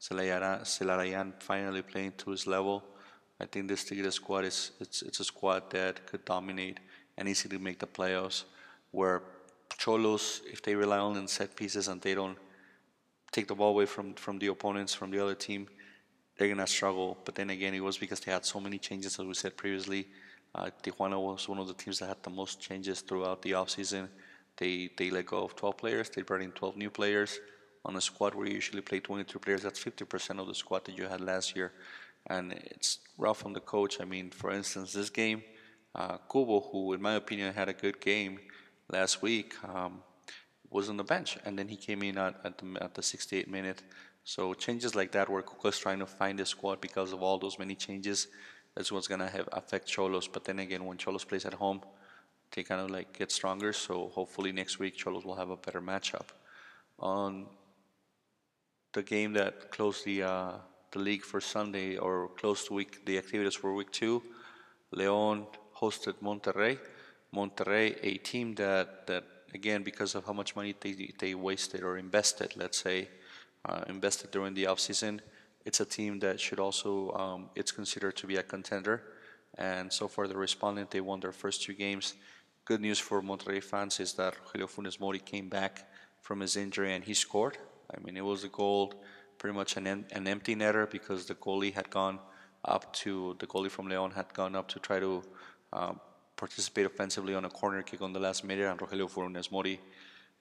Zelarayan 0.00 1.32
finally 1.40 1.82
playing 1.82 2.12
to 2.18 2.30
his 2.30 2.46
level. 2.46 2.84
I 3.40 3.44
think 3.44 3.68
this 3.68 3.84
Tigres 3.84 4.14
squad 4.14 4.44
is 4.44 4.72
it's 4.80 5.02
it's 5.02 5.20
a 5.20 5.24
squad 5.24 5.70
that 5.70 6.06
could 6.06 6.24
dominate 6.24 6.80
and 7.18 7.28
easily 7.28 7.58
make 7.58 7.78
the 7.78 7.86
playoffs. 7.86 8.44
Where 8.92 9.22
Xolos, 9.70 10.40
if 10.50 10.62
they 10.62 10.74
rely 10.74 10.98
only 10.98 11.20
on 11.20 11.28
set 11.28 11.56
pieces 11.56 11.88
and 11.88 12.00
they 12.00 12.14
don't 12.14 12.38
take 13.32 13.48
the 13.48 13.54
ball 13.54 13.70
away 13.70 13.86
from 13.86 14.14
from 14.14 14.38
the 14.38 14.48
opponents 14.48 14.94
from 14.94 15.10
the 15.10 15.22
other 15.22 15.34
team, 15.34 15.68
they're 16.36 16.48
gonna 16.48 16.66
struggle. 16.66 17.18
But 17.24 17.34
then 17.34 17.50
again, 17.50 17.74
it 17.74 17.80
was 17.80 17.98
because 17.98 18.20
they 18.20 18.32
had 18.32 18.44
so 18.44 18.60
many 18.60 18.78
changes, 18.78 19.18
as 19.18 19.26
we 19.26 19.34
said 19.34 19.56
previously. 19.56 20.08
Uh, 20.54 20.70
Tijuana 20.82 21.20
was 21.20 21.48
one 21.48 21.58
of 21.58 21.66
the 21.66 21.74
teams 21.74 21.98
that 21.98 22.06
had 22.06 22.22
the 22.22 22.30
most 22.30 22.60
changes 22.60 23.00
throughout 23.02 23.42
the 23.42 23.52
offseason. 23.52 24.08
They 24.56 24.90
they 24.96 25.10
let 25.10 25.26
go 25.26 25.44
of 25.44 25.54
12 25.56 25.76
players. 25.76 26.10
They 26.10 26.22
brought 26.22 26.42
in 26.42 26.52
12 26.52 26.76
new 26.76 26.90
players 26.90 27.38
on 27.84 27.96
a 27.96 28.00
squad 28.00 28.34
where 28.34 28.46
you 28.46 28.54
usually 28.54 28.82
play 28.82 29.00
22 29.00 29.38
players. 29.38 29.62
That's 29.62 29.82
50% 29.82 30.40
of 30.40 30.46
the 30.48 30.54
squad 30.54 30.84
that 30.86 30.98
you 30.98 31.06
had 31.06 31.20
last 31.20 31.54
year 31.54 31.72
and 32.28 32.52
it's 32.52 32.98
rough 33.18 33.44
on 33.46 33.52
the 33.52 33.60
coach. 33.60 34.00
I 34.00 34.04
mean, 34.04 34.30
for 34.30 34.50
instance, 34.50 34.92
this 34.92 35.10
game, 35.10 35.42
uh, 35.94 36.18
Kubo, 36.30 36.60
who 36.60 36.92
in 36.92 37.02
my 37.02 37.14
opinion 37.14 37.54
had 37.54 37.68
a 37.68 37.72
good 37.72 38.00
game 38.00 38.40
last 38.90 39.22
week, 39.22 39.54
um, 39.64 40.02
was 40.70 40.88
on 40.88 40.96
the 40.96 41.04
bench, 41.04 41.38
and 41.44 41.58
then 41.58 41.68
he 41.68 41.76
came 41.76 42.02
in 42.02 42.18
at, 42.18 42.34
at 42.44 42.58
the 42.58 42.66
at 42.80 42.94
the 42.94 43.02
68 43.02 43.48
minute. 43.48 43.82
So 44.24 44.54
changes 44.54 44.94
like 44.94 45.12
that, 45.12 45.28
where 45.28 45.42
Kuko's 45.42 45.78
trying 45.78 46.00
to 46.00 46.06
find 46.06 46.40
a 46.40 46.46
squad 46.46 46.80
because 46.80 47.12
of 47.12 47.22
all 47.22 47.38
those 47.38 47.58
many 47.58 47.74
changes, 47.74 48.28
that's 48.74 48.90
what's 48.90 49.08
gonna 49.08 49.28
have 49.28 49.48
affect 49.52 49.88
Xolos. 49.88 50.28
But 50.30 50.44
then 50.44 50.58
again, 50.58 50.84
when 50.84 50.98
Xolos 50.98 51.26
plays 51.26 51.44
at 51.44 51.54
home, 51.54 51.80
they 52.52 52.62
kind 52.62 52.80
of 52.80 52.90
like 52.90 53.16
get 53.16 53.30
stronger. 53.30 53.72
So 53.72 54.08
hopefully 54.08 54.52
next 54.52 54.78
week 54.78 54.96
Xolos 54.98 55.24
will 55.24 55.36
have 55.36 55.50
a 55.50 55.56
better 55.56 55.80
matchup. 55.80 56.28
On 56.98 57.46
the 58.92 59.02
game 59.02 59.32
that 59.34 59.70
closed 59.70 60.04
the 60.04 60.22
uh, 60.22 60.52
the 60.90 60.98
league 60.98 61.22
for 61.22 61.40
Sunday 61.40 61.96
or 61.96 62.28
close 62.40 62.66
to 62.66 62.74
week 62.74 63.04
the 63.04 63.18
activities 63.18 63.54
for 63.54 63.74
week 63.74 63.90
two. 63.90 64.22
Leon 64.92 65.46
hosted 65.80 66.14
Monterrey. 66.22 66.78
Monterrey, 67.34 67.98
a 68.02 68.18
team 68.18 68.54
that 68.54 69.06
that 69.06 69.24
again 69.54 69.82
because 69.82 70.14
of 70.14 70.24
how 70.24 70.32
much 70.32 70.56
money 70.56 70.74
they 70.80 71.12
they 71.18 71.34
wasted 71.34 71.82
or 71.82 71.98
invested, 71.98 72.56
let's 72.56 72.78
say, 72.78 73.08
uh, 73.64 73.82
invested 73.88 74.30
during 74.30 74.54
the 74.54 74.66
off 74.66 74.80
season, 74.80 75.20
it's 75.64 75.80
a 75.80 75.84
team 75.84 76.20
that 76.20 76.40
should 76.40 76.60
also 76.60 77.10
um, 77.12 77.50
it's 77.54 77.72
considered 77.72 78.16
to 78.16 78.26
be 78.26 78.36
a 78.36 78.42
contender. 78.42 79.02
And 79.58 79.92
so 79.92 80.06
far, 80.08 80.28
the 80.28 80.36
respondent 80.36 80.90
they 80.90 81.00
won 81.00 81.20
their 81.20 81.32
first 81.32 81.62
two 81.62 81.74
games. 81.74 82.14
Good 82.64 82.80
news 82.80 82.98
for 82.98 83.22
Monterrey 83.22 83.62
fans 83.62 84.00
is 84.00 84.14
that 84.14 84.34
Rogelio 84.34 84.68
Funes 84.68 85.00
Mori 85.00 85.18
came 85.18 85.48
back 85.48 85.88
from 86.20 86.40
his 86.40 86.56
injury 86.56 86.92
and 86.94 87.04
he 87.04 87.14
scored. 87.14 87.56
I 87.94 88.04
mean, 88.04 88.16
it 88.16 88.24
was 88.24 88.44
a 88.44 88.48
goal 88.48 88.92
pretty 89.38 89.56
much 89.56 89.76
an, 89.76 89.86
an 89.86 90.26
empty 90.26 90.56
netter 90.56 90.90
because 90.90 91.26
the 91.26 91.34
goalie 91.34 91.72
had 91.72 91.88
gone 91.90 92.18
up 92.64 92.92
to 92.92 93.36
the 93.38 93.46
goalie 93.46 93.70
from 93.70 93.88
Leon 93.88 94.10
had 94.10 94.32
gone 94.34 94.56
up 94.56 94.68
to 94.68 94.80
try 94.80 94.98
to 94.98 95.22
um, 95.72 96.00
participate 96.36 96.86
offensively 96.86 97.34
on 97.34 97.44
a 97.44 97.50
corner 97.50 97.82
kick 97.82 98.02
on 98.02 98.12
the 98.12 98.20
last 98.20 98.44
minute, 98.44 98.66
and 98.66 98.78
Rogelio 98.78 99.10
Funes 99.10 99.50
Mori 99.50 99.80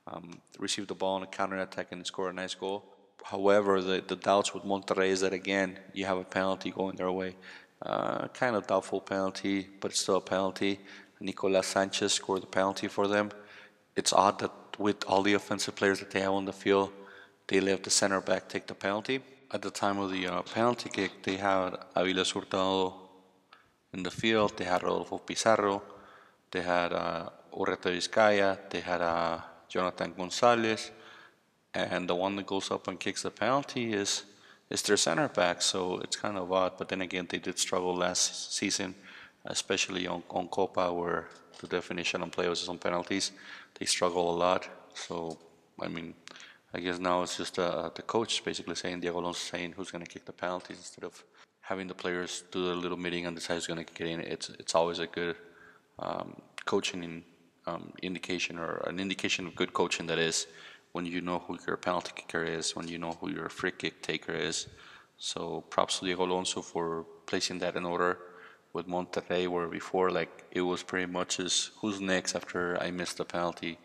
um, 0.08 0.40
received 0.60 0.88
the 0.88 0.96
ball 0.96 1.16
on 1.16 1.24
a 1.24 1.28
counter 1.28 1.58
attack 1.58 1.88
and 1.92 2.06
scored 2.06 2.34
a 2.34 2.36
nice 2.36 2.54
goal. 2.54 2.84
However, 3.24 3.82
the, 3.82 4.04
the 4.06 4.16
doubts 4.16 4.54
with 4.54 4.64
Monterrey 4.64 5.08
is 5.08 5.22
that 5.22 5.34
again 5.34 5.80
you 5.94 6.06
have 6.06 6.18
a 6.18 6.24
penalty 6.24 6.70
going 6.72 6.96
their 6.96 7.12
way, 7.12 7.36
uh, 7.82 8.28
kind 8.28 8.56
of 8.56 8.68
doubtful 8.68 9.02
penalty, 9.02 9.68
but 9.80 9.92
it's 9.92 10.02
still 10.02 10.18
a 10.18 10.22
penalty. 10.22 10.80
Nicolas 11.20 11.68
Sanchez 11.68 12.14
scored 12.14 12.44
the 12.44 12.48
penalty 12.48 12.88
for 12.88 13.08
them. 13.08 13.32
It's 13.96 14.14
odd 14.14 14.40
that 14.40 14.52
with 14.78 15.04
all 15.08 15.24
the 15.24 15.34
offensive 15.34 15.76
players 15.76 16.00
that 16.00 16.12
they 16.12 16.20
have 16.20 16.34
on 16.34 16.46
the 16.46 16.54
field, 16.54 16.92
they 17.48 17.60
let 17.60 17.84
the 17.84 17.90
center 17.90 18.22
back 18.22 18.50
take 18.50 18.68
the 18.68 18.76
penalty. 18.76 19.22
At 19.52 19.62
the 19.62 19.72
time 19.72 19.98
of 20.00 20.12
the 20.12 20.28
uh, 20.28 20.42
penalty 20.42 20.90
kick, 20.90 21.24
they 21.24 21.38
had 21.38 21.72
Aviles 21.96 22.34
Hurtado 22.34 23.05
in 23.96 24.04
the 24.04 24.12
field, 24.12 24.58
they 24.58 24.66
had 24.66 24.84
Rodolfo 24.84 25.18
Pizarro, 25.20 25.82
they 26.52 26.62
had 26.62 26.92
uh, 26.92 27.30
Urretaviscaya, 27.54 28.50
they 28.70 28.82
had 28.82 29.02
uh, 29.02 29.40
Jonathan 29.70 30.14
Gonzalez, 30.18 30.92
and 31.74 32.10
the 32.10 32.16
one 32.16 32.36
that 32.36 32.46
goes 32.46 32.72
up 32.72 32.88
and 32.90 33.00
kicks 33.00 33.24
the 33.24 33.32
penalty 33.32 33.94
is 33.94 34.12
is 34.70 34.82
their 34.82 34.98
center 34.98 35.28
back. 35.42 35.62
So 35.62 36.00
it's 36.04 36.18
kind 36.26 36.38
of 36.38 36.52
odd. 36.52 36.74
But 36.78 36.88
then 36.90 37.02
again, 37.02 37.28
they 37.30 37.42
did 37.48 37.58
struggle 37.60 37.96
last 37.96 38.54
season, 38.60 38.96
especially 39.46 40.08
on, 40.08 40.24
on 40.30 40.48
Copa, 40.48 40.92
where 40.92 41.28
the 41.60 41.68
definition 41.68 42.22
on 42.24 42.30
players 42.32 42.68
on 42.68 42.78
penalties. 42.88 43.32
They 43.78 43.86
struggle 43.86 44.26
a 44.34 44.38
lot. 44.46 44.62
So 44.94 45.38
I 45.86 45.88
mean, 45.96 46.16
I 46.74 46.80
guess 46.80 47.00
now 47.00 47.22
it's 47.24 47.38
just 47.38 47.60
uh, 47.60 47.90
the 47.96 48.02
coach 48.02 48.44
basically 48.44 48.76
saying, 48.76 49.00
Diego 49.02 49.20
Alonso 49.20 49.40
saying 49.52 49.74
who's 49.76 49.92
going 49.92 50.06
to 50.06 50.12
kick 50.14 50.26
the 50.26 50.34
penalties 50.34 50.78
instead 50.78 51.06
of 51.06 51.24
having 51.68 51.88
the 51.88 51.96
players 51.96 52.44
do 52.52 52.72
a 52.72 52.78
little 52.84 52.98
meeting 52.98 53.26
and 53.26 53.36
decide 53.36 53.56
who's 53.56 53.68
going 53.68 53.84
to 53.84 53.94
get 53.94 54.08
in. 54.08 54.20
It's 54.22 54.50
it's 54.62 54.76
always 54.76 55.00
a 55.00 55.08
good 55.08 55.36
um, 56.00 56.28
coaching 56.66 57.24
um, 57.68 57.94
indication 58.02 58.60
or 58.60 58.72
an 58.88 59.00
indication 59.00 59.48
of 59.48 59.56
good 59.56 59.74
coaching 59.74 60.06
that 60.08 60.20
is 60.20 60.48
when 60.92 61.06
you 61.06 61.22
know 61.22 61.40
who 61.40 61.58
your 61.68 61.78
penalty 61.78 62.12
kicker 62.16 62.44
is, 62.44 62.76
when 62.76 62.88
you 62.88 62.98
know 62.98 63.14
who 63.20 63.30
your 63.30 63.50
free 63.50 63.72
kick 63.72 64.02
taker 64.02 64.34
is. 64.34 64.68
So 65.18 65.62
props 65.70 66.00
to 66.00 66.06
Diego 66.06 66.26
Alonso 66.26 66.62
for 66.62 67.06
placing 67.26 67.60
that 67.60 67.76
in 67.76 67.86
order 67.86 68.20
with 68.74 68.88
Monterrey, 68.88 69.48
where 69.48 69.68
before 69.68 70.12
like 70.12 70.44
it 70.52 70.62
was 70.62 70.84
pretty 70.84 71.12
much 71.12 71.40
as 71.40 71.72
who's 71.80 72.00
next 72.00 72.36
after 72.36 72.82
I 72.82 72.92
missed 72.92 73.18
the 73.18 73.26
penalty 73.26 73.80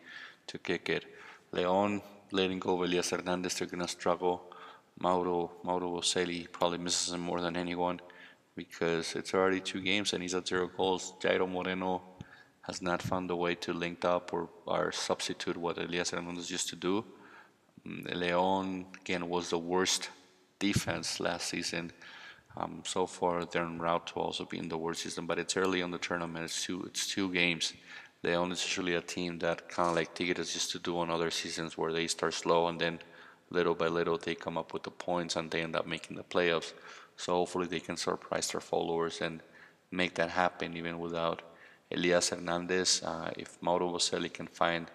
to 0.48 0.58
kick 0.58 0.88
it. 0.88 1.04
Leon 1.52 2.02
letting 2.32 2.58
go 2.58 2.74
of 2.74 2.82
Elias 2.82 3.10
Hernandez, 3.10 3.54
they're 3.54 3.66
to 3.66 3.88
struggle. 3.88 4.49
Mauro, 5.00 5.50
Mauro 5.64 5.90
Boselli 5.96 6.46
probably 6.52 6.78
misses 6.78 7.12
him 7.14 7.20
more 7.20 7.40
than 7.40 7.56
anyone. 7.56 8.00
because 8.56 9.14
it's 9.16 9.32
already 9.32 9.60
two 9.60 9.80
games 9.80 10.12
and 10.12 10.22
he's 10.22 10.34
at 10.34 10.46
zero 10.46 10.68
goals. 10.76 11.14
Jairo 11.20 11.48
Moreno 11.48 12.02
has 12.62 12.82
not 12.82 13.00
found 13.00 13.30
a 13.30 13.36
way 13.36 13.54
to 13.54 13.72
link 13.72 14.04
up 14.04 14.32
or, 14.34 14.50
or 14.66 14.92
substitute 14.92 15.56
what 15.56 15.78
Elias 15.78 16.10
Hernandez 16.10 16.50
used 16.50 16.68
to 16.68 16.76
do. 16.76 17.04
Mm, 17.86 18.14
Leon, 18.14 18.86
again, 19.00 19.28
was 19.28 19.50
the 19.50 19.58
worst 19.58 20.10
defense 20.58 21.20
last 21.20 21.48
season. 21.48 21.90
Um, 22.56 22.82
so 22.84 23.06
far, 23.06 23.44
they're 23.44 23.64
en 23.64 23.78
route 23.78 24.06
to 24.08 24.14
also 24.14 24.44
being 24.44 24.68
the 24.68 24.76
worst 24.76 25.02
season, 25.02 25.24
but 25.26 25.38
it's 25.38 25.56
early 25.56 25.80
on 25.82 25.90
the 25.90 25.98
tournament. 25.98 26.44
It's 26.44 26.64
two, 26.64 26.82
it's 26.88 27.06
two 27.06 27.32
games. 27.32 27.72
Leon 28.22 28.52
is 28.52 28.62
usually 28.62 28.94
a 28.96 29.00
team 29.00 29.38
that 29.38 29.68
kind 29.68 29.88
of 29.88 29.96
like 29.96 30.14
Tigres 30.14 30.54
used 30.54 30.72
to 30.72 30.78
do 30.78 30.98
on 30.98 31.10
other 31.10 31.30
seasons 31.30 31.78
where 31.78 31.92
they 31.92 32.06
start 32.06 32.34
slow 32.34 32.66
and 32.68 32.78
then 32.78 32.98
little 33.50 33.74
by 33.74 33.88
little 33.88 34.16
they 34.16 34.34
come 34.34 34.56
up 34.56 34.72
with 34.72 34.84
the 34.84 34.90
points 34.90 35.36
and 35.36 35.50
they 35.50 35.62
end 35.62 35.76
up 35.76 35.86
making 35.86 36.16
the 36.16 36.22
playoffs. 36.22 36.72
So 37.16 37.34
hopefully 37.34 37.66
they 37.66 37.80
can 37.80 37.96
surprise 37.96 38.50
their 38.50 38.60
followers 38.60 39.20
and 39.20 39.42
make 39.90 40.14
that 40.14 40.30
happen 40.30 40.76
even 40.76 40.98
without 40.98 41.42
Elias 41.90 42.30
Hernandez. 42.30 43.02
Uh, 43.04 43.30
if 43.36 43.60
Mauro 43.60 43.90
Boselli 43.90 44.32
can 44.32 44.46
find 44.46 44.86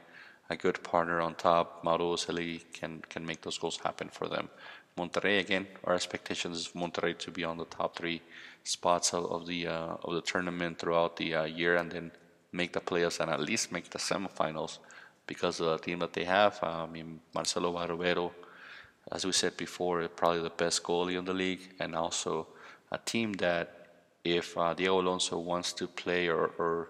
a 0.50 0.56
good 0.56 0.82
partner 0.84 1.22
on 1.22 1.36
top, 1.36 1.84
Mauro 1.84 2.14
Boselli 2.14 2.64
can, 2.74 3.02
can 3.10 3.26
make 3.26 3.42
those 3.42 3.58
goals 3.58 3.78
happen 3.78 4.10
for 4.10 4.28
them. 4.28 4.50
Monterrey 4.98 5.40
again, 5.40 5.68
our 5.84 5.94
expectations 5.94 6.58
is 6.58 6.68
Monterrey 6.70 7.18
to 7.18 7.30
be 7.30 7.44
on 7.44 7.58
the 7.58 7.66
top 7.66 7.98
three 7.98 8.22
spots 8.64 9.14
of, 9.14 9.26
of 9.26 9.46
the 9.46 9.68
uh, 9.68 9.98
of 10.06 10.14
the 10.14 10.22
tournament 10.22 10.80
throughout 10.80 11.18
the 11.18 11.36
uh, 11.36 11.44
year, 11.44 11.76
and 11.76 11.92
then 11.92 12.12
make 12.54 12.72
the 12.72 12.80
playoffs 12.80 13.20
and 13.20 13.30
at 13.30 13.42
least 13.42 13.74
make 13.74 13.90
the 13.90 14.00
semifinals 14.00 14.78
because 15.28 15.60
of 15.60 15.66
the 15.66 15.78
team 15.80 16.00
that 16.00 16.14
they 16.14 16.24
have. 16.24 16.58
Uh, 16.64 16.84
I 16.84 16.86
mean, 16.86 17.20
Marcelo 17.34 17.74
Barovero, 17.74 18.32
as 19.12 19.26
we 19.26 19.32
said 19.32 19.56
before, 19.58 20.08
probably 20.08 20.42
the 20.42 20.50
best 20.50 20.84
goalie 20.84 21.18
in 21.18 21.26
the 21.26 21.34
league, 21.34 21.76
and 21.80 21.96
also 21.96 22.48
a 22.92 22.98
team 22.98 23.34
that 23.34 23.88
if 24.24 24.58
uh, 24.58 24.74
Diego 24.74 25.02
Alonso 25.02 25.38
wants 25.38 25.74
to 25.74 25.88
play 25.88 26.28
or, 26.28 26.48
or 26.58 26.90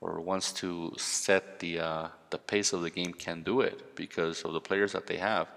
or 0.00 0.20
wants 0.20 0.52
to 0.52 0.92
set 0.98 1.58
the 1.60 1.80
uh, 1.80 2.08
the 2.30 2.38
pace 2.38 2.72
of 2.72 2.82
the 2.82 2.90
game, 2.90 3.12
can 3.12 3.42
do 3.42 3.60
it 3.62 3.96
because 3.96 4.42
of 4.42 4.52
the 4.52 4.60
players 4.60 4.92
that 4.92 5.06
they 5.06 5.16
have 5.16 5.48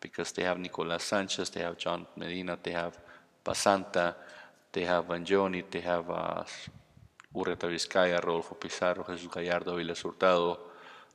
because 0.00 0.32
they 0.32 0.42
have 0.42 0.58
Nicolas 0.58 1.02
Sanchez, 1.02 1.50
they 1.50 1.60
have 1.60 1.76
John 1.76 2.06
Medina, 2.16 2.58
they 2.62 2.72
have 2.72 2.98
Basanta, 3.44 4.14
they 4.72 4.84
have 4.84 5.06
Vangioni, 5.06 5.64
they 5.70 5.80
have 5.80 6.10
uh, 6.10 6.44
Urretaviscaya, 7.34 8.22
Rodolfo 8.24 8.54
Pizarro, 8.54 9.04
Jesus 9.08 9.28
Gallardo, 9.32 9.76
Viles 9.76 10.02
Hurtado, 10.02 10.58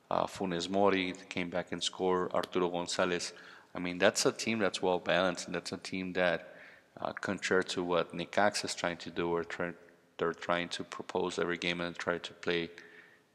uh, 0.09 0.25
Funes 0.25 0.69
Mori 0.69 1.13
came 1.29 1.49
back 1.49 1.71
and 1.71 1.83
scored, 1.83 2.31
Arturo 2.33 2.69
Gonzalez. 2.69 3.33
I 3.73 3.79
mean, 3.79 3.97
that's 3.97 4.25
a 4.25 4.31
team 4.31 4.59
that's 4.59 4.81
well 4.81 4.99
balanced, 4.99 5.45
and 5.45 5.55
that's 5.55 5.71
a 5.71 5.77
team 5.77 6.13
that, 6.13 6.55
uh, 6.99 7.13
contrary 7.13 7.63
to 7.65 7.83
what 7.83 8.13
Necaxa 8.13 8.65
is 8.65 8.75
trying 8.75 8.97
to 8.97 9.09
do, 9.09 9.29
or 9.29 9.43
try, 9.43 9.73
they're 10.17 10.33
trying 10.33 10.69
to 10.69 10.83
propose 10.83 11.39
every 11.39 11.57
game 11.57 11.81
and 11.81 11.95
try 11.95 12.17
to 12.17 12.33
play 12.33 12.69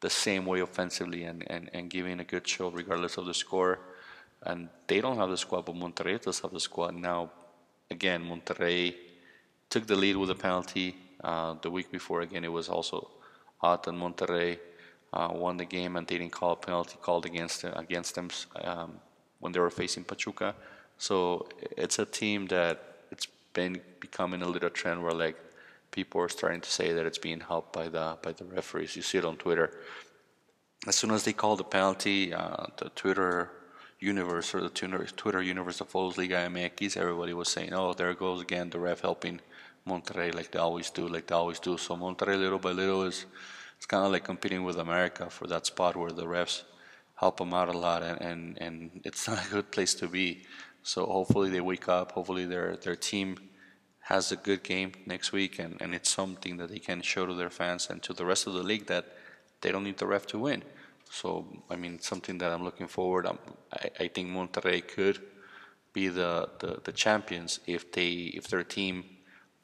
the 0.00 0.10
same 0.10 0.44
way 0.44 0.60
offensively 0.60 1.24
and, 1.24 1.44
and, 1.50 1.70
and 1.72 1.88
giving 1.90 2.20
a 2.20 2.24
good 2.24 2.46
show 2.46 2.68
regardless 2.70 3.16
of 3.16 3.26
the 3.26 3.34
score 3.34 3.80
and 4.42 4.68
they 4.86 5.00
don't 5.00 5.16
have 5.16 5.30
the 5.30 5.36
squad, 5.36 5.64
but 5.64 5.74
Monterrey 5.74 6.20
does 6.20 6.40
have 6.40 6.52
the 6.52 6.60
squad. 6.60 6.94
Now, 6.94 7.30
again, 7.90 8.24
Monterrey 8.24 8.94
took 9.70 9.86
the 9.86 9.96
lead 9.96 10.16
with 10.16 10.30
a 10.30 10.34
penalty 10.34 10.96
uh, 11.22 11.54
the 11.62 11.70
week 11.70 11.90
before. 11.90 12.20
Again, 12.20 12.44
it 12.44 12.52
was 12.52 12.68
also 12.68 13.10
hot, 13.58 13.86
and 13.88 13.98
Monterrey 13.98 14.58
uh, 15.12 15.30
won 15.32 15.56
the 15.56 15.64
game, 15.64 15.96
and 15.96 16.06
they 16.06 16.18
didn't 16.18 16.32
call 16.32 16.52
a 16.52 16.56
penalty 16.56 16.96
called 17.00 17.26
against 17.26 17.64
against 17.64 18.14
them 18.14 18.28
um, 18.62 19.00
when 19.40 19.52
they 19.52 19.60
were 19.60 19.70
facing 19.70 20.04
Pachuca. 20.04 20.54
So 20.98 21.48
it's 21.76 21.98
a 21.98 22.06
team 22.06 22.46
that 22.46 22.80
it's 23.10 23.26
been 23.52 23.80
becoming 24.00 24.42
a 24.42 24.48
little 24.48 24.70
trend 24.70 25.02
where 25.02 25.12
like 25.12 25.36
people 25.90 26.20
are 26.20 26.28
starting 26.28 26.60
to 26.60 26.70
say 26.70 26.92
that 26.92 27.06
it's 27.06 27.18
being 27.18 27.40
helped 27.40 27.72
by 27.72 27.88
the 27.88 28.16
by 28.22 28.32
the 28.32 28.44
referees. 28.44 28.96
You 28.96 29.02
see 29.02 29.18
it 29.18 29.24
on 29.24 29.36
Twitter. 29.36 29.68
As 30.86 30.94
soon 30.96 31.10
as 31.10 31.24
they 31.24 31.32
call 31.32 31.56
the 31.56 31.64
penalty, 31.64 32.32
uh, 32.32 32.66
the 32.76 32.90
Twitter 32.90 33.50
universe 33.98 34.54
or 34.54 34.60
the 34.60 34.68
Twitter 34.68 35.42
universe 35.42 35.78
that 35.78 35.88
follows 35.88 36.18
Liga 36.18 36.36
MX, 36.48 36.96
everybody 36.96 37.32
was 37.32 37.48
saying, 37.48 37.72
"Oh, 37.72 37.92
there 37.94 38.14
goes 38.14 38.40
again 38.42 38.70
the 38.70 38.78
ref 38.78 39.00
helping 39.00 39.40
Monterrey 39.86 40.34
like 40.34 40.50
they 40.52 40.58
always 40.58 40.90
do, 40.90 41.08
like 41.08 41.26
they 41.26 41.34
always 41.34 41.60
do." 41.60 41.76
So 41.78 41.96
Monterrey, 41.96 42.38
little 42.38 42.58
by 42.58 42.72
little, 42.72 43.02
is 43.02 43.26
it's 43.76 43.86
kind 43.86 44.04
of 44.06 44.12
like 44.12 44.24
competing 44.24 44.64
with 44.64 44.78
America 44.78 45.28
for 45.30 45.46
that 45.46 45.66
spot 45.66 45.96
where 45.96 46.10
the 46.10 46.24
refs 46.24 46.62
help 47.16 47.38
them 47.38 47.52
out 47.52 47.68
a 47.68 47.78
lot, 47.78 48.02
and 48.02 48.20
and, 48.20 48.58
and 48.58 49.00
it's 49.04 49.28
not 49.28 49.46
a 49.46 49.50
good 49.50 49.70
place 49.70 49.94
to 49.94 50.08
be. 50.08 50.44
So 50.82 51.04
hopefully 51.06 51.50
they 51.50 51.60
wake 51.60 51.88
up. 51.88 52.12
Hopefully 52.12 52.46
their 52.46 52.76
their 52.76 52.96
team 52.96 53.36
has 54.06 54.30
a 54.30 54.36
good 54.36 54.62
game 54.62 54.92
next 55.04 55.32
week, 55.32 55.58
and, 55.58 55.76
and 55.80 55.92
it's 55.92 56.10
something 56.10 56.58
that 56.58 56.68
they 56.70 56.78
can 56.78 57.02
show 57.02 57.26
to 57.26 57.34
their 57.34 57.50
fans 57.50 57.90
and 57.90 58.00
to 58.04 58.12
the 58.12 58.24
rest 58.24 58.46
of 58.46 58.52
the 58.52 58.62
league 58.62 58.86
that 58.86 59.04
they 59.62 59.72
don't 59.72 59.82
need 59.82 59.98
the 59.98 60.06
ref 60.06 60.26
to 60.26 60.38
win. 60.38 60.62
So, 61.10 61.44
I 61.68 61.74
mean, 61.74 61.98
something 61.98 62.38
that 62.38 62.52
I'm 62.52 62.62
looking 62.62 62.86
forward. 62.86 63.26
I'm, 63.26 63.38
I, 63.72 64.04
I 64.04 64.08
think 64.08 64.28
Monterrey 64.28 64.86
could 64.86 65.18
be 65.92 66.06
the, 66.06 66.48
the, 66.60 66.80
the, 66.84 66.92
champions 66.92 67.58
if 67.66 67.90
they 67.90 68.10
if 68.38 68.46
their 68.48 68.62
team 68.62 69.04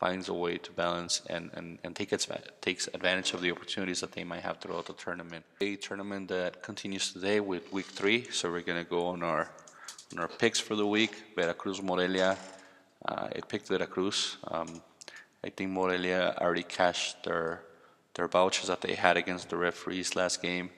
finds 0.03 0.29
a 0.29 0.35
way 0.35 0.59
to 0.59 0.73
balance 0.73 1.23
and, 1.31 1.49
and, 1.55 1.79
and 1.85 1.95
take 1.95 2.13
takes 2.61 2.89
advantage 2.89 3.35
of 3.35 3.41
the 3.41 3.53
opportunities 3.53 4.01
that 4.01 4.11
they 4.11 4.25
might 4.25 4.43
have 4.49 4.57
throughout 4.59 4.87
the 4.87 4.97
tournament. 5.05 5.45
A 5.61 5.77
tournament 5.77 6.27
that 6.27 6.61
continues 6.61 7.13
today 7.13 7.39
with 7.39 7.73
week 7.73 7.87
three, 7.87 8.21
so 8.37 8.51
we're 8.51 8.67
gonna 8.71 8.91
go 8.97 9.07
on 9.07 9.23
our 9.23 9.45
on 10.13 10.19
our 10.19 10.27
picks 10.43 10.59
for 10.59 10.75
the 10.75 10.89
week. 10.99 11.15
Veracruz 11.37 11.81
Morelia. 11.81 12.37
Uh, 13.09 13.29
I 13.37 13.41
picked 13.53 13.69
Veracruz. 13.69 14.39
Um, 14.55 14.83
I 15.47 15.51
think 15.51 15.71
Morelia 15.71 16.37
already 16.43 16.65
cashed 16.65 17.23
their 17.23 17.63
their 18.17 18.27
vouchers 18.27 18.67
that 18.67 18.81
they 18.81 18.95
had 18.95 19.17
against 19.17 19.51
the 19.51 19.57
referees 19.57 20.17
last 20.17 20.43
game. 20.43 20.71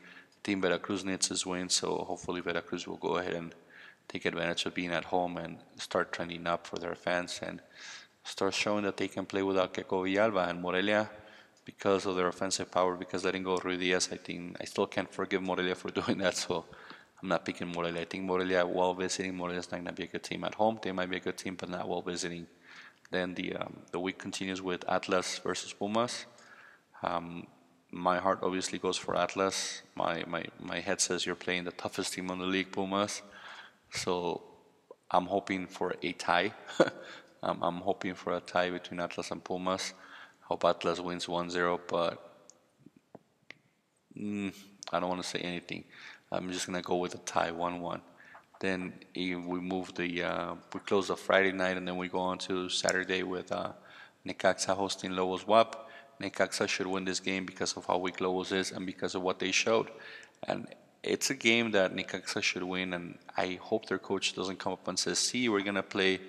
Team 0.42 0.60
Veracruz 0.60 1.02
needs 1.02 1.28
this 1.30 1.46
win, 1.46 1.70
so 1.70 1.88
hopefully 2.10 2.42
Veracruz 2.42 2.86
will 2.86 3.02
go 3.08 3.16
ahead 3.16 3.36
and 3.40 3.54
take 4.06 4.26
advantage 4.26 4.66
of 4.66 4.74
being 4.74 4.92
at 4.92 5.06
home 5.06 5.38
and 5.38 5.52
start 5.76 6.12
trending 6.12 6.46
up 6.46 6.66
for 6.66 6.76
their 6.76 6.94
fans 6.94 7.40
and 7.42 7.62
start 8.24 8.54
showing 8.54 8.84
that 8.84 8.96
they 8.96 9.08
can 9.08 9.26
play 9.26 9.42
without 9.42 9.72
Keko 9.74 10.02
Villalba 10.04 10.48
and 10.48 10.60
Morelia 10.60 11.08
because 11.64 12.06
of 12.06 12.16
their 12.16 12.28
offensive 12.28 12.70
power, 12.70 12.96
because 12.96 13.24
letting 13.24 13.42
go 13.42 13.52
of 13.52 13.62
Ruidíaz, 13.62 14.12
I 14.12 14.16
think 14.16 14.56
I 14.60 14.64
still 14.64 14.86
can't 14.86 15.12
forgive 15.12 15.42
Morelia 15.42 15.74
for 15.74 15.90
doing 16.00 16.18
that, 16.18 16.36
so 16.36 16.64
I'm 17.22 17.28
not 17.28 17.44
picking 17.44 17.68
Morelia. 17.68 18.02
I 18.02 18.04
think 18.04 18.24
Morelia, 18.24 18.66
while 18.66 18.94
visiting, 18.94 19.36
Morelia's 19.36 19.70
not 19.70 19.78
going 19.78 19.86
to 19.86 19.92
be 19.92 20.04
a 20.04 20.06
good 20.06 20.22
team 20.22 20.44
at 20.44 20.54
home. 20.54 20.78
They 20.82 20.92
might 20.92 21.10
be 21.10 21.16
a 21.16 21.20
good 21.20 21.38
team, 21.38 21.54
but 21.54 21.68
not 21.68 21.88
while 21.88 22.02
visiting. 22.02 22.46
Then 23.10 23.34
the 23.34 23.56
um, 23.56 23.76
the 23.92 24.00
week 24.00 24.18
continues 24.18 24.60
with 24.60 24.84
Atlas 24.88 25.38
versus 25.38 25.72
Pumas. 25.72 26.26
Um, 27.02 27.46
my 27.94 28.18
heart 28.18 28.40
obviously 28.42 28.78
goes 28.78 28.96
for 28.96 29.16
Atlas. 29.16 29.82
My, 29.94 30.24
my, 30.26 30.44
my 30.60 30.80
head 30.80 31.00
says 31.00 31.24
you're 31.24 31.36
playing 31.36 31.64
the 31.64 31.70
toughest 31.70 32.14
team 32.14 32.30
on 32.30 32.40
the 32.40 32.46
league, 32.46 32.72
Pumas. 32.72 33.22
So 33.92 34.42
I'm 35.10 35.26
hoping 35.26 35.68
for 35.68 35.94
a 36.02 36.12
tie. 36.12 36.52
I'm, 37.44 37.62
I'm 37.62 37.76
hoping 37.76 38.14
for 38.14 38.34
a 38.34 38.40
tie 38.40 38.70
between 38.70 39.00
Atlas 39.00 39.30
and 39.30 39.44
Pumas. 39.44 39.92
Hope 40.40 40.64
Atlas 40.64 40.98
wins 41.00 41.26
1-0, 41.26 41.80
but 41.86 42.40
mm, 44.18 44.52
I 44.90 45.00
don't 45.00 45.10
want 45.10 45.22
to 45.22 45.28
say 45.28 45.40
anything. 45.40 45.84
I'm 46.32 46.50
just 46.50 46.66
gonna 46.66 46.82
go 46.82 46.96
with 46.96 47.14
a 47.14 47.18
tie, 47.18 47.50
1-1. 47.50 48.00
Then 48.60 48.94
we 49.14 49.34
move 49.34 49.94
the 49.94 50.22
uh, 50.22 50.54
we 50.72 50.80
close 50.80 51.08
the 51.08 51.16
Friday 51.16 51.52
night, 51.52 51.76
and 51.76 51.86
then 51.86 51.96
we 51.96 52.08
go 52.08 52.20
on 52.20 52.38
to 52.38 52.68
Saturday 52.70 53.22
with 53.22 53.52
uh, 53.52 53.72
Necaxa 54.26 54.74
hosting 54.74 55.12
Lobos 55.12 55.44
BUAP. 55.44 55.74
Necaxa 56.22 56.66
should 56.66 56.86
win 56.86 57.04
this 57.04 57.20
game 57.20 57.44
because 57.44 57.76
of 57.76 57.84
how 57.84 57.98
weak 57.98 58.20
Lobos 58.20 58.52
is 58.52 58.70
and 58.72 58.86
because 58.86 59.14
of 59.14 59.22
what 59.22 59.38
they 59.38 59.50
showed. 59.50 59.90
And 60.44 60.68
it's 61.02 61.28
a 61.30 61.34
game 61.34 61.72
that 61.72 61.94
Necaxa 61.94 62.42
should 62.42 62.62
win, 62.62 62.94
and 62.94 63.18
I 63.36 63.58
hope 63.60 63.86
their 63.86 63.98
coach 63.98 64.34
doesn't 64.34 64.58
come 64.58 64.72
up 64.72 64.88
and 64.88 64.98
says, 64.98 65.18
"See, 65.18 65.48
we're 65.48 65.62
gonna 65.62 65.82
play 65.82 66.20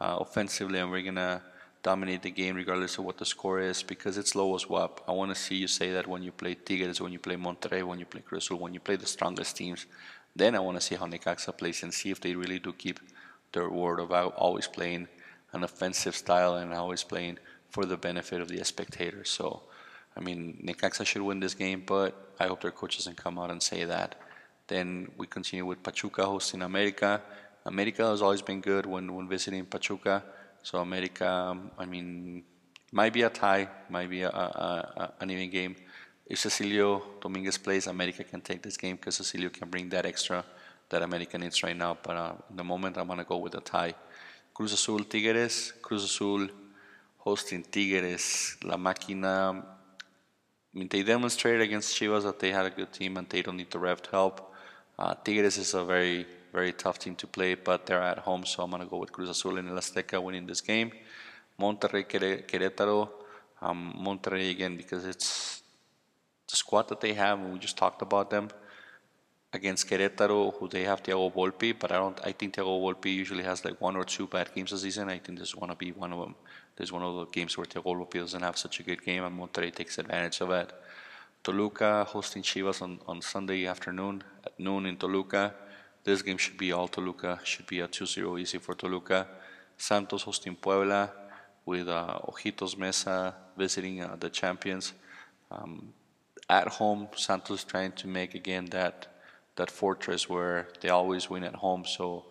uh, 0.00 0.16
offensively 0.20 0.78
and 0.78 0.90
we're 0.90 1.02
gonna 1.02 1.42
dominate 1.82 2.22
the 2.22 2.30
game 2.30 2.56
regardless 2.56 2.98
of 2.98 3.04
what 3.04 3.18
the 3.18 3.24
score 3.24 3.60
is," 3.60 3.82
because 3.82 4.18
it's 4.18 4.34
Lobos 4.34 4.66
BUAP. 4.66 5.00
I 5.08 5.12
want 5.12 5.30
to 5.34 5.34
see 5.34 5.56
you 5.56 5.68
say 5.68 5.92
that 5.92 6.06
when 6.06 6.22
you 6.22 6.32
play 6.32 6.54
Tigres, 6.54 7.00
when 7.00 7.12
you 7.12 7.18
play 7.18 7.36
Monterrey, 7.36 7.82
when 7.82 7.98
you 7.98 8.06
play 8.06 8.22
Azul, 8.32 8.58
when 8.58 8.74
you 8.74 8.80
play 8.80 8.96
the 8.96 9.06
strongest 9.06 9.56
teams. 9.56 9.86
Then 10.34 10.54
I 10.54 10.60
want 10.60 10.76
to 10.78 10.80
see 10.80 10.94
how 10.94 11.06
Necaxa 11.06 11.56
plays 11.56 11.82
and 11.82 11.92
see 11.92 12.10
if 12.10 12.20
they 12.20 12.34
really 12.34 12.58
do 12.58 12.72
keep 12.72 13.00
their 13.52 13.68
word 13.68 13.98
about 13.98 14.34
always 14.36 14.66
playing 14.66 15.08
an 15.52 15.64
offensive 15.64 16.14
style 16.14 16.54
and 16.54 16.72
always 16.72 17.02
playing 17.02 17.38
for 17.70 17.84
the 17.84 17.96
benefit 17.96 18.40
of 18.40 18.48
the 18.48 18.64
spectators. 18.64 19.30
So, 19.30 19.62
I 20.16 20.20
mean, 20.20 20.62
Necaxa 20.64 21.04
should 21.04 21.22
win 21.22 21.40
this 21.40 21.54
game, 21.54 21.82
but 21.84 22.34
I 22.38 22.46
hope 22.46 22.60
their 22.62 22.70
coach 22.70 22.96
doesn't 22.96 23.16
come 23.16 23.38
out 23.38 23.50
and 23.50 23.62
say 23.62 23.84
that. 23.84 24.16
Then 24.68 25.10
we 25.16 25.26
continue 25.26 25.66
with 25.66 25.82
Pachuca 25.82 26.24
hosting 26.24 26.62
America. 26.62 27.22
America 27.64 28.06
has 28.06 28.22
always 28.22 28.42
been 28.42 28.60
good 28.60 28.86
when, 28.86 29.14
when 29.14 29.28
visiting 29.28 29.64
Pachuca. 29.64 30.24
So 30.62 30.78
America, 30.78 31.58
I 31.78 31.86
mean, 31.86 32.44
might 32.92 33.12
be 33.12 33.22
a 33.22 33.30
tie, 33.30 33.68
might 33.88 34.10
be 34.10 34.22
a, 34.22 34.30
a, 34.30 34.32
a, 34.32 35.12
an 35.20 35.30
even 35.30 35.50
game. 35.50 35.76
If 36.26 36.38
Cecilio 36.38 37.02
Dominguez 37.20 37.58
plays, 37.58 37.86
America 37.86 38.24
can 38.24 38.40
take 38.40 38.62
this 38.62 38.76
game 38.76 38.96
because 38.96 39.18
Cecilio 39.18 39.52
can 39.52 39.68
bring 39.68 39.88
that 39.90 40.06
extra 40.06 40.44
that 40.88 41.02
America 41.02 41.38
needs 41.38 41.62
right 41.62 41.76
now. 41.76 41.96
But 42.02 42.16
uh, 42.16 42.32
in 42.50 42.56
the 42.56 42.64
moment, 42.64 42.98
I'm 42.98 43.06
going 43.06 43.18
to 43.18 43.24
go 43.24 43.38
with 43.38 43.54
a 43.54 43.60
tie. 43.60 43.94
Cruz 44.54 44.72
Azul 44.72 45.04
Tigres. 45.04 45.72
Cruz 45.80 46.04
Azul 46.04 46.48
hosting 47.20 47.62
Tigres, 47.62 48.56
La 48.64 48.76
Máquina. 48.76 49.62
I 50.72 50.78
mean, 50.78 50.88
they 50.88 51.02
demonstrated 51.02 51.60
against 51.60 51.96
Chivas 51.96 52.22
that 52.22 52.38
they 52.38 52.50
had 52.50 52.66
a 52.66 52.70
good 52.70 52.92
team 52.92 53.16
and 53.16 53.28
they 53.28 53.42
don't 53.42 53.56
need 53.56 53.70
the 53.70 53.78
ref 53.78 54.06
help. 54.10 54.54
Uh, 54.98 55.14
Tigres 55.14 55.58
is 55.58 55.74
a 55.74 55.84
very, 55.84 56.26
very 56.52 56.72
tough 56.72 56.98
team 56.98 57.14
to 57.16 57.26
play, 57.26 57.54
but 57.54 57.86
they're 57.86 58.02
at 58.02 58.18
home, 58.18 58.44
so 58.44 58.62
I'm 58.62 58.70
going 58.70 58.82
to 58.82 58.88
go 58.88 58.98
with 58.98 59.12
Cruz 59.12 59.28
Azul 59.28 59.58
and 59.58 59.68
El 59.68 59.76
Azteca 59.76 60.22
winning 60.22 60.46
this 60.46 60.60
game. 60.60 60.92
Monterrey, 61.58 62.04
Querétaro. 62.50 63.08
Um, 63.62 63.94
Monterrey 63.98 64.50
again 64.50 64.76
because 64.76 65.04
it's 65.04 65.62
the 66.48 66.56
squad 66.56 66.88
that 66.88 67.00
they 67.00 67.12
have, 67.14 67.38
and 67.38 67.52
we 67.52 67.58
just 67.58 67.76
talked 67.76 68.02
about 68.02 68.30
them 68.30 68.48
against 69.52 69.88
Querétaro, 69.88 70.54
who 70.54 70.68
they 70.68 70.84
have 70.84 71.02
Thiago 71.02 71.32
Volpi, 71.32 71.78
but 71.78 71.92
I 71.92 71.96
don't. 71.96 72.18
I 72.24 72.32
think 72.32 72.54
Thiago 72.54 72.80
Volpi 72.80 73.14
usually 73.14 73.42
has 73.42 73.64
like 73.64 73.80
one 73.80 73.96
or 73.96 74.04
two 74.04 74.26
bad 74.26 74.54
games 74.54 74.72
a 74.72 74.78
season. 74.78 75.08
I 75.08 75.18
think 75.18 75.38
this 75.38 75.48
is 75.48 75.54
going 75.54 75.70
to 75.70 75.76
be 75.76 75.92
one 75.92 76.12
of 76.12 76.20
them. 76.20 76.34
There's 76.76 76.92
one 76.92 77.02
of 77.02 77.14
the 77.16 77.26
games 77.26 77.58
where 77.58 77.66
Thiago 77.66 77.94
Volpi 77.96 78.18
doesn't 78.20 78.42
have 78.42 78.56
such 78.56 78.80
a 78.80 78.82
good 78.82 79.04
game, 79.04 79.24
and 79.24 79.38
Monterrey 79.38 79.74
takes 79.74 79.98
advantage 79.98 80.40
of 80.40 80.50
it. 80.50 80.72
Toluca 81.42 82.04
hosting 82.04 82.42
Chivas 82.42 82.82
on, 82.82 83.00
on 83.06 83.22
Sunday 83.22 83.66
afternoon 83.66 84.22
at 84.44 84.58
noon 84.58 84.86
in 84.86 84.96
Toluca. 84.96 85.54
This 86.02 86.22
game 86.22 86.38
should 86.38 86.56
be 86.56 86.72
all 86.72 86.88
Toluca. 86.88 87.40
Should 87.44 87.66
be 87.66 87.80
a 87.80 87.88
2-0 87.88 88.40
easy 88.40 88.58
for 88.58 88.74
Toluca. 88.74 89.26
Santos 89.76 90.22
hosting 90.22 90.56
Puebla 90.56 91.10
with 91.66 91.88
uh, 91.88 92.18
Ojitos 92.28 92.76
Meza 92.76 93.34
visiting 93.56 94.02
uh, 94.02 94.16
the 94.18 94.30
champions. 94.30 94.94
Um, 95.50 95.92
at 96.48 96.68
home, 96.68 97.08
Santos 97.16 97.64
trying 97.64 97.92
to 97.92 98.08
make 98.08 98.34
again 98.34 98.66
that 98.66 99.06
that 99.56 99.70
fortress 99.70 100.28
where 100.28 100.68
they 100.80 100.88
always 100.88 101.28
win 101.28 101.44
at 101.44 101.54
home. 101.54 101.84
So 101.84 102.24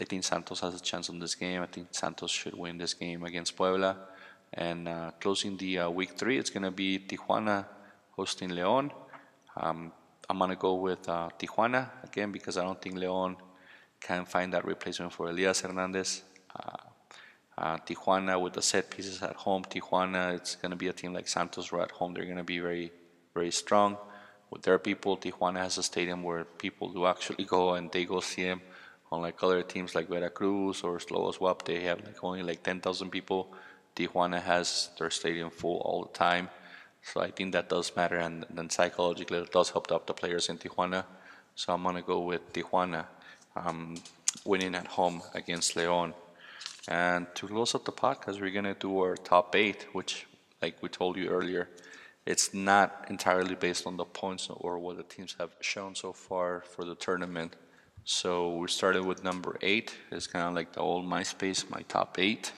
I 0.00 0.04
think 0.04 0.24
Santos 0.24 0.60
has 0.60 0.74
a 0.74 0.80
chance 0.80 1.08
on 1.08 1.18
this 1.18 1.34
game. 1.34 1.62
I 1.62 1.66
think 1.66 1.88
Santos 1.92 2.30
should 2.30 2.54
win 2.54 2.78
this 2.78 2.94
game 2.94 3.22
against 3.22 3.56
Puebla. 3.56 3.96
And 4.54 4.88
uh, 4.88 5.12
closing 5.20 5.56
the 5.56 5.78
uh, 5.78 5.90
week 5.90 6.18
three, 6.18 6.38
it's 6.38 6.50
going 6.50 6.64
to 6.64 6.70
be 6.70 6.98
Tijuana 6.98 7.66
hosting 8.16 8.50
León. 8.50 8.90
Um, 9.56 9.92
I'm 10.32 10.38
going 10.38 10.48
to 10.48 10.56
go 10.56 10.76
with 10.76 11.06
uh, 11.10 11.28
Tijuana 11.38 11.90
again 12.04 12.32
because 12.32 12.56
I 12.56 12.62
don't 12.62 12.80
think 12.80 12.96
León 12.96 13.36
can 14.00 14.24
find 14.24 14.50
that 14.54 14.64
replacement 14.64 15.12
for 15.12 15.28
Elias 15.28 15.60
Hernandez. 15.60 16.22
Uh, 16.58 16.76
uh, 17.58 17.76
Tijuana 17.76 18.40
with 18.40 18.54
the 18.54 18.62
set 18.62 18.88
pieces 18.88 19.22
at 19.22 19.36
home. 19.36 19.62
Tijuana, 19.62 20.34
it's 20.34 20.56
going 20.56 20.70
to 20.70 20.76
be 20.76 20.88
a 20.88 20.92
team 20.94 21.12
like 21.12 21.28
Santos 21.28 21.70
where 21.70 21.82
at 21.82 21.90
home 21.90 22.14
they're 22.14 22.24
going 22.24 22.38
to 22.38 22.44
be 22.44 22.60
very, 22.60 22.90
very 23.34 23.50
strong. 23.50 23.98
With 24.48 24.62
their 24.62 24.78
people, 24.78 25.18
Tijuana 25.18 25.58
has 25.58 25.76
a 25.76 25.82
stadium 25.82 26.22
where 26.22 26.44
people 26.44 26.88
do 26.88 27.04
actually 27.04 27.44
go 27.44 27.74
and 27.74 27.92
they 27.92 28.06
go 28.06 28.20
see 28.20 28.44
them. 28.44 28.62
Unlike 29.12 29.42
other 29.42 29.62
teams 29.62 29.94
like 29.94 30.08
Veracruz 30.08 30.80
or 30.82 30.98
Lobos 31.10 31.36
BUAP, 31.36 31.66
they 31.66 31.80
have 31.82 32.02
like 32.06 32.24
only 32.24 32.42
like 32.42 32.62
10,000 32.62 33.10
people. 33.10 33.52
Tijuana 33.94 34.40
has 34.40 34.88
their 34.98 35.10
stadium 35.10 35.50
full 35.50 35.82
all 35.84 36.04
the 36.04 36.18
time. 36.18 36.48
So 37.02 37.20
I 37.20 37.30
think 37.30 37.52
that 37.52 37.68
does 37.68 37.94
matter, 37.96 38.16
and 38.16 38.46
then 38.48 38.70
psychologically 38.70 39.38
it 39.38 39.52
does 39.52 39.70
help 39.70 39.90
up 39.90 40.06
the 40.06 40.14
players 40.14 40.48
in 40.48 40.58
Tijuana. 40.58 41.04
So 41.54 41.72
I'm 41.72 41.82
gonna 41.82 42.02
go 42.02 42.20
with 42.20 42.52
Tijuana 42.52 43.06
um, 43.56 43.96
winning 44.44 44.74
at 44.74 44.86
home 44.86 45.22
against 45.34 45.74
León. 45.74 46.14
And 46.88 47.26
to 47.34 47.46
close 47.48 47.74
up 47.74 47.84
the 47.84 47.92
podcast, 47.92 48.40
we're 48.40 48.50
gonna 48.50 48.74
do 48.74 49.00
our 49.00 49.16
top 49.16 49.54
eight, 49.56 49.86
which, 49.92 50.26
like 50.62 50.76
we 50.82 50.88
told 50.88 51.16
you 51.16 51.28
earlier, 51.28 51.68
it's 52.24 52.54
not 52.54 53.06
entirely 53.10 53.56
based 53.56 53.86
on 53.86 53.96
the 53.96 54.04
points 54.04 54.48
or 54.48 54.78
what 54.78 54.96
the 54.96 55.02
teams 55.02 55.34
have 55.38 55.50
shown 55.60 55.94
so 55.94 56.12
far 56.12 56.62
for 56.70 56.84
the 56.84 56.94
tournament. 56.94 57.56
So 58.04 58.56
we 58.56 58.68
started 58.68 59.04
with 59.04 59.24
number 59.24 59.56
eight. 59.60 59.96
It's 60.10 60.26
kind 60.26 60.46
of 60.46 60.54
like 60.54 60.72
the 60.72 60.80
old 60.80 61.04
MySpace, 61.04 61.68
my 61.68 61.82
top 61.82 62.18
eight. 62.18 62.52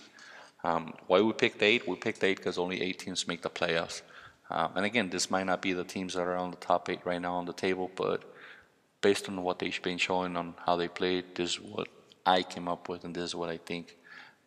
Um, 0.62 0.94
why 1.06 1.20
we 1.20 1.32
picked 1.32 1.62
eight? 1.62 1.86
We 1.86 1.96
picked 1.96 2.24
eight 2.24 2.38
because 2.38 2.56
only 2.56 2.80
eight 2.82 2.98
teams 2.98 3.28
make 3.28 3.42
the 3.42 3.50
playoffs. 3.50 4.02
Um, 4.54 4.70
and 4.76 4.86
again, 4.86 5.10
this 5.10 5.32
might 5.32 5.46
not 5.46 5.60
be 5.60 5.72
the 5.72 5.82
teams 5.82 6.14
that 6.14 6.22
are 6.22 6.36
on 6.36 6.52
the 6.52 6.56
top 6.56 6.88
eight 6.88 7.04
right 7.04 7.20
now 7.20 7.34
on 7.34 7.44
the 7.44 7.52
table, 7.52 7.90
but 7.96 8.22
based 9.00 9.28
on 9.28 9.42
what 9.42 9.58
they've 9.58 9.82
been 9.82 9.98
showing 9.98 10.36
on 10.36 10.54
how 10.64 10.76
they 10.76 10.86
played, 10.86 11.34
this 11.34 11.54
is 11.54 11.60
what 11.60 11.88
I 12.24 12.44
came 12.44 12.68
up 12.68 12.88
with, 12.88 13.02
and 13.04 13.12
this 13.12 13.24
is 13.24 13.34
what 13.34 13.48
I 13.48 13.56
think 13.56 13.96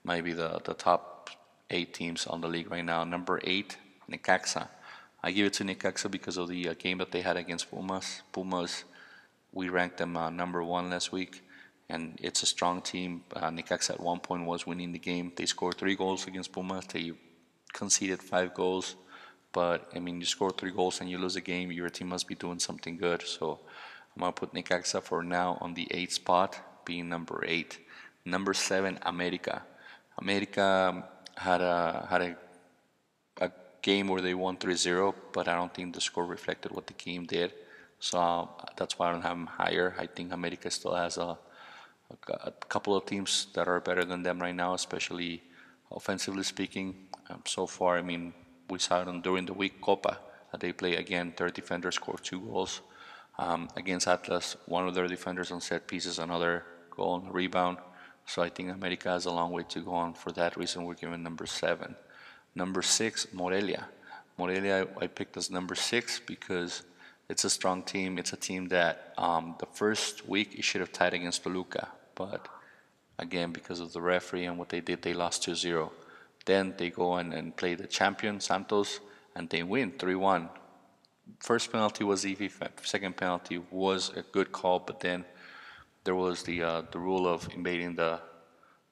might 0.05 0.24
be 0.24 0.32
the, 0.32 0.62
the 0.64 0.74
top 0.74 1.30
eight 1.70 1.93
teams 1.93 2.26
on 2.26 2.39
the 2.39 2.47
league 2.47 2.72
right 2.72 2.86
now. 2.86 3.03
Number 3.03 3.41
eight, 3.43 3.76
Necaxa. 4.10 4.70
I 5.22 5.32
give 5.32 5.47
it 5.47 5.53
to 5.53 5.66
Necaxa 5.66 6.10
because 6.10 6.38
of 6.38 6.47
the 6.47 6.70
uh, 6.70 6.76
game 6.80 6.99
that 6.99 7.12
they 7.12 7.22
had 7.22 7.36
against 7.36 7.70
Pumas. 7.70 8.22
Pumas, 8.32 8.86
we 9.51 9.68
ranked 9.68 9.97
them 9.97 10.16
uh, 10.16 10.30
number 10.30 10.64
one 10.64 10.89
last 10.89 11.12
week, 11.12 11.43
and 11.89 12.18
it's 12.24 12.43
a 12.43 12.45
strong 12.45 12.82
team. 12.82 13.26
Uh, 13.36 13.49
Necaxa 13.49 13.89
at 13.89 13.99
one 13.99 14.22
point 14.22 14.45
was 14.45 14.66
winning 14.66 14.93
the 14.93 14.99
game. 14.99 15.34
They 15.36 15.47
scored 15.47 15.78
three 15.78 15.95
goals 15.97 16.28
against 16.28 16.53
Pumas. 16.53 16.86
They 16.86 17.12
conceded 17.74 18.24
five 18.24 18.53
goals. 18.53 18.95
But 19.58 19.89
I 19.95 19.99
mean, 20.05 20.20
you 20.20 20.28
score 20.28 20.51
three 20.51 20.70
goals 20.70 21.01
and 21.01 21.10
you 21.10 21.18
lose 21.18 21.36
a 21.36 21.41
game, 21.41 21.72
your 21.72 21.89
team 21.89 22.10
must 22.10 22.28
be 22.28 22.36
doing 22.36 22.60
something 22.60 22.95
good. 22.95 23.24
So 23.24 23.45
I'm 24.14 24.20
gonna 24.20 24.32
put 24.32 24.53
Necaxa 24.53 25.01
for 25.01 25.24
now 25.24 25.58
on 25.62 25.74
the 25.74 25.88
eighth 25.89 26.14
spot, 26.14 26.51
being 26.86 27.10
number 27.10 27.43
eight. 27.43 27.80
Number 28.24 28.53
seven, 28.53 28.99
America. 29.01 29.64
America 30.20 31.03
had 31.36 31.62
a 31.62 32.05
had 32.08 32.22
a, 32.22 32.32
a 33.45 33.51
game 33.82 34.08
where 34.10 34.22
they 34.22 34.36
won 34.36 34.58
3-0, 34.58 35.16
but 35.34 35.47
I 35.47 35.55
don't 35.55 35.74
think 35.74 35.95
the 35.95 36.01
score 36.01 36.28
reflected 36.28 36.72
what 36.72 36.86
the 36.86 36.93
game 37.05 37.26
did. 37.26 37.51
So 37.99 38.20
uh, 38.20 38.45
that's 38.78 38.99
why 38.99 39.10
I 39.10 39.12
don't 39.14 39.24
have 39.24 39.38
them 39.39 39.47
higher. 39.47 39.95
I 39.97 40.05
think 40.05 40.34
America 40.34 40.70
still 40.70 40.93
has 40.93 41.18
a, 41.18 41.30
a, 42.12 42.16
a 42.49 42.51
couple 42.70 42.95
of 42.95 43.08
teams 43.08 43.47
that 43.55 43.68
are 43.68 43.80
better 43.80 44.05
than 44.05 44.22
them 44.22 44.38
right 44.39 44.58
now, 44.64 44.76
especially 44.76 45.41
offensively 45.89 46.43
speaking. 46.43 47.08
Um, 47.28 47.41
so 47.45 47.66
far, 47.66 47.97
I 47.97 48.03
mean, 48.03 48.34
we 48.70 48.80
saw 48.80 49.03
them 49.03 49.22
during 49.22 49.45
the 49.45 49.53
week 49.53 49.82
Copa. 49.82 50.20
Uh, 50.53 50.57
they 50.57 50.74
play 50.74 50.95
again. 50.95 51.34
Their 51.36 51.49
defenders 51.49 51.95
scored 51.95 52.24
two 52.24 52.39
goals 52.39 52.82
um, 53.38 53.70
against 53.76 54.07
Atlas. 54.07 54.55
One 54.65 54.88
of 54.88 54.95
their 54.95 55.07
defenders 55.07 55.51
on 55.51 55.61
set 55.61 55.88
pieces, 55.88 56.20
another 56.20 56.63
goal 56.89 57.11
on 57.13 57.32
rebound. 57.32 57.78
So 58.26 58.41
I 58.41 58.49
think 58.49 58.70
America 58.70 59.09
has 59.09 59.26
a 59.26 59.32
long 59.32 59.51
way 59.51 59.63
to 59.70 59.80
go 59.80 59.93
on. 59.93 60.13
For 60.13 60.32
that 60.34 60.57
reason, 60.57 60.84
we're 60.84 60.95
given 60.95 61.24
number 61.24 61.45
seven. 61.45 61.95
Number 62.55 62.82
six, 62.82 63.28
Morelia. 63.34 63.88
Morelia, 64.38 64.88
I 64.99 65.07
picked 65.07 65.38
as 65.38 65.49
number 65.49 65.76
six 65.76 66.20
because 66.20 66.84
it's 67.30 67.43
a 67.43 67.49
strong 67.49 67.84
team. 67.84 68.18
It's 68.18 68.34
a 68.34 68.38
team 68.38 68.68
that 68.68 69.13
um, 69.18 69.55
the 69.59 69.65
first 69.65 70.28
week 70.28 70.55
it 70.55 70.63
should 70.63 70.82
have 70.82 70.91
tied 70.91 71.13
against 71.13 71.43
Toluca, 71.43 71.89
but 72.15 72.47
again, 73.18 73.51
because 73.51 73.80
of 73.80 73.93
the 73.93 74.01
referee 74.01 74.45
and 74.45 74.57
what 74.57 74.70
they 74.70 74.82
did, 74.82 75.01
they 75.01 75.13
lost 75.13 75.43
2 75.43 75.55
0. 75.55 75.91
Then 76.47 76.73
they 76.77 76.89
go 76.89 77.15
and, 77.15 77.33
and 77.33 77.55
play 77.55 77.75
the 77.75 77.87
champion, 77.87 78.39
Santos, 78.39 79.01
and 79.35 79.49
they 79.49 79.63
win 79.63 79.91
3 79.99 80.15
1. 80.15 80.49
First 81.39 81.73
penalty 81.73 82.05
was 82.05 82.25
easy, 82.25 82.49
second 82.81 83.17
penalty 83.17 83.61
was 83.69 84.11
a 84.15 84.21
good 84.21 84.53
call, 84.53 84.79
but 84.79 85.01
then 85.01 85.25
there 86.05 86.15
was 86.15 86.43
the 86.43 86.63
uh, 86.63 86.81
the 86.93 86.99
rule 86.99 87.27
of 87.27 87.49
invading 87.53 87.95
the 87.95 88.21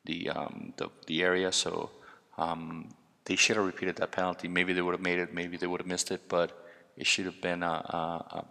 the 0.04 0.30
um, 0.30 0.74
the, 0.76 0.90
the, 1.08 1.24
area, 1.24 1.50
so 1.50 1.90
um, 2.38 2.90
they 3.24 3.38
should 3.38 3.56
have 3.56 3.66
repeated 3.66 3.96
that 3.96 4.12
penalty. 4.12 4.50
Maybe 4.50 4.74
they 4.74 4.82
would 4.82 4.96
have 4.98 5.08
made 5.12 5.20
it, 5.20 5.34
maybe 5.34 5.56
they 5.56 5.66
would 5.66 5.80
have 5.80 5.88
missed 5.88 6.12
it, 6.12 6.28
but 6.28 6.52
it 6.98 7.08
should 7.08 7.26
have 7.26 7.42
been 7.42 7.64
a, 7.64 7.76
a, 8.00 8.46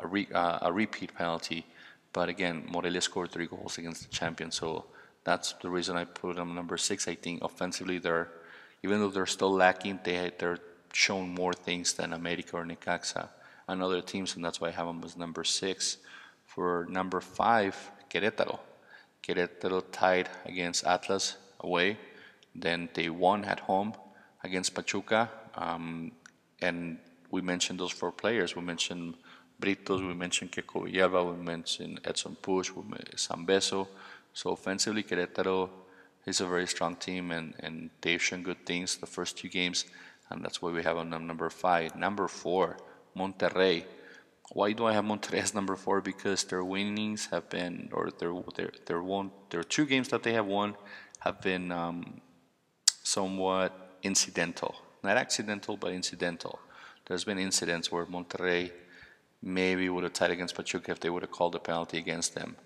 a, 0.00 0.06
re, 0.06 0.28
a 0.34 0.70
repeat 0.70 1.14
penalty. 1.14 1.64
But 2.12 2.28
again, 2.28 2.66
Morelia 2.70 3.00
scored 3.00 3.32
three 3.32 3.46
goals 3.46 3.78
against 3.78 4.02
the 4.02 4.10
champion, 4.10 4.50
so 4.50 4.84
that's 5.24 5.54
the 5.62 5.70
reason 5.70 5.96
I 5.96 6.04
put 6.04 6.36
them 6.36 6.54
number 6.54 6.76
six. 6.76 7.08
I 7.08 7.14
think 7.14 7.42
offensively 7.42 7.98
they're 7.98 8.28
even 8.82 9.00
though 9.00 9.10
they're 9.10 9.26
still 9.26 9.52
lacking, 9.52 10.00
they 10.04 10.32
they're 10.38 10.58
shown 10.92 11.28
more 11.34 11.52
things 11.52 11.92
than 11.92 12.12
America 12.12 12.56
or 12.56 12.64
Necaxa 12.64 13.28
and 13.68 13.82
other 13.82 14.00
teams, 14.00 14.34
and 14.36 14.44
that's 14.44 14.60
why 14.60 14.68
I 14.68 14.72
have 14.72 14.86
them 14.86 15.02
as 15.04 15.16
number 15.16 15.44
six. 15.44 15.98
For 16.44 16.86
number 16.90 17.20
five, 17.20 17.76
Querétaro. 18.10 18.58
Querétaro 19.22 19.84
tied 19.92 20.28
against 20.44 20.84
Atlas 20.84 21.36
away. 21.60 21.98
Then 22.54 22.88
they 22.94 23.08
won 23.08 23.44
at 23.44 23.60
home 23.60 23.94
against 24.42 24.74
Pachuca. 24.74 25.30
Um, 25.54 26.10
and 26.60 26.98
we 27.30 27.40
mentioned 27.40 27.78
those 27.78 27.92
four 27.92 28.10
players. 28.10 28.56
We 28.56 28.62
mentioned 28.62 29.14
Britos, 29.60 30.06
we 30.06 30.14
mentioned 30.14 30.50
Keko 30.50 30.90
Villalba, 30.90 31.36
we 31.36 31.44
mentioned 31.44 32.00
Edson 32.04 32.36
Puch, 32.42 32.74
we 32.74 32.82
mentioned 32.82 33.18
Sanvezzo. 33.18 33.86
So 34.32 34.50
offensively, 34.50 35.02
Querétaro 35.02 35.68
is 36.26 36.40
a 36.40 36.46
very 36.46 36.66
strong 36.66 36.96
team, 36.96 37.30
and, 37.30 37.54
and 37.60 37.90
they've 38.00 38.22
shown 38.22 38.42
good 38.42 38.64
things 38.66 38.96
the 38.96 39.06
first 39.06 39.38
two 39.38 39.48
games, 39.48 39.84
and 40.30 40.44
that's 40.44 40.60
why 40.60 40.70
we 40.70 40.82
have 40.82 40.96
them 40.96 41.26
number 41.26 41.50
five. 41.50 41.96
Number 41.96 42.28
four, 42.28 42.76
Monterrey. 43.16 43.84
Why 44.52 44.72
do 44.72 44.86
I 44.86 44.92
have 44.92 45.04
Monterrey 45.04 45.42
as 45.42 45.54
number 45.54 45.76
four? 45.76 46.00
Because 46.00 46.44
their 46.44 46.64
winnings 46.64 47.28
have 47.30 47.48
been, 47.48 47.88
or 47.92 48.10
their 48.10 48.32
their 48.56 48.72
their 48.86 49.02
one, 49.02 49.30
their 49.50 49.62
two 49.62 49.86
games 49.86 50.08
that 50.08 50.22
they 50.22 50.32
have 50.32 50.46
won 50.46 50.76
have 51.20 51.40
been 51.40 51.70
um, 51.70 52.20
somewhat 53.02 53.96
incidental, 54.02 54.74
not 55.02 55.16
accidental, 55.16 55.76
but 55.76 55.92
incidental. 55.92 56.58
There's 57.06 57.24
been 57.24 57.38
incidents 57.38 57.90
where 57.90 58.06
Monterrey 58.06 58.72
maybe 59.42 59.88
would 59.88 60.04
have 60.04 60.12
tied 60.12 60.30
against 60.30 60.54
Pachuca 60.54 60.92
if 60.92 61.00
they 61.00 61.10
would 61.10 61.22
have 61.22 61.30
called 61.30 61.54
a 61.54 61.58
penalty 61.58 61.98
against 61.98 62.34
them. 62.34 62.56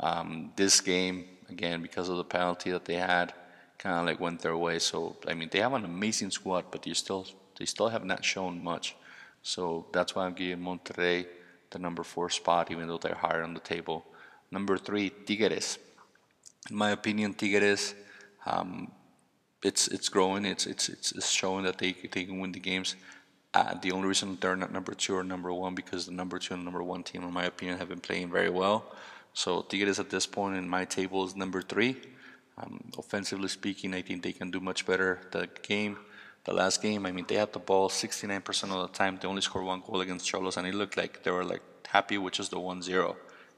Um, 0.00 0.52
this 0.56 0.80
game, 0.80 1.26
again, 1.48 1.82
because 1.82 2.08
of 2.08 2.16
the 2.16 2.24
penalty 2.24 2.70
that 2.70 2.84
they 2.84 2.96
had, 2.96 3.32
kind 3.78 3.96
of 3.96 4.06
like 4.06 4.20
went 4.20 4.40
their 4.40 4.56
way. 4.56 4.78
So 4.78 5.16
I 5.26 5.34
mean, 5.34 5.48
they 5.50 5.60
have 5.60 5.74
an 5.74 5.84
amazing 5.84 6.30
squad, 6.30 6.66
but 6.70 6.86
you 6.86 6.94
still 6.94 7.26
they 7.58 7.64
still 7.64 7.88
have 7.88 8.04
not 8.04 8.24
shown 8.24 8.62
much. 8.62 8.96
So 9.42 9.86
that's 9.92 10.14
why 10.14 10.24
I'm 10.26 10.34
giving 10.34 10.64
Monterrey 10.64 11.26
the 11.70 11.78
number 11.78 12.02
four 12.02 12.30
spot, 12.30 12.70
even 12.70 12.88
though 12.88 12.98
they're 12.98 13.14
higher 13.14 13.42
on 13.42 13.54
the 13.54 13.60
table. 13.60 14.06
Number 14.50 14.78
three, 14.78 15.10
Tigres. 15.10 15.78
In 16.70 16.76
my 16.76 16.90
opinion, 16.90 17.34
Tigres, 17.34 17.94
um, 18.46 18.90
it's 19.62 19.88
it's 19.88 20.08
growing. 20.08 20.44
It's 20.44 20.66
it's 20.66 20.88
it's 20.88 21.30
showing 21.30 21.64
that 21.64 21.78
they 21.78 21.92
they 21.92 22.24
can 22.24 22.38
win 22.40 22.52
the 22.52 22.60
games. 22.60 22.96
Uh, 23.52 23.74
the 23.82 23.92
only 23.92 24.08
reason 24.08 24.36
they're 24.40 24.56
not 24.56 24.72
number 24.72 24.94
two 24.94 25.14
or 25.14 25.22
number 25.22 25.52
one 25.52 25.74
because 25.76 26.06
the 26.06 26.12
number 26.12 26.38
two 26.38 26.54
and 26.54 26.64
number 26.64 26.82
one 26.82 27.04
team, 27.04 27.22
in 27.22 27.32
my 27.32 27.44
opinion, 27.44 27.78
have 27.78 27.88
been 27.88 28.00
playing 28.00 28.28
very 28.30 28.50
well. 28.50 28.92
So 29.34 29.62
Tigres 29.62 29.98
at 29.98 30.10
this 30.10 30.26
point 30.26 30.56
in 30.56 30.68
my 30.68 30.84
table 30.84 31.24
is 31.26 31.34
number 31.34 31.60
three. 31.60 31.96
Um, 32.56 32.92
offensively 32.96 33.48
speaking, 33.48 33.92
I 33.92 34.02
think 34.02 34.22
they 34.22 34.32
can 34.32 34.50
do 34.52 34.60
much 34.60 34.86
better. 34.86 35.20
The 35.32 35.48
game, 35.62 35.98
the 36.44 36.54
last 36.54 36.80
game, 36.80 37.04
I 37.04 37.10
mean, 37.10 37.26
they 37.26 37.34
had 37.34 37.52
the 37.52 37.58
ball 37.58 37.88
69% 37.88 38.62
of 38.70 38.90
the 38.90 38.96
time. 38.96 39.18
They 39.20 39.26
only 39.26 39.42
scored 39.42 39.66
one 39.66 39.82
goal 39.84 40.00
against 40.00 40.30
Xolos, 40.30 40.56
and 40.56 40.66
it 40.66 40.74
looked 40.74 40.96
like 40.96 41.24
they 41.24 41.32
were 41.32 41.44
like 41.44 41.62
happy 41.86 42.16
with 42.16 42.34
just 42.34 42.52
the 42.52 42.58
1-0. 42.58 43.16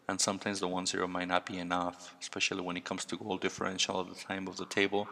And 0.08 0.18
sometimes 0.18 0.60
the 0.60 0.68
1-0 0.68 1.08
might 1.10 1.28
not 1.28 1.44
be 1.44 1.58
enough, 1.58 2.14
especially 2.22 2.62
when 2.62 2.76
it 2.78 2.84
comes 2.84 3.04
to 3.06 3.16
goal 3.16 3.36
differential 3.36 4.00
at 4.00 4.08
the 4.08 4.14
time 4.14 4.48
of 4.48 4.56
the 4.56 4.66
table. 4.66 5.06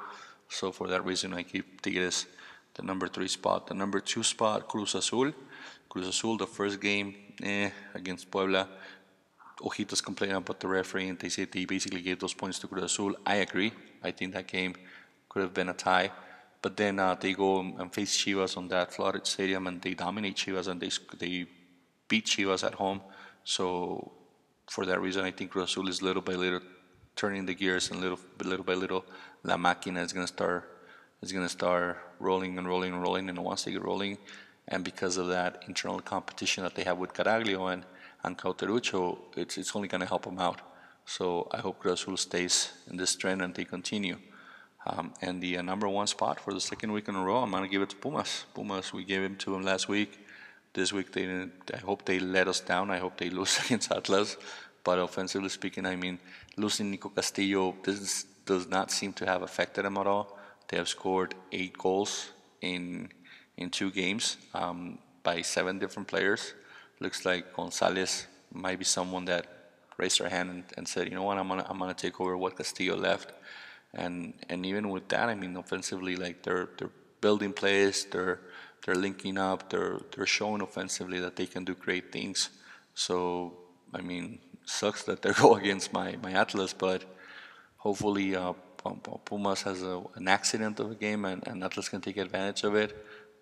So 0.48 0.72
for 0.72 0.88
that 0.88 1.04
reason, 1.04 1.34
I 1.34 1.42
keep 1.42 1.82
Tigres 1.82 2.26
the 2.74 2.82
number 2.82 3.06
three 3.08 3.28
spot. 3.28 3.66
The 3.66 3.74
number 3.74 4.00
two 4.00 4.22
spot, 4.22 4.66
Cruz 4.68 4.94
Azul. 4.94 5.32
Cruz 5.88 6.08
Azul, 6.08 6.38
the 6.38 6.46
first 6.46 6.80
game 6.80 7.14
eh, 7.42 7.70
against 7.94 8.30
Puebla, 8.30 8.68
Ojitos 9.60 10.02
complaining 10.02 10.36
about 10.36 10.60
the 10.60 10.68
referee, 10.68 11.08
and 11.08 11.18
they 11.18 11.28
said 11.28 11.52
they 11.52 11.64
basically 11.64 12.00
gave 12.00 12.18
those 12.18 12.34
points 12.34 12.58
to 12.58 12.66
Cruz 12.66 12.84
Azul. 12.84 13.14
I 13.24 13.36
agree. 13.36 13.72
I 14.02 14.10
think 14.10 14.34
that 14.34 14.46
game 14.46 14.74
could 15.28 15.42
have 15.42 15.54
been 15.54 15.68
a 15.68 15.74
tie. 15.74 16.10
But 16.60 16.76
then 16.76 16.98
uh, 16.98 17.14
they 17.14 17.34
go 17.34 17.60
and 17.60 17.92
face 17.92 18.16
Chivas 18.16 18.56
on 18.56 18.68
that 18.68 18.92
flooded 18.92 19.26
stadium, 19.26 19.66
and 19.66 19.80
they 19.80 19.94
dominate 19.94 20.36
Chivas, 20.36 20.66
and 20.68 20.80
they 20.80 20.90
they 21.18 21.46
beat 22.08 22.26
Chivas 22.26 22.64
at 22.64 22.74
home. 22.74 23.00
So 23.44 24.12
for 24.68 24.86
that 24.86 25.00
reason, 25.00 25.24
I 25.24 25.30
think 25.30 25.50
Cruz 25.50 25.70
Azul 25.70 25.88
is 25.88 26.02
little 26.02 26.22
by 26.22 26.34
little 26.34 26.60
turning 27.16 27.46
the 27.46 27.54
gears, 27.54 27.90
and 27.90 28.00
little 28.00 28.18
little 28.42 28.64
by 28.64 28.74
little, 28.74 29.04
La 29.44 29.56
Máquina 29.56 30.02
is 30.04 30.12
going 30.12 30.26
to 30.26 30.32
start 30.32 30.70
is 31.22 31.32
going 31.32 31.44
to 31.44 31.50
start 31.50 31.98
rolling 32.18 32.58
and 32.58 32.66
rolling 32.66 32.92
and 32.92 33.02
rolling. 33.02 33.28
And 33.28 33.38
once 33.38 33.64
they 33.64 33.72
get 33.72 33.82
rolling, 33.82 34.18
and 34.68 34.82
because 34.82 35.16
of 35.16 35.28
that 35.28 35.64
internal 35.68 36.00
competition 36.00 36.64
that 36.64 36.74
they 36.74 36.84
have 36.84 36.98
with 36.98 37.12
Caraglio 37.12 37.72
and 37.72 37.84
and 38.24 38.38
Cauteruccio, 38.38 39.18
it's, 39.36 39.58
it's 39.58 39.76
only 39.76 39.88
going 39.88 40.00
to 40.00 40.06
help 40.06 40.24
them 40.24 40.38
out. 40.38 40.60
So 41.04 41.48
I 41.52 41.58
hope 41.58 41.80
Cruz 41.80 42.02
Azul 42.02 42.16
stays 42.16 42.72
in 42.90 42.96
this 42.96 43.14
trend 43.14 43.42
and 43.42 43.54
they 43.54 43.64
continue. 43.64 44.16
Um, 44.86 45.12
and 45.20 45.42
the 45.42 45.58
uh, 45.58 45.62
number 45.62 45.88
one 45.88 46.06
spot 46.06 46.40
for 46.40 46.52
the 46.52 46.60
second 46.60 46.92
week 46.92 47.08
in 47.08 47.14
a 47.14 47.22
row, 47.22 47.36
I'm 47.36 47.50
going 47.50 47.62
to 47.62 47.68
give 47.68 47.82
it 47.82 47.90
to 47.90 47.96
Pumas. 47.96 48.44
Pumas, 48.54 48.92
we 48.92 49.04
gave 49.04 49.22
him 49.22 49.36
to 49.36 49.52
them 49.52 49.62
last 49.62 49.88
week. 49.88 50.18
This 50.72 50.92
week, 50.92 51.12
they 51.12 51.48
I 51.72 51.76
hope 51.78 52.04
they 52.04 52.18
let 52.18 52.48
us 52.48 52.60
down. 52.60 52.90
I 52.90 52.98
hope 52.98 53.16
they 53.16 53.30
lose 53.38 53.58
against 53.64 53.92
Atlas. 53.92 54.36
But 54.82 54.98
offensively 54.98 55.48
speaking, 55.48 55.86
I 55.86 55.96
mean, 55.96 56.18
losing 56.56 56.90
Nico 56.90 57.08
Castillo 57.10 57.76
this 57.82 58.24
does 58.44 58.66
not 58.68 58.90
seem 58.90 59.12
to 59.14 59.26
have 59.26 59.42
affected 59.42 59.84
them 59.84 59.96
at 59.96 60.06
all. 60.06 60.38
They 60.68 60.76
have 60.76 60.88
scored 60.88 61.34
eight 61.52 61.78
goals 61.78 62.30
in 62.60 63.10
in 63.56 63.70
two 63.70 63.90
games 63.90 64.36
um, 64.52 64.98
by 65.22 65.42
seven 65.42 65.78
different 65.78 66.08
players 66.08 66.54
looks 67.00 67.24
like 67.24 67.52
Gonzalez 67.54 68.26
might 68.52 68.78
be 68.78 68.84
someone 68.84 69.24
that 69.26 69.46
raised 69.96 70.20
their 70.20 70.28
hand 70.28 70.50
and, 70.50 70.64
and 70.76 70.88
said, 70.88 71.08
you 71.08 71.14
know 71.14 71.22
what, 71.22 71.38
I'm 71.38 71.48
gonna 71.48 71.66
I'm 71.68 71.78
gonna 71.78 71.94
take 71.94 72.20
over 72.20 72.36
what 72.36 72.56
Castillo 72.56 72.96
left, 72.96 73.32
and 73.92 74.34
and 74.48 74.64
even 74.66 74.88
with 74.90 75.08
that, 75.08 75.28
I 75.28 75.34
mean, 75.34 75.56
offensively, 75.56 76.16
like 76.16 76.42
they're 76.42 76.68
they're 76.78 76.90
building 77.20 77.52
plays, 77.52 78.06
they're 78.10 78.40
they're 78.84 78.94
linking 78.94 79.38
up, 79.38 79.70
they're 79.70 80.00
they're 80.14 80.26
showing 80.26 80.60
offensively 80.62 81.20
that 81.20 81.36
they 81.36 81.46
can 81.46 81.64
do 81.64 81.74
great 81.74 82.12
things. 82.12 82.50
So 82.94 83.54
I 83.92 84.00
mean, 84.00 84.38
sucks 84.64 85.04
that 85.04 85.22
they 85.22 85.32
go 85.44 85.54
against 85.56 85.92
my 85.92 86.16
my 86.22 86.32
Atlas, 86.32 86.72
but 86.72 87.04
hopefully. 87.76 88.36
Uh, 88.36 88.54
Pumas 89.24 89.62
has 89.62 89.82
a, 89.82 90.02
an 90.16 90.28
accident 90.28 90.78
of 90.78 90.90
a 90.90 90.94
game 90.94 91.24
and, 91.24 91.46
and 91.46 91.64
Atlas 91.64 91.88
can 91.88 92.02
take 92.02 92.18
advantage 92.18 92.64
of 92.64 92.74
it. 92.74 92.94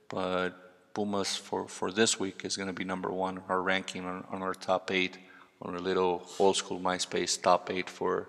But 0.08 0.61
Pumas 0.94 1.36
for, 1.36 1.68
for 1.68 1.90
this 1.90 2.20
week 2.20 2.44
is 2.44 2.56
going 2.56 2.66
to 2.66 2.72
be 2.72 2.84
number 2.84 3.10
one 3.10 3.38
on 3.38 3.44
our 3.48 3.62
ranking 3.62 4.04
on, 4.04 4.24
on 4.30 4.42
our 4.42 4.54
top 4.54 4.90
eight 4.90 5.18
on 5.62 5.74
our 5.74 5.80
little 5.80 6.26
old 6.38 6.56
school 6.56 6.80
MySpace 6.80 7.40
top 7.40 7.70
eight 7.70 7.88
for 7.88 8.28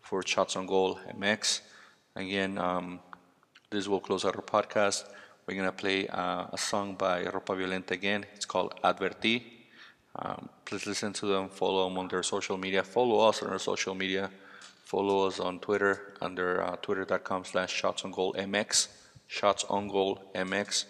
for 0.00 0.22
shots 0.26 0.56
on 0.56 0.66
goal 0.66 0.98
MX. 1.16 1.60
Again, 2.16 2.58
um, 2.58 3.00
this 3.70 3.86
will 3.88 4.00
close 4.00 4.24
out 4.24 4.36
our 4.36 4.42
podcast. 4.42 5.04
We're 5.46 5.56
gonna 5.56 5.72
play 5.72 6.08
uh, 6.08 6.46
a 6.52 6.58
song 6.58 6.96
by 6.96 7.24
Ropa 7.24 7.56
Violenta 7.56 7.92
again. 7.92 8.26
It's 8.34 8.44
called 8.44 8.74
Adverti. 8.82 9.42
Um, 10.16 10.48
please 10.64 10.86
listen 10.86 11.12
to 11.14 11.26
them. 11.26 11.48
Follow 11.48 11.88
them 11.88 11.96
on 11.98 12.08
their 12.08 12.22
social 12.22 12.58
media. 12.58 12.82
Follow 12.82 13.28
us 13.28 13.42
on 13.42 13.50
our 13.50 13.58
social 13.58 13.94
media. 13.94 14.30
Follow 14.84 15.26
us 15.26 15.40
on 15.40 15.60
Twitter 15.60 16.14
under 16.20 16.62
uh, 16.62 16.76
twitter.com/slash 16.82 17.72
shots 17.72 18.04
on 18.04 18.10
goal 18.10 18.34
MX. 18.34 18.88
Shots 19.28 19.64
on 19.70 19.88
goal 19.88 20.22
MX 20.34 20.84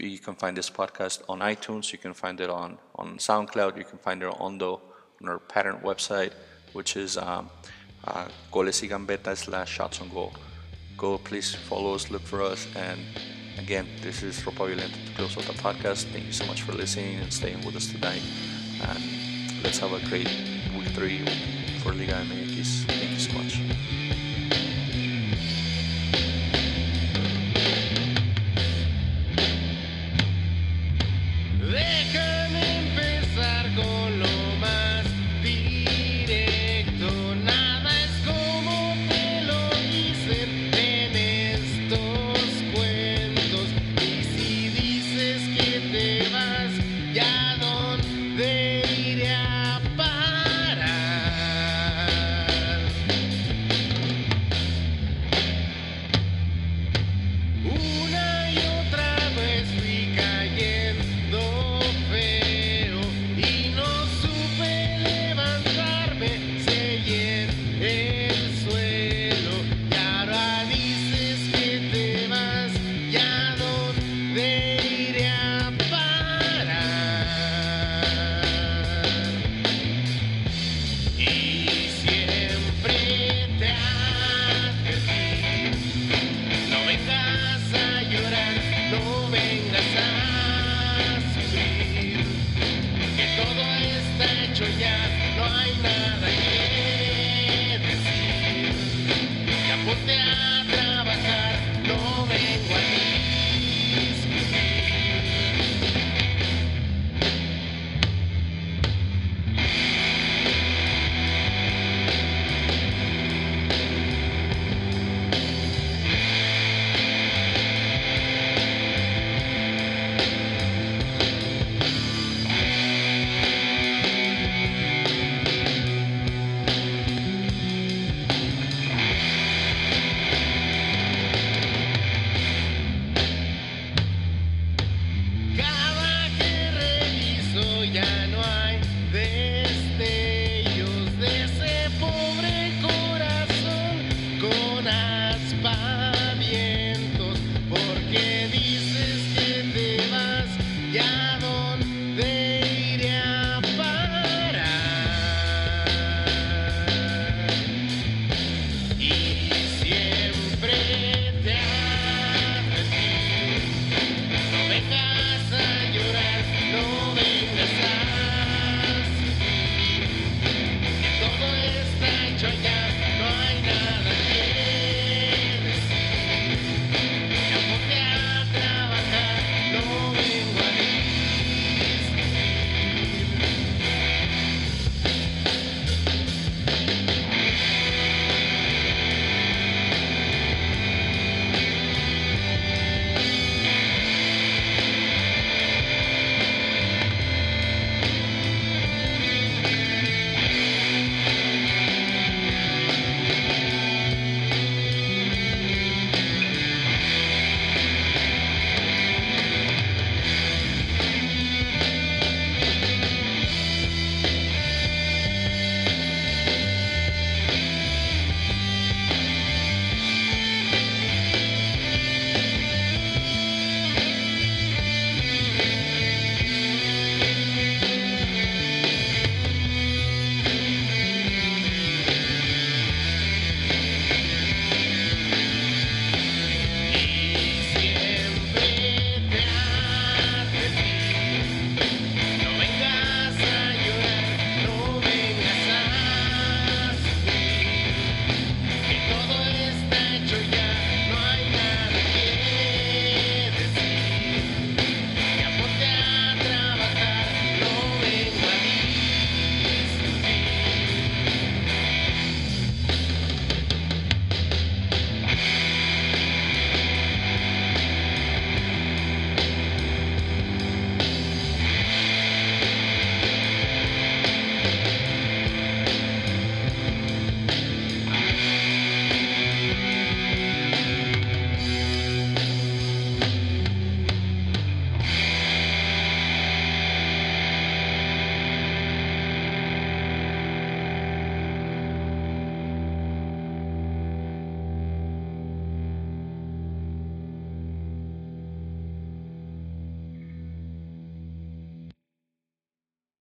you 0.00 0.18
can 0.18 0.34
find 0.34 0.56
this 0.56 0.70
podcast 0.70 1.22
on 1.28 1.40
iTunes. 1.40 1.92
You 1.92 1.98
can 1.98 2.14
find 2.14 2.40
it 2.40 2.50
on, 2.50 2.78
on 2.96 3.18
SoundCloud. 3.18 3.76
You 3.76 3.84
can 3.84 3.98
find 3.98 4.22
it 4.22 4.32
on 4.38 4.58
the 4.58 4.72
on 5.22 5.28
our 5.28 5.38
parent 5.38 5.82
website, 5.82 6.32
which 6.72 6.96
is 6.96 7.16
um, 7.16 7.48
uh, 8.04 8.26
Goles 8.50 8.82
y 8.82 8.88
Gambetta 8.88 9.36
slash 9.36 9.70
Shots 9.70 10.00
on 10.00 10.08
Goal. 10.08 10.32
Go, 10.96 11.18
please 11.18 11.54
follow 11.54 11.94
us, 11.94 12.10
look 12.10 12.22
for 12.22 12.42
us, 12.42 12.66
and 12.76 13.00
again, 13.58 13.86
this 14.00 14.22
is 14.22 14.40
Ropa 14.40 14.68
Violenta 14.68 15.06
to 15.06 15.14
close 15.14 15.36
out 15.36 15.44
the 15.44 15.52
podcast. 15.52 16.04
Thank 16.12 16.26
you 16.26 16.32
so 16.32 16.44
much 16.46 16.62
for 16.62 16.72
listening 16.72 17.18
and 17.20 17.32
staying 17.32 17.64
with 17.64 17.76
us 17.76 17.86
tonight. 17.86 18.22
And 18.82 19.62
let's 19.62 19.78
have 19.78 19.92
a 19.92 20.00
great 20.08 20.28
week 20.76 20.88
three 20.88 21.24
for 21.82 21.92
Liga 21.92 22.14
MX. 22.14 22.84
Thank 22.86 23.10
you 23.12 23.18
so 23.18 23.32
much. 23.32 23.91